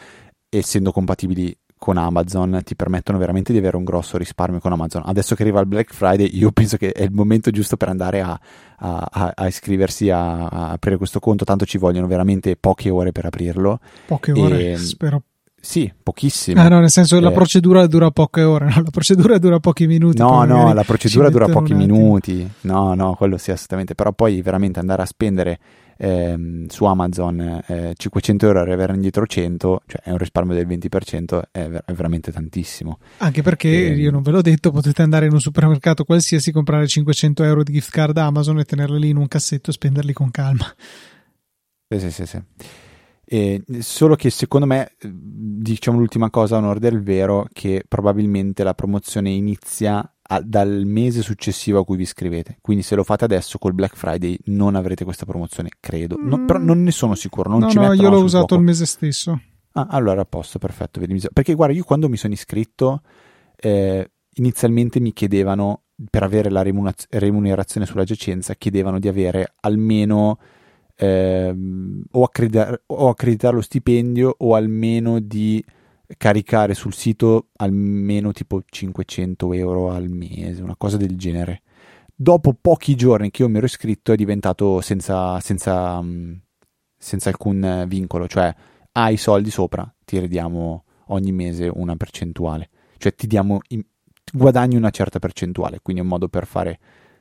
essendo 0.50 0.92
compatibili 0.92 1.58
con 1.78 1.98
Amazon 1.98 2.62
ti 2.64 2.76
permettono 2.76 3.18
veramente 3.18 3.52
di 3.52 3.60
avere 3.60 3.78
un 3.78 3.84
grosso 3.84 4.18
risparmio 4.18 4.60
con 4.60 4.72
Amazon. 4.72 5.04
Adesso 5.06 5.36
che 5.36 5.44
arriva 5.44 5.60
il 5.60 5.68
Black 5.68 5.94
Friday, 5.94 6.30
io 6.34 6.52
penso 6.52 6.78
che 6.78 6.92
è 6.92 7.04
il 7.04 7.12
momento 7.12 7.52
giusto 7.52 7.78
per 7.78 7.90
andare 7.90 8.22
a, 8.22 8.40
a, 8.78 9.32
a 9.36 9.48
iscriversi 9.48 10.10
a, 10.10 10.48
a, 10.48 10.70
aprire 10.72 10.98
questo 10.98 11.20
conto, 11.20 11.46
tanto 11.46 11.66
ci 11.66 11.78
vogliono 11.78 12.08
veramente 12.08 12.56
poche 12.56 12.90
ore 12.90 13.12
per 13.12 13.26
aprirlo. 13.26 13.80
Poche 14.06 14.32
ore, 14.32 14.72
e, 14.72 14.78
spero. 14.78 15.22
Sì, 15.60 15.92
pochissimo. 16.02 16.62
Ah, 16.62 16.68
no, 16.70 16.80
nel 16.80 16.90
senso 16.90 17.18
eh, 17.18 17.20
la 17.20 17.32
procedura 17.32 17.86
dura 17.88 18.12
poche 18.12 18.44
ore, 18.44 18.66
no? 18.66 18.82
la 18.84 18.90
procedura 18.90 19.38
dura 19.38 19.60
pochi 19.60 19.88
minuti. 19.88 20.18
No, 20.20 20.46
no, 20.46 20.74
la 20.74 20.84
procedura 20.84 21.30
dura 21.30 21.48
pochi 21.48 21.74
minuti. 21.74 22.50
No, 22.62 22.94
no, 22.94 23.16
quello 23.16 23.38
sì, 23.38 23.52
assolutamente. 23.52 23.96
Però 23.96 24.14
poi 24.14 24.42
veramente 24.42 24.80
andare 24.80 25.02
a 25.02 25.06
spendere 25.06 25.60
ehm, 25.98 26.68
su 26.68 26.86
Amazon 26.86 27.64
eh, 27.68 27.94
500 27.96 28.46
euro 28.46 28.66
e 28.66 28.72
avere 28.72 28.94
indietro 28.94 29.26
100, 29.26 29.82
cioè 29.86 30.02
è 30.02 30.12
un 30.12 30.18
risparmio 30.18 30.56
del 30.56 30.68
20%, 30.68 31.42
è, 31.52 31.68
ver- 31.68 31.84
è 31.86 31.94
veramente 31.94 32.32
tantissimo. 32.32 33.00
Anche 33.18 33.42
perché, 33.42 33.70
e, 33.70 33.92
ehm, 33.92 34.00
io 34.00 34.12
non 34.12 34.22
ve 34.22 34.32
l'ho 34.32 34.42
detto, 34.42 34.72
potete 34.72 35.02
andare 35.02 35.26
in 35.26 35.34
un 35.34 35.42
supermercato 35.42 36.04
qualsiasi, 36.04 36.52
comprare 36.52 36.88
500 36.88 37.44
euro 37.44 37.64
di 37.64 37.74
gift 37.74 37.92
card 37.92 38.18
Amazon 38.18 38.60
e 38.60 38.66
tenerli 38.66 39.00
lì 39.00 39.10
in 39.10 39.18
un 39.18 39.28
cassetto 39.28 39.70
e 39.70 39.74
spenderli 39.74 40.14
con 40.14 40.32
calma. 40.32 40.66
Sì, 41.90 42.00
sì, 42.00 42.12
sì. 42.12 42.26
sì. 42.26 42.44
E 43.30 43.62
solo 43.80 44.16
che 44.16 44.30
secondo 44.30 44.66
me, 44.66 44.94
diciamo 45.02 46.00
l'ultima 46.00 46.30
cosa 46.30 46.56
a 46.56 46.60
onore 46.60 46.80
del 46.80 47.04
vero, 47.04 47.46
che 47.52 47.84
probabilmente 47.86 48.64
la 48.64 48.74
promozione 48.74 49.32
inizia 49.32 50.10
a, 50.28 50.42
dal 50.42 50.84
mese 50.86 51.22
successivo 51.22 51.80
a 51.80 51.86
cui 51.86 51.98
vi 51.98 52.04
iscrivete. 52.04 52.58
Quindi 52.62 52.84
se 52.84 52.96
lo 52.96 53.04
fate 53.04 53.26
adesso 53.26 53.58
col 53.58 53.74
Black 53.74 53.96
Friday 53.96 54.38
non 54.46 54.76
avrete 54.76 55.04
questa 55.04 55.26
promozione, 55.26 55.70
credo. 55.80 56.18
No, 56.20 56.46
però 56.46 56.60
non 56.60 56.84
ne 56.84 56.92
sono 56.92 57.16
sicuro. 57.16 57.50
Non 57.50 57.60
no, 57.60 57.70
ci 57.70 57.78
no, 57.78 57.94
io 57.94 58.10
l'ho 58.10 58.22
usato 58.22 58.56
il 58.56 58.62
mese 58.62 58.86
stesso. 58.86 59.40
Ah, 59.74 59.88
allora 59.90 60.22
a 60.22 60.26
posto, 60.26 60.60
perfetto. 60.60 61.02
Perché 61.34 61.54
guarda, 61.54 61.74
io 61.76 61.84
quando 61.84 62.10
mi 62.10 62.18
sono 62.18 62.34
iscritto, 62.34 63.02
eh, 63.56 64.12
inizialmente 64.36 65.00
mi 65.00 65.14
chiedevano, 65.14 65.84
per 66.10 66.24
avere 66.24 66.50
la 66.50 66.64
remunerazione 66.64 67.86
sulla 67.86 68.04
giacenza, 68.04 68.56
chiedevano 68.56 69.00
di 69.00 69.08
avere 69.08 69.54
almeno... 69.62 70.40
Eh, 71.00 71.56
o, 72.10 72.24
accreditar, 72.24 72.82
o 72.88 73.10
accreditare 73.10 73.54
lo 73.56 73.62
stipendio 73.62 74.34
o 74.36 74.56
almeno 74.56 75.20
di 75.20 75.64
caricare 76.16 76.74
sul 76.74 76.94
sito 76.94 77.50
almeno 77.58 78.32
tipo 78.32 78.62
500 78.66 79.54
euro 79.54 79.92
al 79.92 80.10
mese, 80.10 80.62
una 80.62 80.76
cosa 80.78 80.98
del 80.98 81.18
genere. 81.18 81.64
Dopo 82.16 82.54
pochi 82.60 82.96
giorni 82.96 83.30
che 83.30 83.44
io 83.44 83.50
mi 83.50 83.58
ero 83.58 83.66
iscritto 83.66 84.12
è 84.12 84.16
diventato 84.16 84.82
senza, 84.82 85.40
senza, 85.40 86.02
mm, 86.02 86.34
senza 86.98 87.30
alcun 87.30 87.86
vincolo, 87.88 88.28
cioè 88.28 88.54
hai 88.94 89.14
i 89.14 89.18
soldi 89.18 89.52
sopra, 89.52 89.92
ti 90.04 90.18
ridiamo 90.20 90.84
ogni 91.08 91.32
mese 91.32 91.70
una 91.72 91.96
percentuale, 91.96 92.70
cioè 92.98 93.14
ti 93.14 93.28
diamo, 93.28 93.60
guadagni 94.34 94.76
una 94.76 94.90
certa 94.90 95.20
percentuale, 95.20 95.80
quindi 95.82 96.02
è 96.02 96.06
un 96.06 96.10
modo 96.10 96.28
per 96.30 96.46
fare 96.46 96.80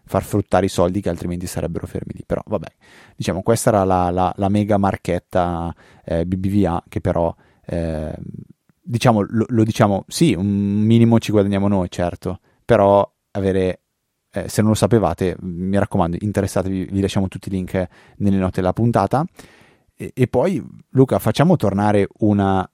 far 0.09 0.23
fruttare 0.23 0.67
i 0.67 0.69
soldi 0.69 1.01
che 1.01 1.09
altrimenti 1.09 1.47
sarebbero 1.47 1.87
fermi 1.87 2.13
lì. 2.15 2.23
Però 2.25 2.41
vabbè, 2.47 2.69
diciamo 3.17 3.43
questa 3.43 3.71
era 3.71 3.85
la, 3.85 4.11
la, 4.11 4.33
la 4.37 4.49
mega 4.49 4.79
marchetta 4.79 5.75
eh, 6.05 6.25
BBVA 6.25 6.85
che 6.89 7.01
però 7.01 7.35
eh, 7.67 8.15
diciamo 8.87 9.27
lo, 9.29 9.45
lo, 9.49 9.65
diciamo 9.65 10.05
sì, 10.07 10.35
un 10.35 10.47
minimo 10.47 11.19
ci 11.19 11.33
guadagniamo 11.33 11.69
noi, 11.69 11.91
certo, 11.91 12.41
però 12.65 13.09
avere 13.33 13.81
eh, 14.37 14.49
se 14.49 14.61
non 14.61 14.71
lo 14.71 14.77
sapevate, 14.77 15.37
mi 15.41 15.79
raccomando, 15.79 16.19
interessatevi, 16.21 16.89
vi 16.91 17.01
lasciamo 17.01 17.29
tutti 17.29 17.49
i 17.49 17.53
link 17.53 17.87
nelle 18.19 18.37
note 18.37 18.61
della 18.61 18.73
puntata. 18.73 19.25
E, 19.95 20.13
e 20.15 20.27
poi, 20.29 20.63
Luca, 20.91 21.19
facciamo 21.19 21.57
tornare 21.57 22.07
una, 22.19 22.69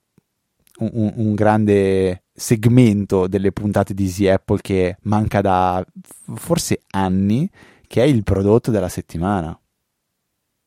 un, 0.78 1.12
un, 1.14 1.34
grande 1.34 2.24
segmento 2.32 3.28
delle 3.28 3.52
puntate 3.52 3.94
di 3.94 4.04
Easy 4.04 4.26
Apple 4.26 4.58
che 4.60 4.96
manca 5.02 5.40
da 5.40 5.84
forse 6.34 6.80
anni, 6.90 7.48
che 7.86 8.02
è 8.02 8.06
il 8.06 8.24
prodotto 8.24 8.72
della 8.72 8.88
settimana. 8.88 9.56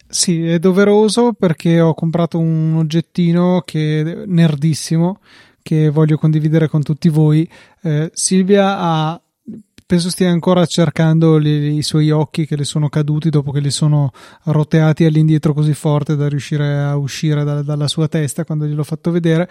Sì, 0.07 0.45
è 0.47 0.59
doveroso 0.59 1.33
perché 1.33 1.81
ho 1.81 1.93
comprato 1.93 2.37
un 2.39 2.75
oggettino 2.75 3.61
che 3.65 4.23
nerdissimo 4.25 5.19
che 5.61 5.89
voglio 5.89 6.17
condividere 6.17 6.67
con 6.67 6.83
tutti 6.83 7.09
voi. 7.09 7.49
Eh, 7.81 8.11
Silvia 8.13 8.77
ha 8.77 9.19
penso 9.87 10.09
stia 10.09 10.29
ancora 10.29 10.65
cercando 10.65 11.37
li, 11.37 11.77
i 11.77 11.83
suoi 11.83 12.09
occhi 12.09 12.45
che 12.45 12.55
le 12.55 12.63
sono 12.63 12.89
caduti 12.89 13.29
dopo 13.29 13.51
che 13.51 13.59
li 13.59 13.69
sono 13.69 14.11
roteati 14.43 15.05
all'indietro 15.05 15.53
così 15.53 15.73
forte 15.73 16.15
da 16.15 16.27
riuscire 16.27 16.77
a 16.77 16.95
uscire 16.95 17.43
da, 17.43 17.61
dalla 17.61 17.87
sua 17.87 18.07
testa 18.07 18.45
quando 18.45 18.65
gliel'ho 18.65 18.83
fatto 18.83 19.11
vedere. 19.11 19.49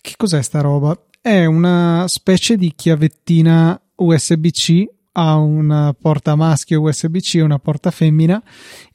Che 0.00 0.14
cos'è 0.16 0.42
sta 0.42 0.60
roba? 0.60 0.96
È 1.20 1.44
una 1.44 2.04
specie 2.08 2.56
di 2.56 2.72
chiavettina 2.74 3.80
USB-C 3.94 4.84
ha 5.12 5.36
una 5.36 5.94
porta 5.98 6.34
maschio 6.34 6.80
USB-C 6.82 7.36
e 7.36 7.42
una 7.42 7.58
porta 7.58 7.90
femmina 7.90 8.42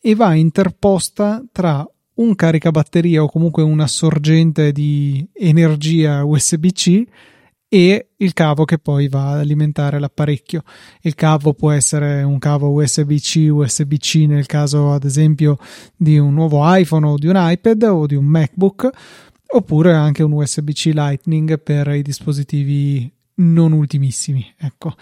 e 0.02 0.16
va 0.16 0.34
interposta 0.34 1.44
tra 1.52 1.88
un 2.16 2.36
caricabatteria 2.36 3.24
o 3.24 3.30
comunque 3.30 3.64
una 3.64 3.88
sorgente 3.88 4.72
di 4.72 5.28
energia 5.34 6.24
USB-C 6.24 7.04
e 7.70 8.10
il 8.16 8.34
cavo 8.34 8.64
che 8.64 8.80
poi 8.80 9.10
va 9.10 9.32
ad 9.32 9.40
alimentare 9.40 10.00
l'apparecchio. 10.00 10.64
Il 11.02 11.16
cavo 11.16 11.54
può 11.54 11.72
essere 11.72 12.24
un 12.24 12.40
cavo 12.40 12.72
USB-C, 12.72 13.50
USB-C 13.52 14.26
nel 14.28 14.46
caso 14.46 14.94
ad 14.94 15.04
esempio 15.04 15.58
di 15.96 16.18
un 16.18 16.34
nuovo 16.34 16.62
iPhone 16.64 17.06
o 17.06 17.18
di 17.18 17.28
un 17.28 17.36
iPad 17.38 17.84
o 17.84 18.06
di 18.06 18.16
un 18.16 18.26
MacBook, 18.26 18.90
oppure 19.50 19.94
anche 19.94 20.24
un 20.24 20.32
USB-C 20.32 20.92
Lightning 20.94 21.60
per 21.60 21.88
i 21.90 22.02
dispositivi 22.02 23.12
non 23.38 23.72
ultimissimi. 23.72 24.46
Ecco. 24.58 24.96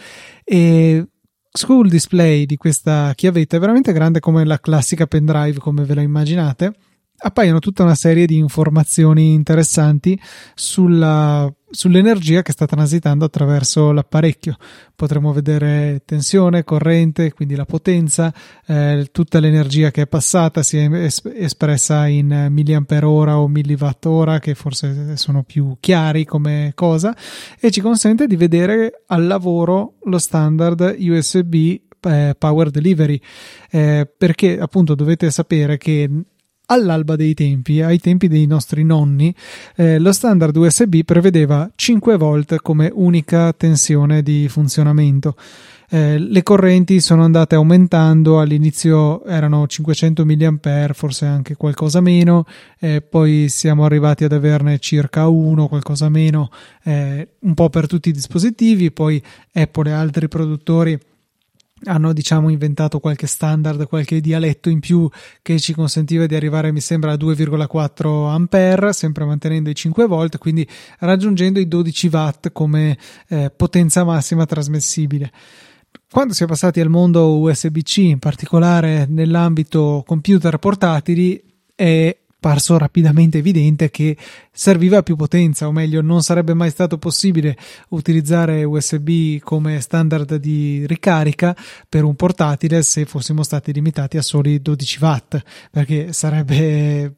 E 0.43 1.07
sul 1.51 1.89
display 1.89 2.45
di 2.45 2.57
questa 2.57 3.13
chiavetta 3.15 3.57
è 3.57 3.59
veramente 3.59 3.93
grande 3.93 4.19
come 4.19 4.45
la 4.45 4.59
classica 4.59 5.07
pendrive, 5.07 5.59
come 5.59 5.83
ve 5.83 5.95
la 5.95 6.01
immaginate 6.01 6.73
appaiono 7.17 7.59
tutta 7.59 7.83
una 7.83 7.95
serie 7.95 8.25
di 8.25 8.36
informazioni 8.36 9.33
interessanti 9.33 10.19
sulla, 10.53 11.51
sull'energia 11.70 12.41
che 12.41 12.51
sta 12.51 12.66
transitando 12.66 13.26
attraverso 13.26 13.91
l'apparecchio. 13.91 14.55
Potremo 14.95 15.34
vedere 15.34 16.01
tensione, 16.05 16.63
corrente, 16.63 17.34
quindi 17.34 17.55
la 17.55 17.66
potenza, 17.66 18.34
eh, 18.66 19.09
tutta 19.11 19.39
l'energia 19.39 19.91
che 19.91 20.03
è 20.03 20.07
passata 20.07 20.63
si 20.63 20.78
è 20.78 20.89
es- 20.91 21.22
espressa 21.36 22.07
in 22.07 22.47
milliampere 22.49 23.05
ora 23.05 23.39
o 23.39 23.47
milliwatt 23.47 24.39
che 24.39 24.55
forse 24.55 25.18
sono 25.18 25.43
più 25.43 25.78
chiari 25.80 26.26
come 26.26 26.72
cosa, 26.76 27.16
e 27.59 27.72
ci 27.72 27.82
consente 27.82 28.28
di 28.28 28.36
vedere 28.36 29.03
al 29.07 29.26
lavoro 29.26 29.95
lo 30.03 30.18
standard 30.18 30.95
USB 30.99 31.80
eh, 32.05 32.36
Power 32.38 32.70
Delivery, 32.70 33.20
eh, 33.72 34.09
perché 34.18 34.59
appunto 34.59 34.95
dovete 34.95 35.32
sapere 35.32 35.78
che 35.78 36.09
all'alba 36.68 37.16
dei 37.16 37.34
tempi, 37.34 37.82
ai 37.82 37.99
tempi 37.99 38.28
dei 38.28 38.45
nostri 38.45 38.84
nonni, 38.84 39.34
eh, 39.76 39.99
lo 39.99 40.11
standard 40.11 40.55
USB 40.55 41.03
prevedeva 41.03 41.70
5 41.74 42.18
volt 42.18 42.57
come 42.61 42.91
unica 42.93 43.53
tensione 43.53 44.22
di 44.22 44.47
funzionamento. 44.49 45.36
Eh, 45.89 46.18
le 46.18 46.43
correnti 46.43 46.99
sono 46.99 47.24
andate 47.24 47.55
aumentando, 47.55 48.39
all'inizio 48.39 49.24
erano 49.26 49.68
500 49.68 50.26
mA, 50.26 50.89
forse 50.93 51.26
anche 51.26 51.55
qualcosa 51.55 52.01
meno, 52.01 52.45
eh, 52.80 53.01
poi 53.01 53.47
siamo 53.49 53.86
arrivati 53.86 54.24
ad 54.24 54.34
averne 54.34 54.80
circa 54.80 55.28
uno, 55.28 55.68
qualcosa 55.68 56.09
meno, 56.09 56.49
eh, 56.84 57.28
un 57.39 57.53
po' 57.53 57.70
per 57.70 57.88
tutti 57.88 58.09
i 58.09 58.13
dispositivi, 58.13 58.91
poi 58.91 59.22
Apple 59.53 59.89
e 59.89 59.93
altri 59.93 60.28
produttori 60.28 60.99
hanno 61.86 62.13
diciamo 62.13 62.49
inventato 62.49 62.99
qualche 62.99 63.27
standard, 63.27 63.88
qualche 63.88 64.21
dialetto 64.21 64.69
in 64.69 64.79
più 64.79 65.09
che 65.41 65.59
ci 65.59 65.73
consentiva 65.73 66.25
di 66.25 66.36
arrivare 66.36 66.71
mi 66.71 66.81
sembra 66.81 67.13
a 67.13 67.15
2,4 67.15 68.29
ampere, 68.29 68.93
sempre 68.93 69.25
mantenendo 69.25 69.69
i 69.69 69.75
5 69.75 70.05
volt, 70.05 70.38
quindi 70.38 70.67
raggiungendo 70.99 71.59
i 71.59 71.67
12 71.67 72.07
watt 72.11 72.51
come 72.51 72.97
eh, 73.29 73.51
potenza 73.55 74.03
massima 74.03 74.45
trasmissibile. 74.45 75.31
Quando 76.09 76.33
si 76.33 76.43
è 76.43 76.47
passati 76.47 76.79
al 76.79 76.89
mondo 76.89 77.39
USB-C, 77.39 77.97
in 77.97 78.19
particolare 78.19 79.05
nell'ambito 79.09 80.03
computer 80.05 80.57
portatili, 80.57 81.41
è 81.73 82.15
parso 82.45 82.77
rapidamente 82.77 83.39
evidente 83.39 83.89
che 83.89 84.15
serviva 84.51 85.01
più 85.01 85.15
potenza, 85.15 85.65
o 85.65 85.71
meglio, 85.71 86.01
non 86.01 86.21
sarebbe 86.21 86.53
mai 86.53 86.69
stato 86.69 86.99
possibile 86.99 87.57
utilizzare 87.89 88.63
USB 88.63 89.39
come 89.39 89.81
standard 89.81 90.35
di 90.35 90.85
ricarica 90.85 91.55
per 91.89 92.03
un 92.03 92.13
portatile 92.13 92.83
se 92.83 93.05
fossimo 93.05 93.41
stati 93.41 93.73
limitati 93.73 94.17
a 94.17 94.21
soli 94.21 94.61
12 94.61 94.97
watt, 95.01 95.41
perché 95.71 96.13
sarebbe 96.13 97.15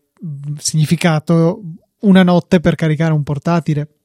significato 0.60 1.62
una 2.04 2.24
notte 2.24 2.62
per 2.62 2.76
caricare 2.76 3.12
un 3.12 3.24
portatile 3.24 3.96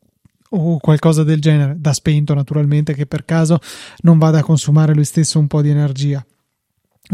o 0.49 0.79
qualcosa 0.81 1.23
del 1.23 1.41
genere, 1.41 1.77
da 1.79 1.93
spento 1.93 2.35
naturalmente, 2.35 2.95
che 2.95 3.07
per 3.07 3.25
caso 3.25 3.61
non 3.99 4.19
vada 4.19 4.41
a 4.41 4.43
consumare 4.43 4.93
lui 4.93 5.05
stesso 5.05 5.39
un 5.39 5.47
po' 5.47 5.63
di 5.63 5.71
energia. 5.71 6.27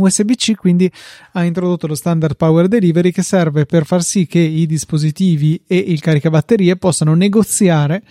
USB-C 0.00 0.54
quindi 0.54 0.90
ha 1.32 1.44
introdotto 1.44 1.86
lo 1.86 1.94
standard 1.94 2.36
power 2.36 2.68
delivery 2.68 3.10
che 3.10 3.22
serve 3.22 3.66
per 3.66 3.84
far 3.84 4.02
sì 4.02 4.26
che 4.26 4.38
i 4.38 4.66
dispositivi 4.66 5.62
e 5.66 5.76
il 5.76 6.00
caricabatterie 6.00 6.76
possano 6.76 7.14
negoziare 7.14 8.02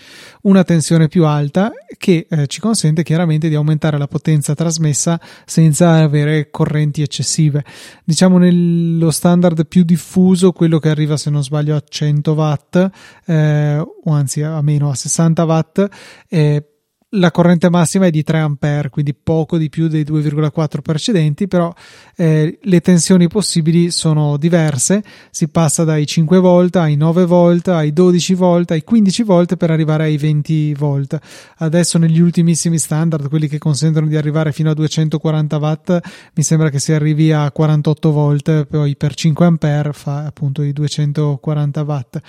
una 0.43 0.63
tensione 0.63 1.07
più 1.07 1.25
alta 1.25 1.71
che 1.97 2.27
eh, 2.29 2.47
ci 2.47 2.59
consente 2.59 3.03
chiaramente 3.03 3.49
di 3.49 3.55
aumentare 3.55 3.97
la 3.97 4.07
potenza 4.07 4.55
trasmessa 4.55 5.19
senza 5.45 5.93
avere 5.93 6.49
correnti 6.49 7.01
eccessive. 7.01 7.63
Diciamo 8.03 8.38
nello 8.38 9.11
standard 9.11 9.65
più 9.67 9.83
diffuso, 9.83 10.51
quello 10.51 10.79
che 10.79 10.89
arriva 10.89 11.17
se 11.17 11.29
non 11.29 11.43
sbaglio 11.43 11.75
a 11.75 11.83
100 11.88 12.31
watt 12.33 12.89
eh, 13.25 13.77
o 13.77 14.11
anzi 14.11 14.41
a 14.41 14.61
meno 14.61 14.89
a 14.89 14.95
60 14.95 15.43
watt 15.43 15.88
eh, 16.29 16.63
la 17.12 17.32
corrente 17.32 17.70
massima 17.70 18.08
è 18.08 18.10
di 18.10 18.22
3 18.22 18.39
A, 18.39 18.89
quindi 18.89 19.14
poco 19.14 19.58
di 19.58 19.70
più 19.70 19.88
dei 19.88 20.03
2,4 20.03 20.82
precedenti, 20.82 21.47
però 21.47 21.74
eh, 22.18 22.60
le 22.62 22.82
tensioni 22.82 23.28
possibili 23.30 23.91
sono 23.91 24.36
diverse, 24.36 25.01
si 25.32 25.47
passa 25.47 25.86
dai 25.86 26.05
5 26.05 26.38
volt 26.39 26.76
ai 26.76 26.97
9 26.97 27.26
volt, 27.26 27.70
ai 27.70 27.93
12 27.93 28.34
volt, 28.34 28.72
ai 28.72 28.84
15 28.84 29.24
volt 29.24 29.55
per 29.55 29.72
arrivare 29.72 30.03
ai 30.03 30.18
20 30.18 30.74
volt. 30.74 31.18
Adesso 31.60 31.97
negli 31.97 32.20
ultimissimi 32.20 32.78
standard, 32.78 33.30
quelli 33.30 33.47
che 33.47 33.58
consentono 33.58 34.08
di 34.08 34.18
arrivare 34.18 34.51
fino 34.51 34.70
a 34.70 34.74
240 34.74 35.58
watt, 35.58 35.99
mi 36.34 36.43
sembra 36.43 36.70
che 36.70 36.80
si 36.80 36.91
arrivi 36.91 37.32
a 37.32 37.49
48 37.49 38.12
volt, 38.12 38.66
poi 38.66 38.97
per 38.97 39.14
5 39.16 39.45
A 39.45 39.91
fa 39.93 40.26
appunto 40.26 40.62
i 40.62 40.74
240 40.74 41.82
watt. 41.84 42.20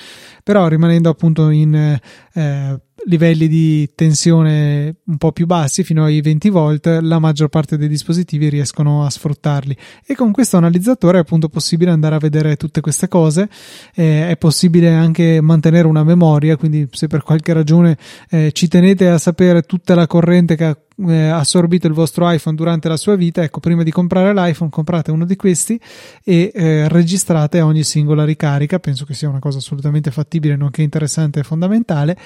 Però 0.44 0.68
rimanendo 0.68 1.08
appunto 1.08 1.50
in 1.50 1.74
eh, 1.74 2.80
livelli 3.06 3.48
di 3.48 3.88
tensione 3.94 4.96
un 5.04 5.16
po' 5.16 5.32
più 5.32 5.46
bassi 5.46 5.84
fino 5.84 6.04
ai 6.04 6.20
20 6.20 6.48
volt 6.50 6.86
la 7.00 7.18
maggior 7.18 7.48
parte 7.48 7.76
dei 7.76 7.88
dispositivi 7.88 8.48
riescono 8.48 9.04
a 9.04 9.10
sfruttarli. 9.10 9.76
E 10.06 10.14
con 10.14 10.32
questo 10.32 10.56
analizzatore 10.56 11.18
è 11.18 11.20
appunto 11.20 11.48
possibile 11.48 11.90
andare 11.90 12.14
a 12.14 12.18
vedere 12.18 12.56
tutte 12.56 12.80
queste 12.80 13.08
cose. 13.08 13.48
Eh, 13.94 14.28
è 14.28 14.36
possibile 14.36 14.90
anche 14.94 15.40
mantenere 15.40 15.86
una 15.86 16.04
memoria 16.04 16.56
quindi 16.56 16.88
se 16.90 17.06
per 17.06 17.22
qualche 17.22 17.52
ragione 17.52 17.96
eh, 18.30 18.52
ci 18.52 18.68
tenete 18.68 19.08
a 19.08 19.18
sapere 19.18 19.62
tutta 19.62 19.94
la 19.94 20.06
corrente 20.06 20.56
che 20.56 20.64
ha 20.64 20.78
eh, 21.06 21.28
assorbito 21.28 21.86
il 21.86 21.92
vostro 21.92 22.30
iPhone 22.30 22.56
durante 22.56 22.88
la 22.88 22.96
sua 22.96 23.16
vita, 23.16 23.42
ecco, 23.42 23.60
prima 23.60 23.82
di 23.82 23.90
comprare 23.90 24.32
l'iPhone 24.32 24.70
comprate 24.70 25.10
uno 25.10 25.24
di 25.24 25.36
questi 25.36 25.80
e 26.24 26.50
eh, 26.54 26.88
registrate 26.88 27.60
ogni 27.60 27.84
singola 27.84 28.24
ricarica, 28.24 28.78
penso 28.78 29.04
che 29.04 29.14
sia 29.14 29.28
una 29.28 29.38
cosa 29.38 29.58
assolutamente 29.58 30.10
fattibile, 30.10 30.56
nonché 30.56 30.82
interessante 30.82 31.40
e 31.40 31.42
fondamentale 31.42 32.16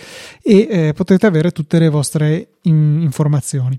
e 0.42 0.68
eh, 0.70 0.92
potete 0.94 1.26
avere 1.26 1.50
tutte 1.50 1.78
le 1.78 1.88
vostre 1.88 2.48
in- 2.62 3.00
informazioni. 3.02 3.78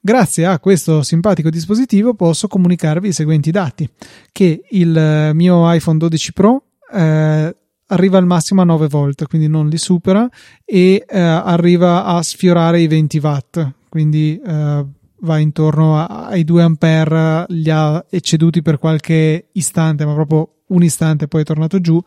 Grazie 0.00 0.46
a 0.46 0.60
questo 0.60 1.02
simpatico 1.02 1.50
dispositivo 1.50 2.14
posso 2.14 2.46
comunicarvi 2.46 3.08
i 3.08 3.12
seguenti 3.12 3.50
dati, 3.50 3.88
che 4.30 4.62
il 4.70 4.96
eh, 4.96 5.34
mio 5.34 5.72
iPhone 5.72 5.98
12 5.98 6.32
Pro 6.32 6.62
eh, 6.92 7.56
arriva 7.86 8.18
al 8.18 8.26
massimo 8.26 8.62
a 8.62 8.64
9 8.64 8.88
volt, 8.88 9.26
quindi 9.26 9.48
non 9.48 9.68
li 9.68 9.78
supera 9.78 10.28
e 10.64 11.04
eh, 11.06 11.18
arriva 11.18 12.04
a 12.04 12.22
sfiorare 12.22 12.80
i 12.80 12.86
20 12.86 13.18
watt, 13.18 13.74
quindi 13.88 14.40
eh, 14.44 14.84
va 15.20 15.38
intorno 15.38 16.04
ai 16.04 16.44
2 16.44 16.62
ampere, 16.62 17.46
li 17.48 17.70
ha 17.70 18.04
ecceduti 18.08 18.62
per 18.62 18.78
qualche 18.78 19.48
istante, 19.52 20.04
ma 20.04 20.14
proprio 20.14 20.50
un 20.68 20.82
istante 20.82 21.28
poi 21.28 21.42
è 21.42 21.44
tornato 21.44 21.80
giù 21.80 22.00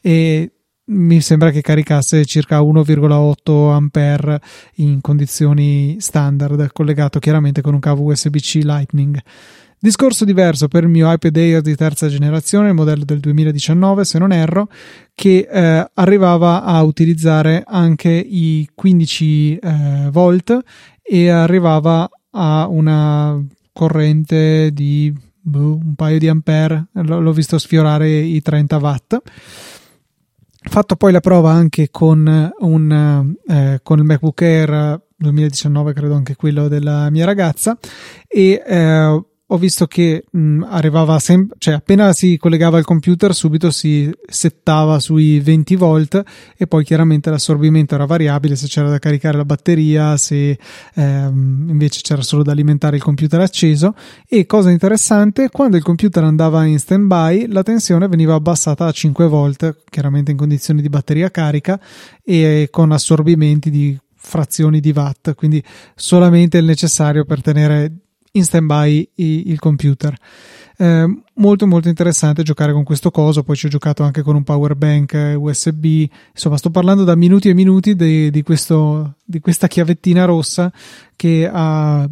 e 0.00 0.52
mi 0.90 1.20
sembra 1.20 1.50
che 1.50 1.60
caricasse 1.60 2.24
circa 2.24 2.60
1,8 2.60 3.70
ampere 3.70 4.40
in 4.76 5.00
condizioni 5.00 5.96
standard, 6.00 6.72
collegato 6.72 7.18
chiaramente 7.18 7.60
con 7.60 7.74
un 7.74 7.80
cavo 7.80 8.04
USB-C 8.04 8.60
Lightning. 8.62 9.20
Discorso 9.80 10.24
diverso 10.24 10.66
per 10.66 10.82
il 10.82 10.88
mio 10.88 11.12
iPad 11.12 11.36
Air 11.36 11.60
di 11.60 11.76
terza 11.76 12.08
generazione, 12.08 12.68
il 12.68 12.74
modello 12.74 13.04
del 13.04 13.20
2019 13.20 14.04
se 14.04 14.18
non 14.18 14.32
erro, 14.32 14.68
che 15.14 15.46
eh, 15.48 15.90
arrivava 15.94 16.64
a 16.64 16.82
utilizzare 16.82 17.62
anche 17.64 18.10
i 18.10 18.68
15 18.74 19.56
eh, 19.56 20.08
volt 20.10 20.58
e 21.08 21.28
arrivava 21.30 22.08
a 22.30 22.66
una 22.68 23.42
corrente 23.72 24.70
di 24.72 25.12
boh, 25.40 25.76
un 25.76 25.94
paio 25.94 26.18
di 26.18 26.28
ampere, 26.28 26.88
l'ho 26.92 27.32
visto 27.32 27.58
sfiorare 27.58 28.10
i 28.10 28.40
30 28.42 28.76
watt. 28.76 29.18
Fatto 30.60 30.96
poi 30.96 31.12
la 31.12 31.20
prova 31.20 31.52
anche 31.52 31.88
con, 31.90 32.52
un, 32.58 33.36
eh, 33.48 33.80
con 33.82 33.98
il 33.98 34.04
MacBook 34.04 34.42
Air 34.42 35.00
2019 35.16 35.92
credo 35.94 36.14
anche 36.14 36.36
quello 36.36 36.68
della 36.68 37.10
mia 37.10 37.24
ragazza 37.24 37.76
e 38.26 38.62
eh, 38.64 39.24
ho 39.50 39.56
visto 39.56 39.86
che 39.86 40.24
mh, 40.30 40.66
arrivava 40.68 41.18
sempre, 41.18 41.56
cioè 41.58 41.74
appena 41.74 42.12
si 42.12 42.36
collegava 42.36 42.76
al 42.76 42.84
computer 42.84 43.34
subito 43.34 43.70
si 43.70 44.10
settava 44.26 44.98
sui 45.00 45.40
20 45.40 45.76
volt 45.76 46.22
e 46.54 46.66
poi 46.66 46.84
chiaramente 46.84 47.30
l'assorbimento 47.30 47.94
era 47.94 48.04
variabile 48.04 48.56
se 48.56 48.66
c'era 48.66 48.90
da 48.90 48.98
caricare 48.98 49.38
la 49.38 49.46
batteria, 49.46 50.18
se 50.18 50.58
ehm, 50.94 51.66
invece 51.68 52.00
c'era 52.02 52.20
solo 52.20 52.42
da 52.42 52.52
alimentare 52.52 52.96
il 52.96 53.02
computer 53.02 53.40
acceso. 53.40 53.94
E 54.28 54.44
cosa 54.44 54.70
interessante, 54.70 55.48
quando 55.48 55.78
il 55.78 55.82
computer 55.82 56.24
andava 56.24 56.66
in 56.66 56.78
stand 56.78 57.06
by 57.06 57.46
la 57.48 57.62
tensione 57.62 58.06
veniva 58.06 58.34
abbassata 58.34 58.84
a 58.84 58.92
5 58.92 59.26
volt, 59.28 59.84
chiaramente 59.88 60.30
in 60.30 60.36
condizioni 60.36 60.82
di 60.82 60.90
batteria 60.90 61.30
carica 61.30 61.80
e 62.22 62.68
con 62.70 62.92
assorbimenti 62.92 63.70
di 63.70 63.98
frazioni 64.14 64.80
di 64.80 64.92
watt, 64.94 65.34
quindi 65.34 65.62
solamente 65.94 66.58
il 66.58 66.66
necessario 66.66 67.24
per 67.24 67.40
tenere 67.40 68.07
in 68.32 68.44
stand-by 68.44 69.10
il 69.14 69.58
computer. 69.58 70.16
Eh, 70.80 71.22
molto 71.34 71.66
molto 71.66 71.88
interessante 71.88 72.44
giocare 72.44 72.72
con 72.72 72.84
questo 72.84 73.10
coso 73.10 73.42
poi 73.42 73.56
ci 73.56 73.66
ho 73.66 73.68
giocato 73.68 74.04
anche 74.04 74.22
con 74.22 74.36
un 74.36 74.44
power 74.44 74.76
bank 74.76 75.34
USB 75.36 76.06
insomma 76.32 76.56
sto 76.56 76.70
parlando 76.70 77.02
da 77.02 77.16
minuti 77.16 77.48
e 77.48 77.54
minuti 77.54 77.96
di, 77.96 78.30
di, 78.30 78.42
questo, 78.44 79.16
di 79.24 79.40
questa 79.40 79.66
chiavettina 79.66 80.24
rossa 80.24 80.72
che 81.16 81.50
ha 81.52 82.08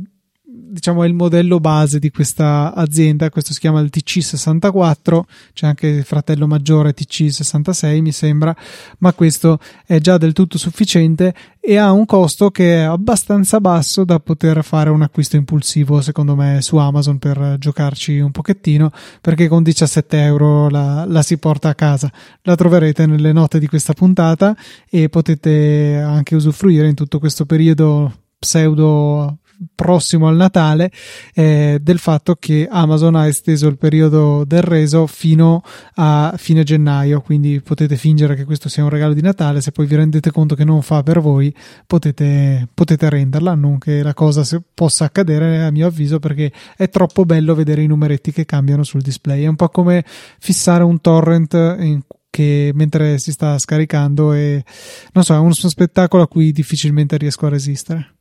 diciamo 0.77 1.05
è 1.05 1.07
il 1.07 1.15
modello 1.15 1.59
base 1.59 1.99
di 1.99 2.11
questa 2.11 2.75
azienda. 2.75 3.31
Questo 3.31 3.55
si 3.55 3.61
chiama 3.61 3.81
il 3.81 3.91
TC64 3.91 5.21
c'è 5.55 5.67
anche 5.67 5.87
il 5.87 6.05
fratello 6.05 6.47
maggiore 6.47 6.95
TC66 6.95 8.01
mi 8.01 8.13
sembra. 8.13 8.55
Ma 8.99 9.15
questo 9.15 9.59
è 9.87 9.99
già 9.99 10.19
del 10.19 10.35
tutto 10.35 10.59
sufficiente 10.59 11.35
e 11.61 11.77
ha 11.79 11.93
un 11.93 12.05
costo 12.05 12.51
che 12.51 12.77
è 12.77 12.81
abbastanza 12.83 13.59
basso 13.59 14.05
da 14.05 14.21
poter 14.21 14.63
fare 14.63 14.91
un 14.91 15.03
acquisto 15.03 15.37
impulsivo 15.37 16.01
secondo 16.01 16.37
me 16.37 16.61
su 16.61 16.77
Amazon 16.77 17.19
per 17.19 17.57
giocarci 17.59 18.21
un 18.21 18.31
pochettino 18.31 18.93
perché 19.21 19.49
con 19.49 19.63
17 19.63 20.23
euro 20.23 20.69
la, 20.69 21.07
la 21.09 21.23
si 21.23 21.39
porta 21.39 21.71
a 21.71 21.75
casa. 21.75 22.13
La 22.43 22.55
troverete 22.55 23.07
nelle 23.07 23.33
note 23.33 23.59
di 23.59 23.67
questa 23.67 23.95
puntata 23.95 24.55
e 24.91 25.09
potete 25.09 25.97
anche 26.05 26.35
usufruire 26.35 26.87
in 26.87 26.95
tutto 26.95 27.19
questo 27.19 27.47
periodo 27.47 28.13
pseudo 28.39 29.39
prossimo 29.75 30.29
al 30.29 30.37
Natale 30.37 30.91
eh, 31.35 31.79
del 31.81 31.99
fatto 31.99 32.37
che 32.37 32.69
Amazon 32.71 33.15
ha 33.15 33.27
esteso 33.27 33.69
il 33.69 33.79
periodo 33.79 34.45
del 34.45 34.63
reso 34.63 35.07
fino 35.07 35.63
a 35.95 36.35
fine 36.37 36.63
gennaio 36.63 37.21
quindi 37.21 37.61
potete 37.61 37.97
fingere 37.97 38.35
che 38.35 38.45
questo 38.45 38.69
sia 38.69 38.83
un 38.83 38.91
regalo 38.91 39.15
di 39.15 39.23
Natale 39.23 39.61
se 39.61 39.73
poi 39.73 39.87
vi 39.87 39.97
rendete 39.97 40.31
conto 40.31 40.55
che 40.55 40.65
non 40.65 40.83
fa 40.83 41.03
per 41.03 41.21
voi 41.21 41.55
potete, 41.87 42.69
potete 42.73 43.09
renderla 43.09 43.55
non 43.55 43.79
che 43.79 44.03
la 44.03 44.15
cosa 44.15 44.45
possa 44.75 45.05
accadere 45.05 45.65
a 45.65 45.71
mio 45.71 45.87
avviso 45.87 46.19
perché 46.19 46.53
è 46.77 46.89
troppo 46.89 47.25
bello 47.25 47.55
vedere 47.55 47.83
i 47.83 47.87
numeretti 47.87 48.33
che 48.33 48.45
cambiano 48.45 48.83
sul 48.83 49.03
display 49.03 49.45
è 49.45 49.47
un 49.49 49.57
po' 49.57 49.69
come 49.69 50.05
fissare 50.39 50.83
un 50.83 51.01
torrent 51.01 51.55
in 51.79 52.03
mentre 52.39 53.19
si 53.19 53.33
sta 53.33 53.59
scaricando 53.59 54.33
e 54.33 54.65
non 55.13 55.25
so, 55.25 55.35
è 55.35 55.39
uno 55.39 55.55
spettacolo 55.55 56.23
a 56.23 56.29
cui 56.29 56.53
difficilmente 56.53 57.17
riesco 57.17 57.47
a 57.47 57.51
resistere. 57.51 58.16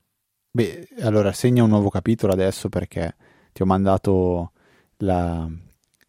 Beh, 0.55 0.87
allora 1.01 1.33
segna 1.33 1.63
un 1.63 1.69
nuovo 1.69 1.89
capitolo 1.89 2.31
adesso 2.31 2.69
perché 2.69 3.17
ti 3.51 3.61
ho 3.61 3.65
mandato 3.65 4.53
la, 4.99 5.45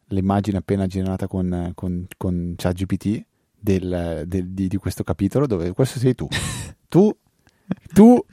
l'immagine 0.04 0.58
appena 0.58 0.86
generata 0.86 1.26
con, 1.26 1.72
con, 1.74 2.06
con 2.16 2.54
ChatGPT 2.56 3.26
del, 3.58 4.22
del, 4.24 4.50
di, 4.50 4.68
di, 4.68 4.76
questo 4.76 5.02
capitolo 5.02 5.48
dove 5.48 5.72
questo 5.72 5.98
sei 5.98 6.14
tu. 6.14 6.28
tu, 6.86 7.12
tu, 7.92 8.24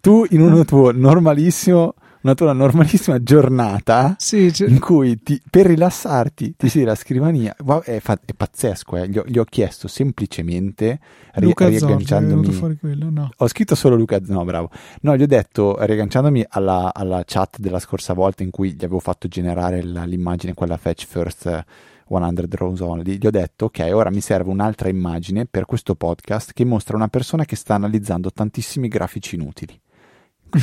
tu 0.00 0.24
in 0.30 0.40
uno 0.40 0.64
tuo 0.64 0.92
normalissimo 0.92 1.92
una 2.24 2.34
tua 2.34 2.52
normalissima 2.54 3.22
giornata 3.22 4.16
sì, 4.18 4.50
cioè... 4.52 4.68
in 4.68 4.80
cui 4.80 5.22
ti, 5.22 5.40
per 5.48 5.66
rilassarti 5.66 6.54
ti 6.56 6.68
siedi 6.70 6.86
alla 6.86 6.96
scrivania. 6.96 7.54
È, 7.54 7.98
fa, 8.00 8.18
è 8.24 8.32
pazzesco, 8.32 8.96
eh. 8.96 9.08
gli, 9.08 9.18
ho, 9.18 9.24
gli, 9.26 9.38
ho, 9.38 9.44
chiesto 9.44 9.88
semplicemente 9.88 10.98
Luca 11.34 11.68
riagganciandomi. 11.68 12.50
Fuori 12.50 12.78
quello, 12.78 13.10
no. 13.10 13.30
Ho 13.36 13.46
scritto 13.46 13.74
solo 13.74 13.94
Luca, 13.94 14.18
no, 14.24 14.42
bravo. 14.44 14.70
No, 15.02 15.14
gli 15.16 15.22
ho 15.22 15.26
detto, 15.26 15.76
riagganciandomi 15.78 16.46
alla, 16.48 16.92
alla 16.94 17.22
chat 17.26 17.58
della 17.58 17.78
scorsa 17.78 18.14
volta 18.14 18.42
in 18.42 18.50
cui 18.50 18.72
gli 18.72 18.84
avevo 18.84 19.00
fatto 19.00 19.28
generare 19.28 19.82
la, 19.82 20.04
l'immagine, 20.04 20.54
quella 20.54 20.78
Fetch 20.78 21.06
First. 21.06 21.64
100 22.06 22.46
Rows 22.50 22.80
Only, 22.80 23.16
gli 23.16 23.26
ho 23.26 23.30
detto 23.30 23.64
ok, 23.64 23.88
ora 23.90 24.10
mi 24.10 24.20
serve 24.20 24.50
un'altra 24.50 24.90
immagine 24.90 25.46
per 25.46 25.64
questo 25.64 25.94
podcast 25.94 26.52
che 26.52 26.62
mostra 26.62 26.96
una 26.96 27.08
persona 27.08 27.46
che 27.46 27.56
sta 27.56 27.76
analizzando 27.76 28.30
tantissimi 28.30 28.88
grafici 28.88 29.36
inutili 29.36 29.80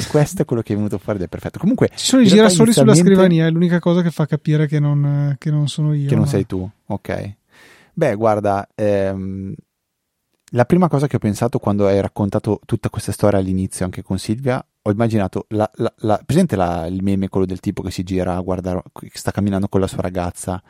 questo 0.09 0.41
è 0.41 0.45
quello 0.45 0.61
che 0.61 0.73
è 0.73 0.75
venuto 0.75 0.97
fuori 0.97 1.19
ed 1.19 1.25
è 1.25 1.27
perfetto. 1.27 1.59
Comunque, 1.59 1.89
ci 1.95 2.05
sono 2.05 2.21
i 2.21 2.27
girasoli 2.27 2.73
sulla 2.73 2.95
scrivania, 2.95 3.45
è 3.45 3.49
l'unica 3.49 3.79
cosa 3.79 4.01
che 4.01 4.11
fa 4.11 4.25
capire 4.25 4.67
che 4.67 4.79
non, 4.79 5.35
che 5.37 5.51
non 5.51 5.67
sono 5.67 5.93
io. 5.93 6.07
Che 6.07 6.15
non 6.15 6.23
ma... 6.23 6.29
sei 6.29 6.45
tu, 6.45 6.69
ok. 6.85 7.35
Beh, 7.93 8.15
guarda, 8.15 8.67
ehm, 8.73 9.53
la 10.53 10.65
prima 10.65 10.87
cosa 10.87 11.07
che 11.07 11.15
ho 11.15 11.19
pensato 11.19 11.59
quando 11.59 11.87
hai 11.87 12.01
raccontato 12.01 12.59
tutta 12.65 12.89
questa 12.89 13.11
storia 13.11 13.39
all'inizio, 13.39 13.85
anche 13.85 14.01
con 14.01 14.17
Silvia, 14.17 14.63
ho 14.81 14.91
immaginato 14.91 15.45
la, 15.49 15.69
la, 15.75 15.93
la, 15.97 16.21
presente 16.25 16.55
il 16.55 17.03
meme, 17.03 17.29
quello 17.29 17.45
del 17.45 17.59
tipo 17.59 17.81
che 17.81 17.91
si 17.91 18.03
gira, 18.03 18.39
guarda, 18.39 18.81
che 18.91 19.11
sta 19.13 19.31
camminando 19.31 19.67
con 19.67 19.79
la 19.79 19.87
sua 19.87 20.01
ragazza. 20.01 20.61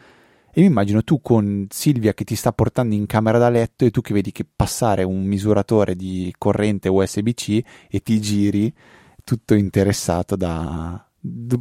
E 0.54 0.60
mi 0.60 0.68
immagino 0.68 1.02
tu 1.02 1.22
con 1.22 1.66
Silvia 1.70 2.14
che 2.14 2.26
ti 2.26 2.36
sta 2.36 2.52
portando 2.52 2.94
in 2.94 3.06
camera 3.06 3.38
da 3.38 3.50
letto 3.50 3.86
e 3.86 3.90
tu 3.90 4.02
che 4.02 4.14
vedi 4.14 4.34
che 4.34 4.46
passare 4.54 5.04
un 5.04 5.24
misuratore 5.24 5.96
di 5.96 6.34
corrente 6.38 6.90
USB-C 6.90 7.62
e 7.90 8.04
ti 8.04 8.20
giri 8.20 8.74
tutto 9.24 9.54
interessato 9.54 10.36
da... 10.36 11.06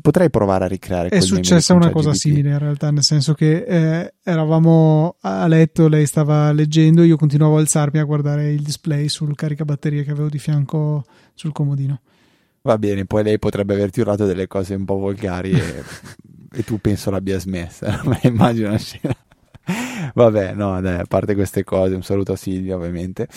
Potrei 0.01 0.31
provare 0.31 0.65
a 0.65 0.69
ricreare 0.69 1.11
È 1.11 1.21
successa 1.21 1.75
una 1.75 1.91
cosa 1.91 2.15
simile 2.15 2.49
in 2.49 2.59
realtà, 2.59 2.91
nel 2.91 3.03
senso 3.03 3.35
che 3.35 3.65
eh, 3.65 4.15
eravamo 4.23 5.17
a 5.21 5.47
letto, 5.47 5.87
lei 5.87 6.07
stava 6.07 6.51
leggendo, 6.51 7.03
io 7.03 7.19
continuavo 7.19 7.57
a 7.57 7.61
alzarmi 7.61 7.99
a 7.99 8.05
guardare 8.05 8.53
il 8.53 8.63
display 8.63 9.09
sul 9.09 9.35
caricabatterie 9.35 10.03
che 10.03 10.13
avevo 10.13 10.31
di 10.31 10.39
fianco 10.39 11.05
sul 11.35 11.53
comodino. 11.53 12.01
Va 12.63 12.79
bene, 12.79 13.05
poi 13.05 13.23
lei 13.23 13.39
potrebbe 13.39 13.75
averti 13.75 14.01
urlato 14.01 14.25
delle 14.25 14.47
cose 14.47 14.75
un 14.75 14.87
po' 14.87 14.97
volgari 14.97 15.51
e, 15.51 15.83
e 16.53 16.65
tu 16.65 16.79
penso 16.79 17.11
l'abbia 17.11 17.39
smessa, 17.39 18.01
ma 18.05 18.19
immagino 18.23 18.69
una 18.69 18.79
scena. 18.79 19.15
Vabbè, 20.15 20.55
no, 20.55 20.81
dai, 20.81 21.01
a 21.01 21.05
parte 21.07 21.35
queste 21.35 21.65
cose, 21.65 21.95
un 21.95 22.03
saluto 22.03 22.33
a 22.33 22.37
Silvia 22.37 22.77
ovviamente. 22.77 23.29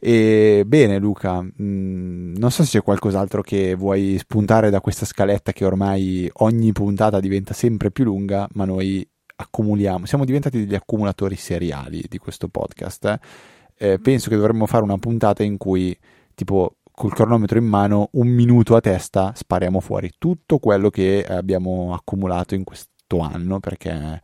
E 0.00 0.62
bene, 0.64 0.98
Luca, 0.98 1.40
mh, 1.40 1.52
mm, 1.60 2.34
non 2.36 2.50
so 2.50 2.62
se 2.62 2.78
c'è 2.78 2.84
qualcos'altro 2.84 3.42
che 3.42 3.74
vuoi 3.74 4.16
spuntare 4.18 4.70
da 4.70 4.80
questa 4.80 5.04
scaletta 5.04 5.52
che 5.52 5.64
ormai 5.64 6.30
ogni 6.34 6.72
puntata 6.72 7.18
diventa 7.18 7.52
sempre 7.52 7.90
più 7.90 8.04
lunga, 8.04 8.48
ma 8.52 8.64
noi 8.64 9.06
accumuliamo, 9.40 10.06
siamo 10.06 10.24
diventati 10.24 10.58
degli 10.58 10.74
accumulatori 10.74 11.36
seriali 11.36 12.04
di 12.08 12.18
questo 12.18 12.48
podcast. 12.48 13.04
Eh? 13.06 13.92
Eh, 13.92 13.98
penso 13.98 14.28
che 14.28 14.36
dovremmo 14.36 14.66
fare 14.66 14.84
una 14.84 14.98
puntata 14.98 15.42
in 15.42 15.56
cui 15.56 15.96
tipo 16.34 16.76
col 16.98 17.14
cronometro 17.14 17.58
in 17.58 17.66
mano, 17.66 18.08
un 18.12 18.26
minuto 18.26 18.74
a 18.74 18.80
testa, 18.80 19.32
spariamo 19.34 19.78
fuori 19.78 20.10
tutto 20.18 20.58
quello 20.58 20.90
che 20.90 21.24
abbiamo 21.24 21.94
accumulato 21.94 22.56
in 22.56 22.64
questo 22.64 23.20
anno, 23.20 23.60
perché 23.60 24.20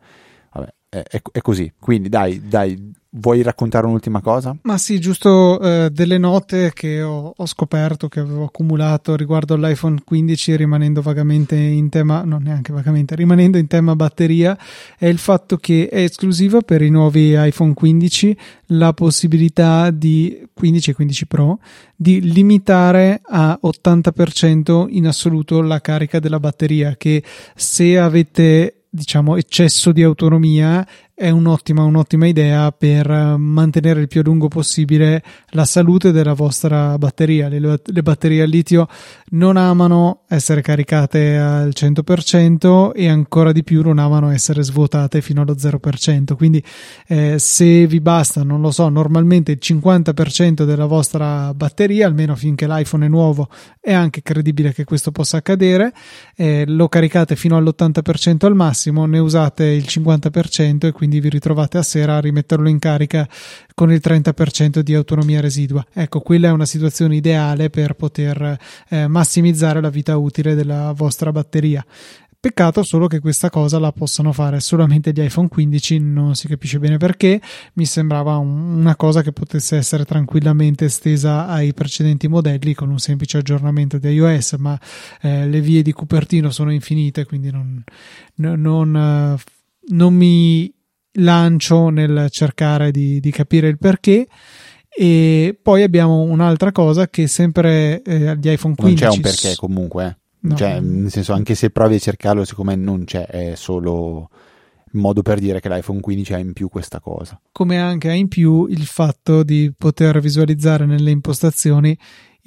vabbè, 0.51 0.73
è, 0.89 1.01
è, 1.01 1.21
è 1.31 1.41
così. 1.41 1.73
Quindi 1.79 2.09
dai, 2.09 2.45
dai, 2.47 2.93
Vuoi 3.17 3.41
raccontare 3.43 3.85
un'ultima 3.85 4.19
cosa? 4.19 4.53
Ma 4.63 4.77
sì, 4.77 4.99
giusto 4.99 5.57
eh, 5.61 5.89
delle 5.89 6.17
note 6.17 6.73
che 6.73 7.01
ho, 7.01 7.33
ho, 7.33 7.45
scoperto, 7.45 8.09
che 8.09 8.19
avevo 8.19 8.43
accumulato 8.43 9.15
riguardo 9.15 9.53
all'iPhone 9.53 10.01
15, 10.03 10.57
rimanendo 10.57 11.01
vagamente 11.01 11.55
in 11.55 11.87
tema, 11.87 12.25
non 12.25 12.43
neanche 12.43 12.73
vagamente, 12.73 13.15
rimanendo 13.15 13.57
in 13.57 13.67
tema 13.67 13.95
batteria, 13.95 14.57
è 14.97 15.05
il 15.05 15.17
fatto 15.17 15.55
che 15.55 15.87
è 15.87 16.01
esclusiva 16.01 16.59
per 16.59 16.81
i 16.81 16.89
nuovi 16.89 17.33
iPhone 17.37 17.73
15 17.73 18.37
la 18.69 18.91
possibilità 18.91 19.91
di 19.91 20.45
15 20.53 20.89
e 20.89 20.93
15 20.93 21.27
Pro 21.27 21.59
di 21.95 22.19
limitare 22.19 23.21
a 23.23 23.57
80% 23.63 24.87
in 24.89 25.07
assoluto 25.07 25.61
la 25.61 25.79
carica 25.79 26.19
della 26.19 26.41
batteria, 26.41 26.95
che 26.97 27.23
se 27.55 27.97
avete 27.97 28.81
diciamo 28.95 29.35
eccesso 29.35 29.91
di 29.91 30.03
autonomia 30.03 30.85
è 31.17 31.29
un'ottima, 31.29 31.81
un'ottima 31.83 32.27
idea 32.27 32.73
per 32.73 33.07
mantenere 33.07 34.01
il 34.01 34.09
più 34.09 34.19
a 34.19 34.23
lungo 34.25 34.49
possibile 34.49 35.23
la 35.51 35.63
salute 35.63 36.11
della 36.11 36.33
vostra 36.33 36.97
batteria. 36.97 37.47
Le, 37.47 37.79
le, 37.81 38.01
batterie 38.01 38.41
al 38.41 38.49
litio 38.49 38.89
non 39.29 39.55
amano 39.55 40.23
essere 40.27 40.61
caricate 40.61 41.37
al 41.37 41.71
100% 41.73 42.91
e 42.93 43.07
ancora 43.07 43.53
di 43.53 43.63
più 43.63 43.81
non 43.81 43.97
amano 43.97 44.29
essere 44.29 44.61
svuotate 44.61 45.21
fino 45.21 45.41
allo 45.41 45.53
0%. 45.53 46.35
Quindi 46.35 46.61
eh, 47.07 47.39
se 47.39 47.87
vi 47.87 48.01
basta, 48.01 48.43
non 48.43 48.59
lo 48.59 48.71
so, 48.71 48.89
normalmente 48.89 49.53
il 49.53 49.59
50% 49.61 50.65
della 50.65 50.85
vostra 50.85 51.53
batteria, 51.53 52.07
almeno 52.07 52.35
finché 52.35 52.67
l'iPhone 52.67 53.05
è 53.05 53.09
nuovo, 53.09 53.47
è 53.79 53.93
anche 53.93 54.21
credibile 54.21 54.73
che 54.73 54.83
questo 54.83 55.11
possa 55.11 55.37
accadere, 55.37 55.93
eh, 56.35 56.65
lo 56.67 56.89
caricate 56.89 57.37
fino 57.37 57.55
all'80% 57.55 58.45
al 58.45 58.55
massimo, 58.55 59.05
ne 59.05 59.19
usate 59.19 59.63
il 59.63 59.85
50% 59.87 60.87
e 60.87 60.91
quindi 60.91 61.03
quindi 61.05 61.21
vi 61.21 61.29
ritrovate 61.29 61.77
a 61.77 61.83
sera 61.83 62.15
a 62.15 62.19
rimetterlo 62.19 62.67
in 62.67 62.79
carica 62.79 63.29
con 63.75 63.91
il 63.91 64.01
30% 64.03 64.79
di 64.79 64.95
autonomia 64.95 65.39
residua. 65.39 65.85
Ecco, 65.93 66.19
quella 66.21 66.47
è 66.47 66.51
una 66.51 66.65
situazione 66.65 67.15
ideale 67.15 67.69
per 67.69 67.93
poter 67.93 68.57
eh, 68.89 69.07
massimizzare 69.07 69.81
la 69.81 69.89
vita 69.89 70.17
utile 70.17 70.55
della 70.55 70.91
vostra 70.95 71.31
batteria. 71.31 71.85
Peccato 72.39 72.81
solo 72.81 73.05
che 73.05 73.19
questa 73.19 73.51
cosa 73.51 73.77
la 73.77 73.91
possano 73.91 74.31
fare 74.31 74.59
solamente 74.59 75.11
gli 75.11 75.21
iPhone 75.21 75.47
15, 75.47 75.99
non 75.99 76.33
si 76.33 76.47
capisce 76.47 76.79
bene 76.79 76.97
perché. 76.97 77.39
Mi 77.73 77.85
sembrava 77.85 78.37
un, 78.37 78.77
una 78.79 78.95
cosa 78.95 79.21
che 79.21 79.31
potesse 79.31 79.77
essere 79.77 80.05
tranquillamente 80.05 80.85
estesa 80.85 81.47
ai 81.47 81.73
precedenti 81.73 82.27
modelli 82.27 82.73
con 82.73 82.89
un 82.89 82.97
semplice 82.97 83.37
aggiornamento 83.37 83.99
di 83.99 84.09
iOS, 84.09 84.53
ma 84.53 84.79
eh, 85.21 85.47
le 85.47 85.61
vie 85.61 85.83
di 85.83 85.91
Cupertino 85.91 86.49
sono 86.49 86.71
infinite, 86.71 87.25
quindi 87.25 87.51
non, 87.51 87.83
non, 88.35 88.59
non, 88.59 88.95
eh, 88.95 89.41
non 89.89 90.13
mi 90.15 90.74
lancio 91.15 91.89
nel 91.89 92.27
cercare 92.29 92.91
di, 92.91 93.19
di 93.19 93.31
capire 93.31 93.67
il 93.67 93.77
perché. 93.77 94.27
E 94.97 95.57
poi 95.61 95.83
abbiamo 95.83 96.21
un'altra 96.21 96.71
cosa 96.71 97.09
che 97.09 97.27
sempre 97.27 98.01
eh, 98.01 98.27
agli 98.29 98.49
iPhone 98.49 98.75
15 98.75 98.83
non 98.85 98.95
c'è 98.95 99.15
un 99.15 99.21
perché 99.21 99.55
comunque, 99.55 100.05
eh. 100.05 100.15
no. 100.39 100.55
cioè, 100.55 100.79
nel 100.79 101.11
senso 101.11 101.33
anche 101.33 101.53
se 101.53 101.69
provi 101.69 101.95
a 101.95 101.99
cercarlo, 101.99 102.45
secondo 102.45 102.71
me 102.71 102.77
non 102.77 103.03
c'è, 103.03 103.25
è 103.25 103.55
solo 103.55 104.29
modo 104.95 105.21
per 105.21 105.39
dire 105.39 105.59
che 105.59 105.67
l'iPhone 105.67 105.99
15 105.99 106.33
ha 106.33 106.37
in 106.37 106.53
più 106.53 106.69
questa 106.69 107.01
cosa. 107.01 107.39
Come 107.51 107.77
anche 107.77 108.09
ha 108.09 108.13
in 108.13 108.29
più 108.29 108.67
il 108.67 108.85
fatto 108.85 109.43
di 109.43 109.73
poter 109.77 110.19
visualizzare 110.19 110.85
nelle 110.85 111.11
impostazioni 111.11 111.97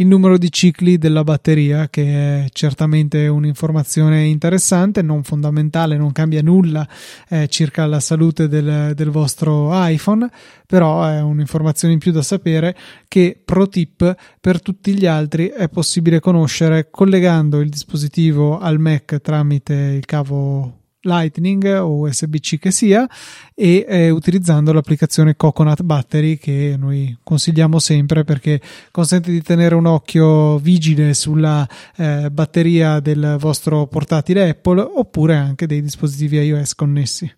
il 0.01 0.07
numero 0.07 0.39
di 0.39 0.51
cicli 0.53 0.97
della 0.97 1.25
batteria, 1.25 1.89
che 1.89 2.45
è 2.45 2.49
certamente 2.53 3.27
un'informazione 3.27 4.25
interessante, 4.25 5.03
non 5.03 5.25
fondamentale, 5.25 5.97
non 5.97 6.13
cambia 6.13 6.41
nulla 6.41 6.87
eh, 7.29 7.49
circa 7.49 7.85
la 7.87 7.99
salute 7.99 8.47
del, 8.47 8.93
del, 8.95 9.11
vostro 9.11 9.71
iPhone, 9.73 10.29
però 10.67 11.05
è 11.05 11.21
un'informazione 11.21 11.95
in 11.95 12.01
più 12.01 12.13
da 12.13 12.23
sapere 12.23 12.77
che 13.09 13.41
pro 13.45 13.69
tip 13.69 14.15
per 14.41 14.63
tutti 14.63 14.95
gli 14.95 15.07
altri 15.07 15.49
è 15.49 15.69
possibile 15.69 16.21
conoscere 16.21 16.91
collegando 16.91 17.61
il 17.61 17.69
dispositivo 17.69 18.59
al 18.59 18.79
Mac 18.79 19.21
tramite 19.21 19.75
il 19.75 20.05
cavo 20.05 20.79
Lightning 21.03 21.65
o 21.65 22.01
USB-C 22.01 22.59
che 22.59 22.71
sia 22.71 23.09
e 23.55 23.87
eh, 23.89 24.11
utilizzando 24.11 24.73
l'applicazione 24.73 25.37
Coconut 25.37 25.83
Battery 25.83 26.37
che 26.39 26.75
noi 26.79 27.17
consigliamo 27.23 27.79
sempre 27.79 28.25
perché 28.25 28.61
consente 28.91 29.31
di 29.31 29.43
tenere 29.43 29.75
un 29.75 29.87
occhio 29.87 30.59
vigile 30.59 31.15
sulla 31.15 31.67
eh, 31.97 32.31
batteria 32.31 33.01
del 33.01 33.37
vostro 33.39 33.87
portatile 33.87 34.49
Apple 34.49 34.81
oppure 34.81 35.37
anche 35.37 35.67
dei 35.67 35.83
dispositivi 35.83 36.39
iOS 36.39 36.75
connessi. 36.75 37.33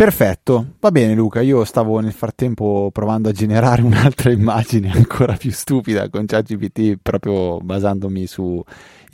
Perfetto, 0.00 0.76
va 0.80 0.90
bene 0.90 1.14
Luca, 1.14 1.42
io 1.42 1.62
stavo 1.64 2.00
nel 2.00 2.14
frattempo 2.14 2.88
provando 2.90 3.28
a 3.28 3.32
generare 3.32 3.82
un'altra 3.84 4.30
immagine 4.30 4.90
ancora 4.90 5.36
più 5.36 5.50
stupida 5.50 6.08
con 6.08 6.24
ChatGPT 6.24 6.96
proprio 7.02 7.58
basandomi 7.58 8.26
sui 8.26 8.62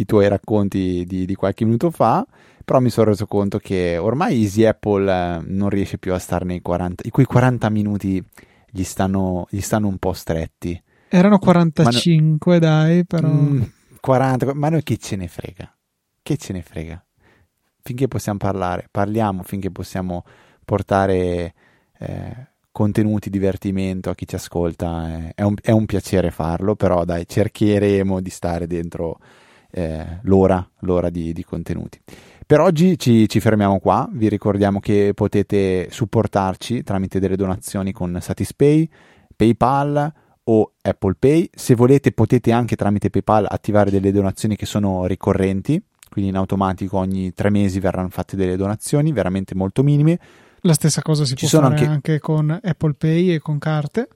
tuoi 0.05 0.29
racconti 0.29 1.05
di, 1.05 1.25
di 1.25 1.35
qualche 1.35 1.65
minuto 1.65 1.91
fa 1.91 2.25
però 2.67 2.81
mi 2.81 2.91
sono 2.91 3.11
reso 3.11 3.27
conto 3.27 3.59
che 3.59 3.97
ormai 3.97 4.43
Easy 4.43 4.64
Apple 4.64 5.09
eh, 5.09 5.41
non 5.47 5.69
riesce 5.69 5.99
più 5.99 6.12
a 6.12 6.19
stare 6.19 6.45
nei 6.45 6.61
40, 6.61 7.05
i 7.07 7.11
quei 7.11 7.25
40 7.25 7.71
minuti 7.71 8.21
gli 8.69 8.83
stanno, 8.83 9.47
gli 9.51 9.61
stanno 9.61 9.87
un 9.87 9.99
po' 9.99 10.12
stretti. 10.12 10.83
Erano 11.09 11.39
45, 11.39 12.55
no, 12.55 12.59
dai, 12.59 13.07
però... 13.07 13.29
Mm, 13.29 13.62
40, 14.01 14.55
ma 14.55 14.69
noi 14.69 14.83
che 14.83 14.97
ce 14.97 15.14
ne 15.14 15.29
frega? 15.29 15.73
Che 16.21 16.37
ce 16.37 16.53
ne 16.53 16.62
frega? 16.62 17.05
Finché 17.83 18.09
possiamo 18.09 18.39
parlare, 18.39 18.89
parliamo, 18.91 19.45
finché 19.45 19.71
possiamo 19.71 20.25
portare 20.64 21.55
eh, 22.01 22.49
contenuti, 22.73 23.31
divertimento 23.31 24.11
a 24.11 24.17
chi 24.17 24.27
ci 24.27 24.35
ascolta, 24.35 25.29
eh, 25.29 25.33
è, 25.37 25.43
un, 25.43 25.55
è, 25.62 25.71
un, 25.71 25.87
piacere 25.87 26.33
farlo, 26.33 26.75
però 26.75 27.05
dai, 27.05 27.29
cercheremo 27.29 28.21
di 28.21 28.31
stare 28.31 28.67
dentro 28.67 29.21
eh, 29.71 30.19
l'ora, 30.23 30.69
l'ora 30.81 31.11
di, 31.11 31.33
di 31.33 31.45
contenuti. 31.45 32.01
Per 32.49 32.61
oggi 32.61 32.97
ci, 32.97 33.29
ci, 33.29 33.41
fermiamo 33.41 33.81
qua, 33.81 34.09
vi 34.13 34.29
ricordiamo 34.29 34.79
che 34.79 35.11
potete 35.17 35.89
supportarci 35.91 36.85
tramite 36.85 37.19
delle 37.19 37.35
donazioni 37.35 37.91
con 37.91 38.17
Satispay, 38.21 38.89
PayPal 39.35 40.13
o 40.45 40.73
Apple 40.81 41.17
Pay. 41.19 41.51
Se 41.53 41.75
volete 41.75 42.13
potete 42.13 42.53
anche 42.53 42.77
tramite 42.77 43.11
PayPal 43.11 43.47
attivare 43.49 43.91
delle 43.91 44.13
donazioni 44.13 44.55
che 44.55 44.65
sono 44.65 45.07
ricorrenti, 45.07 45.83
quindi 46.09 46.31
in 46.31 46.37
automatico 46.37 46.99
ogni 46.99 47.35
tre 47.35 47.51
mesi 47.51 47.81
verranno 47.81 48.11
fatte 48.11 48.37
delle 48.37 48.55
donazioni 48.55 49.11
veramente 49.11 49.57
molto 49.57 49.83
minime. 49.83 50.17
La 50.61 50.75
stessa 50.75 51.03
cosa 51.03 51.25
si 51.25 51.35
ci 51.35 51.49
può 51.49 51.59
fare 51.59 51.75
anche... 51.75 51.87
anche... 51.87 52.19
con 52.21 52.57
Apple 52.63 52.95
Pay 52.95 53.33
e 53.33 53.39
con 53.41 53.59
carte. 53.59 54.09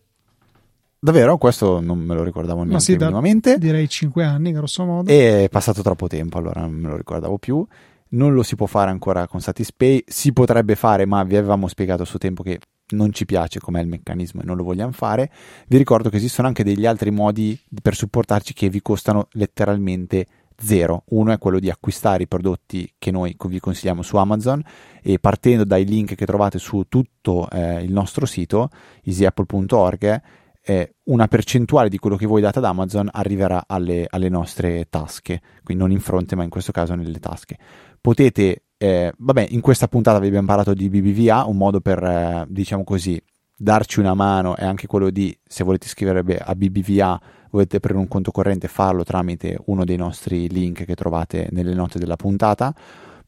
Davvero? 1.00 1.36
Questo 1.36 1.80
non 1.80 1.98
me 1.98 2.14
lo 2.14 2.22
ricordavo 2.22 2.58
neanche 2.58 2.74
Ma 2.74 2.80
sì, 2.80 2.94
minimamente. 2.94 3.58
direi 3.58 3.88
5 3.88 4.22
anni, 4.22 4.52
grosso 4.52 4.84
modo. 4.84 5.10
E 5.10 5.46
è 5.46 5.48
passato 5.48 5.82
troppo 5.82 6.06
tempo, 6.06 6.38
allora 6.38 6.60
non 6.60 6.74
me 6.74 6.90
lo 6.90 6.96
ricordavo 6.96 7.36
più 7.36 7.66
non 8.10 8.32
lo 8.32 8.42
si 8.42 8.56
può 8.56 8.66
fare 8.66 8.90
ancora 8.90 9.26
con 9.26 9.40
Satispay, 9.40 10.04
si 10.06 10.32
potrebbe 10.32 10.74
fare, 10.74 11.06
ma 11.06 11.22
vi 11.24 11.36
avevamo 11.36 11.68
spiegato 11.68 12.02
a 12.02 12.06
suo 12.06 12.18
tempo 12.18 12.42
che 12.42 12.58
non 12.92 13.12
ci 13.12 13.24
piace 13.24 13.60
com'è 13.60 13.80
il 13.80 13.88
meccanismo 13.88 14.42
e 14.42 14.44
non 14.44 14.56
lo 14.56 14.64
vogliamo 14.64 14.92
fare. 14.92 15.30
Vi 15.68 15.76
ricordo 15.76 16.08
che 16.08 16.16
esistono 16.16 16.48
anche 16.48 16.64
degli 16.64 16.86
altri 16.86 17.10
modi 17.10 17.58
per 17.82 17.94
supportarci 17.94 18.52
che 18.52 18.68
vi 18.68 18.82
costano 18.82 19.28
letteralmente 19.32 20.26
zero. 20.56 21.04
Uno 21.10 21.32
è 21.32 21.38
quello 21.38 21.58
di 21.58 21.70
acquistare 21.70 22.24
i 22.24 22.28
prodotti 22.28 22.92
che 22.98 23.10
noi 23.10 23.36
vi 23.46 23.60
consigliamo 23.60 24.02
su 24.02 24.16
Amazon 24.16 24.62
e 25.02 25.18
partendo 25.18 25.64
dai 25.64 25.84
link 25.84 26.14
che 26.14 26.26
trovate 26.26 26.58
su 26.58 26.84
tutto 26.88 27.48
eh, 27.50 27.82
il 27.82 27.92
nostro 27.92 28.26
sito 28.26 28.70
easyapple.org 29.04 30.22
eh, 30.62 30.96
una 31.04 31.26
percentuale 31.26 31.88
di 31.88 31.98
quello 31.98 32.16
che 32.16 32.26
voi 32.26 32.42
date 32.42 32.58
ad 32.58 32.66
Amazon 32.66 33.08
arriverà 33.10 33.64
alle, 33.66 34.06
alle 34.08 34.28
nostre 34.28 34.86
tasche, 34.90 35.40
quindi 35.64 35.82
non 35.82 35.90
in 35.90 36.00
fronte 36.00 36.36
ma 36.36 36.42
in 36.42 36.50
questo 36.50 36.70
caso 36.70 36.94
nelle 36.94 37.18
tasche 37.18 37.56
potete, 38.00 38.64
eh, 38.76 39.12
vabbè, 39.16 39.48
in 39.50 39.60
questa 39.60 39.88
puntata 39.88 40.18
vi 40.18 40.28
abbiamo 40.28 40.46
parlato 40.46 40.74
di 40.74 40.88
BBVA, 40.88 41.44
un 41.44 41.56
modo 41.56 41.80
per, 41.80 42.02
eh, 42.02 42.46
diciamo 42.48 42.84
così, 42.84 43.20
darci 43.54 44.00
una 44.00 44.14
mano 44.14 44.56
è 44.56 44.64
anche 44.64 44.86
quello 44.86 45.10
di, 45.10 45.36
se 45.46 45.64
volete 45.64 45.86
iscrivervi 45.86 46.36
a 46.38 46.54
BBVA, 46.54 47.20
volete 47.50 47.76
aprire 47.76 47.98
un 47.98 48.08
conto 48.08 48.30
corrente, 48.30 48.68
farlo 48.68 49.04
tramite 49.04 49.58
uno 49.66 49.84
dei 49.84 49.96
nostri 49.96 50.48
link 50.48 50.84
che 50.84 50.94
trovate 50.94 51.48
nelle 51.50 51.74
note 51.74 51.98
della 51.98 52.16
puntata. 52.16 52.74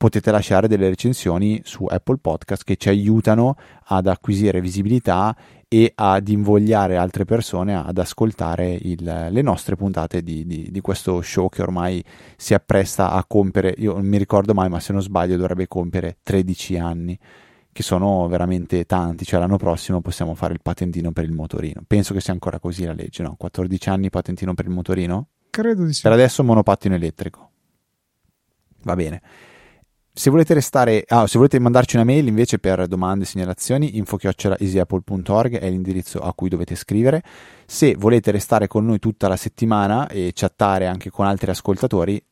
Potete 0.03 0.33
lasciare 0.33 0.67
delle 0.67 0.89
recensioni 0.89 1.61
su 1.63 1.85
Apple 1.85 2.17
Podcast 2.17 2.65
che 2.65 2.75
ci 2.75 2.89
aiutano 2.89 3.55
ad 3.85 4.09
acquisire 4.09 4.61
visibilità 4.61 5.33
e 5.69 5.93
ad 5.95 6.27
invogliare 6.27 6.97
altre 6.97 7.25
persone 7.25 7.77
ad 7.77 7.97
ascoltare 7.99 8.73
il, 8.73 9.29
le 9.31 9.43
nostre 9.43 9.77
puntate 9.77 10.25
di, 10.25 10.45
di, 10.45 10.73
di, 10.73 10.81
questo 10.81 11.23
show 11.23 11.49
che 11.49 11.63
ormai 11.63 12.05
si 12.37 12.53
appresta 12.53 13.13
a 13.13 13.25
compiere, 13.25 13.77
io 13.79 13.93
non 13.93 14.05
mi 14.05 14.19
ricordo 14.19 14.55
mai, 14.55 14.69
ma 14.69 14.81
se 14.81 14.93
non 14.93 15.03
sbaglio 15.03 15.37
dovrebbe 15.37 15.69
compiere 15.69 16.17
13 16.21 16.79
anni, 16.79 17.17
che 17.71 17.85
sono 17.85 18.27
veramente 18.27 18.85
tanti, 18.87 19.25
cioè 19.25 19.39
l'anno 19.39 19.57
prossimo 19.57 20.01
possiamo 20.01 20.35
fare 20.35 20.53
il 20.53 20.63
patentino 20.63 21.13
per 21.13 21.23
il 21.23 21.33
motorino. 21.33 21.81
Penso 21.87 22.13
che 22.13 22.21
sia 22.21 22.33
ancora 22.33 22.59
così 22.59 22.85
la 22.85 22.93
legge, 22.93 23.23
no? 23.23 23.37
14 23.39 23.89
anni 23.89 24.11
patentino 24.11 24.53
per 24.53 24.65
il 24.65 24.73
motorino? 24.73 25.29
Credo 25.49 25.85
di 25.85 25.93
sì. 25.93 26.03
Per 26.03 26.11
adesso 26.11 26.43
monopattino 26.43 26.97
elettrico. 26.97 27.51
Va 28.83 28.97
bene. 28.97 29.23
Se 30.15 30.29
volete 30.29 30.53
restare, 30.53 31.05
ah, 31.09 31.27
se 31.27 31.39
volete 31.39 31.59
mandarci 31.59 31.97
una 31.97 32.05
mail 32.05 32.27
invece 32.27 32.59
per 32.59 32.87
domande, 32.87 33.25
segnalazioni, 33.25 33.97
info-easyapple.org 33.97 35.59
è 35.59 35.71
l'indirizzo 35.71 36.19
a 36.19 36.35
cui 36.35 36.51
dovete 36.51 36.75
scrivere. 36.75 37.23
Se 37.65 37.95
volete 37.95 38.31
restare 38.31 38.67
con 38.67 38.85
noi 38.85 38.99
tutta 38.99 39.27
la 39.27 39.37
settimana 39.37 40.09
e 40.09 40.33
chattare 40.35 40.87
anche 40.87 41.09
con 41.09 41.25
altri 41.25 41.51
ascoltatori, 41.51 42.23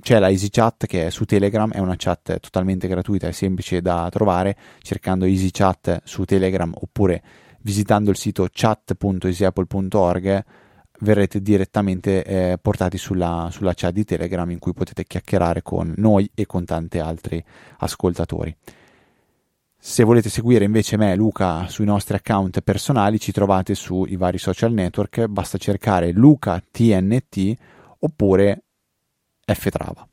c'è 0.00 0.18
la 0.18 0.30
EasyChat 0.30 0.86
che 0.86 1.06
è 1.06 1.10
su 1.10 1.24
Telegram, 1.24 1.70
è 1.70 1.78
una 1.78 1.94
chat 1.96 2.40
totalmente 2.40 2.88
gratuita 2.88 3.28
e 3.28 3.32
semplice 3.32 3.80
da 3.80 4.08
trovare 4.10 4.56
cercando 4.80 5.24
EasyChat 5.24 6.00
su 6.02 6.24
Telegram 6.24 6.72
oppure 6.74 7.22
visitando 7.60 8.10
il 8.10 8.16
sito 8.16 8.48
chat.easyapple.org 8.50 10.44
verrete 11.02 11.40
direttamente 11.40 12.24
eh, 12.24 12.58
portati 12.60 12.98
sulla, 12.98 13.48
sulla 13.50 13.74
chat 13.74 13.92
di 13.92 14.04
Telegram 14.04 14.48
in 14.50 14.58
cui 14.58 14.72
potete 14.72 15.04
chiacchierare 15.04 15.62
con 15.62 15.92
noi 15.96 16.30
e 16.34 16.46
con 16.46 16.64
tanti 16.64 16.98
altri 16.98 17.42
ascoltatori. 17.78 18.56
Se 19.84 20.04
volete 20.04 20.28
seguire 20.28 20.64
invece 20.64 20.96
me, 20.96 21.14
Luca, 21.16 21.66
sui 21.66 21.84
nostri 21.84 22.14
account 22.14 22.60
personali, 22.60 23.18
ci 23.18 23.32
trovate 23.32 23.74
sui 23.74 24.14
vari 24.14 24.38
social 24.38 24.72
network, 24.72 25.26
basta 25.26 25.58
cercare 25.58 26.12
Luca 26.12 26.62
TNT 26.70 27.52
oppure 27.98 28.62
Ftrava. 29.44 30.06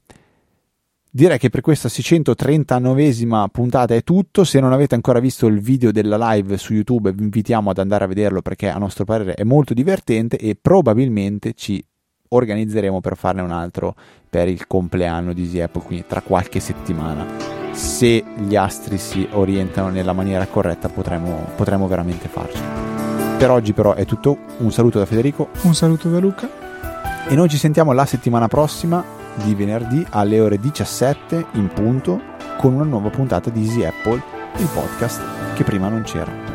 Direi 1.11 1.39
che 1.39 1.49
per 1.49 1.61
questa 1.61 1.89
639esima 1.89 3.47
puntata 3.47 3.95
è 3.95 4.03
tutto. 4.03 4.43
Se 4.43 4.59
non 4.59 4.73
avete 4.73 4.93
ancora 4.93 5.19
visto 5.19 5.47
il 5.47 5.59
video 5.59 5.91
della 5.91 6.33
live 6.33 6.55
su 6.57 6.73
YouTube, 6.73 7.11
vi 7.11 7.23
invitiamo 7.23 7.71
ad 7.71 7.79
andare 7.79 8.03
a 8.03 8.07
vederlo 8.07 8.43
perché 8.43 8.69
a 8.69 8.77
nostro 8.77 9.05
parere 9.05 9.33
è 9.33 9.43
molto 9.43 9.73
divertente 9.73 10.37
e 10.37 10.55
probabilmente 10.55 11.53
ci 11.55 11.83
organizzeremo 12.27 13.01
per 13.01 13.17
farne 13.17 13.41
un 13.41 13.49
altro 13.49 13.95
per 14.29 14.47
il 14.47 14.67
compleanno 14.67 15.33
di 15.33 15.59
Apple, 15.59 15.81
quindi 15.81 16.05
tra 16.07 16.21
qualche 16.21 16.59
settimana. 16.59 17.25
Se 17.71 18.23
gli 18.37 18.55
astri 18.55 18.99
si 18.99 19.27
orientano 19.31 19.89
nella 19.89 20.13
maniera 20.13 20.45
corretta, 20.45 20.89
potremo, 20.89 21.47
potremo 21.55 21.87
veramente 21.87 22.27
farcelo. 22.27 23.37
Per 23.39 23.49
oggi, 23.49 23.73
però, 23.73 23.95
è 23.95 24.05
tutto. 24.05 24.37
Un 24.57 24.71
saluto 24.71 24.99
da 24.99 25.07
Federico. 25.07 25.49
Un 25.63 25.73
saluto 25.73 26.07
da 26.07 26.19
Luca. 26.19 27.27
E 27.27 27.33
noi 27.33 27.49
ci 27.49 27.57
sentiamo 27.57 27.93
la 27.93 28.05
settimana 28.05 28.47
prossima 28.47 29.17
di 29.43 29.55
venerdì 29.55 30.05
alle 30.11 30.39
ore 30.39 30.59
17 30.59 31.45
in 31.53 31.67
punto 31.67 32.21
con 32.57 32.73
una 32.73 32.83
nuova 32.83 33.09
puntata 33.09 33.49
di 33.49 33.63
Easy 33.63 33.83
Apple, 33.83 34.21
il 34.57 34.69
podcast 34.73 35.53
che 35.55 35.63
prima 35.63 35.87
non 35.87 36.03
c'era. 36.03 36.48